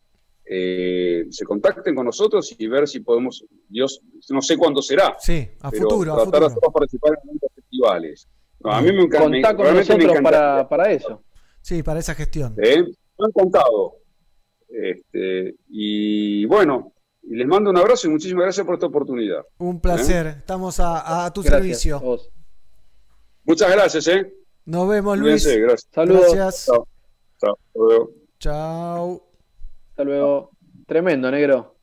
[0.47, 5.15] eh, se contacten con nosotros y ver si podemos, Dios, no sé cuándo será.
[5.19, 6.67] Sí, a pero futuro, a tratar futuro.
[6.67, 8.27] de participar en muchos festivales.
[8.59, 9.23] No, a mí me encanta.
[9.23, 11.23] Contá con nosotros para, para eso.
[11.61, 12.53] Sí, para esa gestión.
[12.61, 12.83] ¿eh?
[13.17, 13.95] Me han contado.
[14.69, 16.91] Este, y bueno,
[17.27, 19.43] y les mando un abrazo y muchísimas gracias por esta oportunidad.
[19.57, 20.35] Un placer, ¿Eh?
[20.39, 22.19] estamos a, a tu Gracias, servicio.
[23.43, 24.33] Muchas gracias, ¿eh?
[24.65, 25.43] Nos vemos, Luis.
[25.43, 25.89] Cuídense, gracias.
[25.93, 26.65] Gracias.
[26.65, 26.87] Chao.
[27.39, 27.53] Chao.
[27.53, 28.09] Hasta luego.
[28.39, 29.21] Chao.
[29.89, 30.51] Hasta luego.
[30.87, 31.75] Tremendo, negro.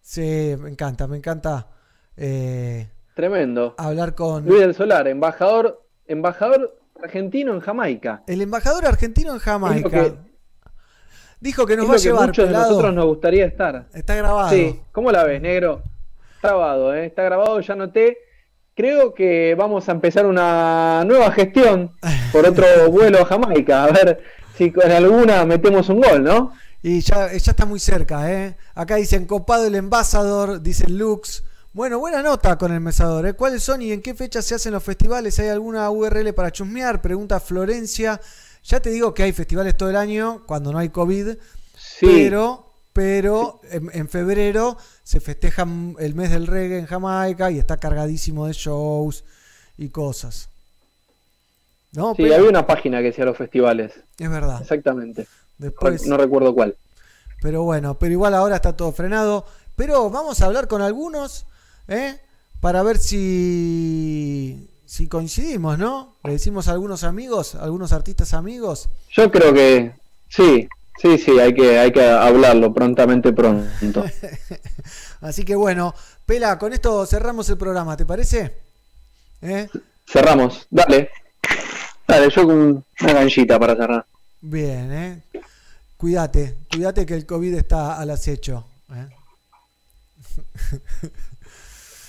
[0.00, 1.68] Sí, me encanta, me encanta
[2.16, 3.74] eh, Tremendo.
[3.78, 8.22] hablar con Luis del Solar, embajador, embajador argentino en Jamaica.
[8.26, 10.16] el embajador argentino en Jamaica.
[11.40, 13.86] Dijo que nos Es va a llevar muchos de nosotros nos gustaría estar.
[13.94, 14.50] Está grabado.
[14.50, 15.82] Sí, ¿cómo la ves, negro?
[16.36, 17.06] Está grabado, ¿eh?
[17.06, 18.18] Está grabado, ya noté.
[18.74, 21.92] Creo que vamos a empezar una nueva gestión
[22.32, 23.84] por otro vuelo a Jamaica.
[23.84, 24.22] A ver
[24.56, 26.52] si con alguna metemos un gol, ¿no?
[26.82, 28.56] Y ya, ya está muy cerca, ¿eh?
[28.74, 31.42] Acá dicen copado el embajador, dicen Lux.
[31.72, 33.32] Bueno, buena nota con el embajador, ¿eh?
[33.34, 35.38] ¿Cuáles son y en qué fecha se hacen los festivales?
[35.38, 37.00] ¿Hay alguna URL para chusmear?
[37.00, 38.20] Pregunta Florencia.
[38.64, 41.36] Ya te digo que hay festivales todo el año cuando no hay COVID,
[42.00, 45.66] pero, pero en, en febrero se festeja
[45.98, 49.24] el mes del reggae en Jamaica y está cargadísimo de shows
[49.78, 50.48] y cosas.
[51.92, 52.14] ¿No?
[52.14, 53.92] Sí, Pero- había una página que decía los festivales.
[54.18, 54.60] Es verdad.
[54.62, 55.26] Exactamente.
[55.58, 56.76] Después- No recuerdo cuál.
[57.42, 59.46] Pero bueno, pero igual ahora está todo frenado.
[59.76, 61.46] Pero vamos a hablar con algunos,
[61.88, 62.18] ¿eh?
[62.60, 66.16] Para ver si, si coincidimos, ¿no?
[66.24, 68.88] Le decimos a algunos amigos, a algunos artistas amigos.
[69.12, 69.92] Yo creo que
[70.28, 70.68] sí,
[71.00, 74.04] sí, sí, hay que, hay que hablarlo prontamente pronto.
[75.20, 75.94] Así que bueno,
[76.26, 78.52] Pela, con esto cerramos el programa, ¿te parece?
[79.42, 79.68] ¿Eh?
[80.08, 81.10] Cerramos, dale.
[82.08, 84.04] Dale, yo con una ganchita para cerrar.
[84.40, 85.22] Bien, ¿eh?
[85.96, 88.64] Cuídate, cuídate que el COVID está al acecho.
[88.92, 89.06] ¿eh?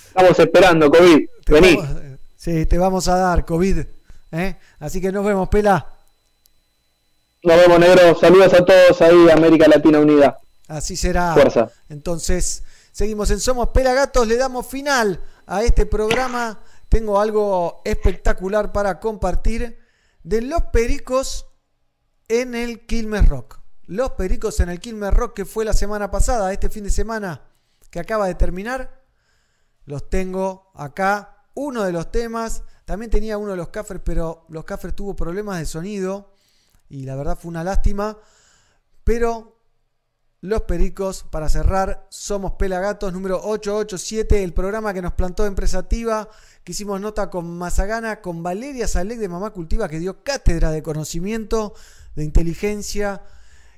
[0.08, 1.28] Estamos esperando, COVID.
[1.46, 1.76] Vení.
[1.76, 2.11] vamos-
[2.42, 3.78] sí, te vamos a dar COVID.
[4.32, 4.56] ¿eh?
[4.80, 5.86] Así que nos vemos, Pela.
[7.44, 8.18] Nos vemos, negro.
[8.18, 10.38] Saludos a todos ahí, América Latina Unida.
[10.66, 11.34] Así será.
[11.34, 11.70] Fuerza.
[11.88, 16.60] Entonces, seguimos en Somos Pelagatos, le damos final a este programa.
[16.88, 19.78] Tengo algo espectacular para compartir
[20.24, 21.46] de los pericos
[22.28, 23.60] en el Quilmes Rock.
[23.86, 27.42] Los pericos en el Quilmes Rock que fue la semana pasada, este fin de semana
[27.90, 29.02] que acaba de terminar.
[29.84, 31.41] Los tengo acá.
[31.54, 32.62] Uno de los temas.
[32.84, 36.34] También tenía uno de los cafres, pero los cafres tuvo problemas de sonido.
[36.88, 38.18] Y la verdad fue una lástima.
[39.04, 39.62] Pero
[40.42, 46.28] los Pericos, para cerrar, somos Pelagatos número 887, el programa que nos plantó Empresativa,
[46.64, 50.82] que hicimos nota con Mazagana, con Valeria Salek de Mamá Cultiva, que dio cátedra de
[50.82, 51.74] conocimiento,
[52.16, 53.22] de inteligencia,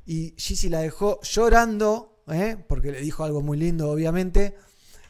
[0.07, 2.57] y Gigi la dejó llorando, ¿eh?
[2.67, 4.57] porque le dijo algo muy lindo, obviamente.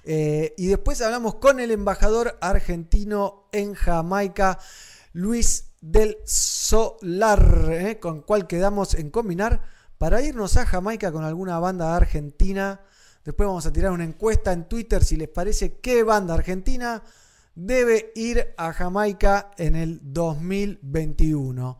[0.05, 4.59] Eh, y después hablamos con el embajador argentino en Jamaica,
[5.13, 7.99] Luis del Solar, ¿eh?
[7.99, 9.63] con cual quedamos en combinar
[9.99, 12.81] para irnos a Jamaica con alguna banda argentina.
[13.25, 17.03] Después vamos a tirar una encuesta en Twitter si les parece qué banda argentina
[17.55, 21.79] debe ir a Jamaica en el 2021.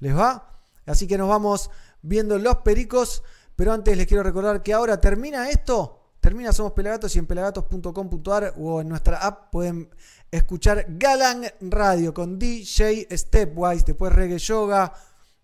[0.00, 0.60] ¿Les va?
[0.86, 1.70] Así que nos vamos
[2.02, 3.22] viendo los pericos.
[3.56, 6.03] Pero antes les quiero recordar que ahora termina esto.
[6.24, 9.90] Termina Somos Pelagatos y en pelagatos.com.ar o en nuestra app pueden
[10.30, 14.94] escuchar Galan Radio con DJ Stepwise, después reggae yoga,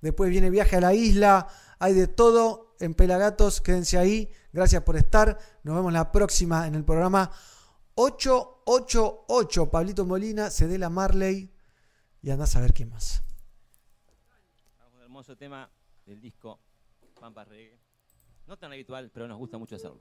[0.01, 1.47] después viene viaje a la isla,
[1.79, 6.75] hay de todo en Pelagatos, quédense ahí, gracias por estar, nos vemos la próxima en
[6.75, 7.31] el programa
[7.97, 11.53] 888, Pablito Molina, Cedela Marley
[12.23, 13.23] y andás a ver quién más.
[14.95, 15.71] Un hermoso tema
[16.07, 16.59] del disco
[17.21, 17.79] Pampa Reggae.
[18.47, 20.01] No tan habitual, pero nos gusta mucho hacerlo.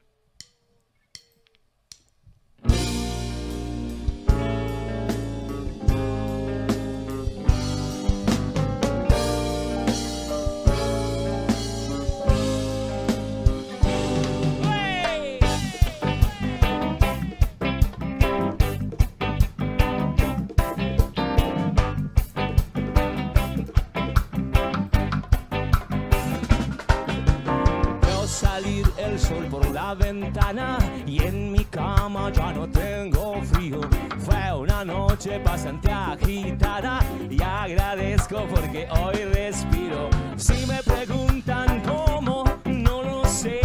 [29.05, 33.81] el sol por la ventana y en mi cama ya no tengo frío.
[34.19, 36.99] Fue una noche bastante agitada
[37.29, 40.09] y agradezco porque hoy respiro.
[40.37, 43.61] Si me preguntan cómo, no lo sé.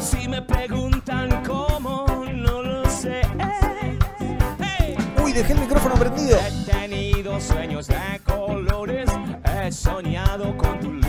[0.00, 3.22] Si me preguntan cómo, no lo sé.
[5.22, 6.38] Uy, dejé el micrófono prendido.
[6.38, 9.10] He tenido sueños de colores,
[9.44, 10.99] he soñado con tu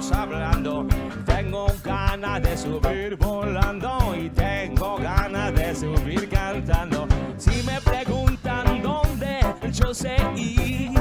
[0.00, 0.86] estábamos hablando.
[1.26, 7.06] Tengo ganas de subir volando y tengo ganas de subir cantando.
[7.36, 9.40] Si me preguntan dónde,
[9.72, 10.91] yo sé ir.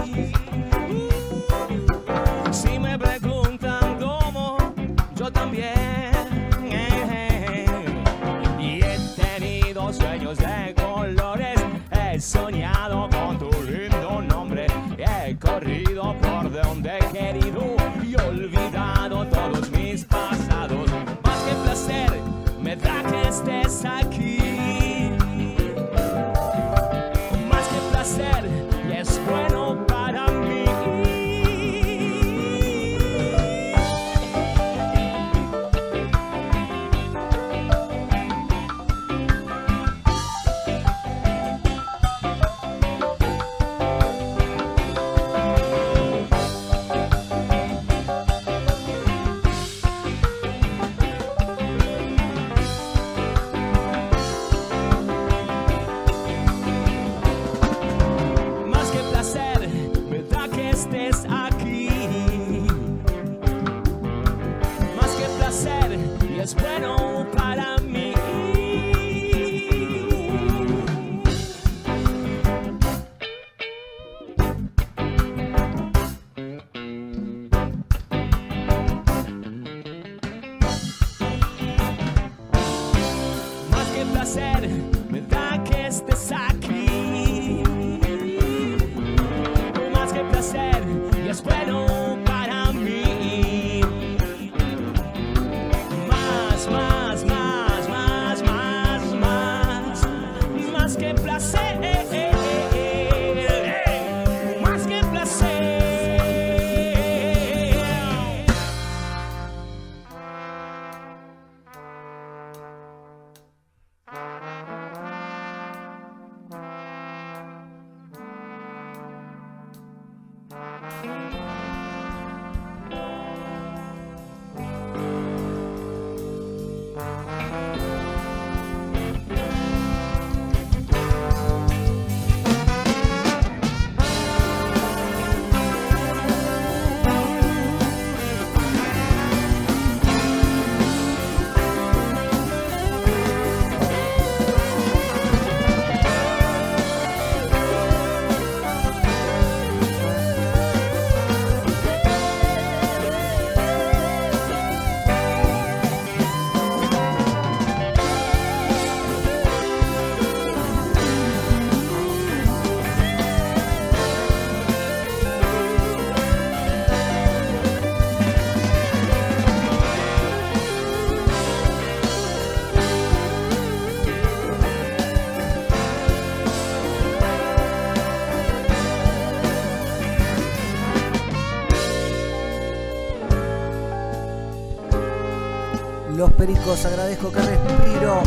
[186.72, 188.22] Los Pericos, agradezco que respiro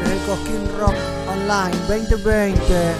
[0.00, 0.94] desde el Cosquín Rock
[1.26, 2.92] Online 2020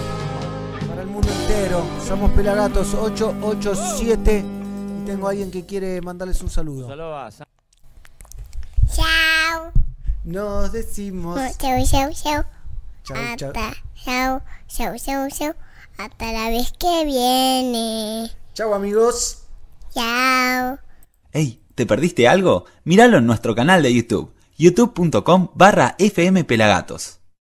[0.87, 1.85] para el mundo entero.
[2.07, 6.87] Somos Pelagatos 887 y tengo a alguien que quiere mandarles un saludo.
[6.87, 7.35] Saludos
[8.87, 9.71] Chao.
[10.23, 11.39] Nos decimos.
[11.59, 12.43] Chau, chau.
[13.13, 15.53] Hasta, chau, chau, chau, chau.
[15.99, 18.31] Hasta la vez que viene.
[18.55, 19.43] Chau amigos.
[19.93, 20.79] Chao.
[21.31, 22.65] Ey, ¿te perdiste algo?
[22.85, 27.22] Míralo en nuestro canal de YouTube, youtube.com barra fmpelagatos.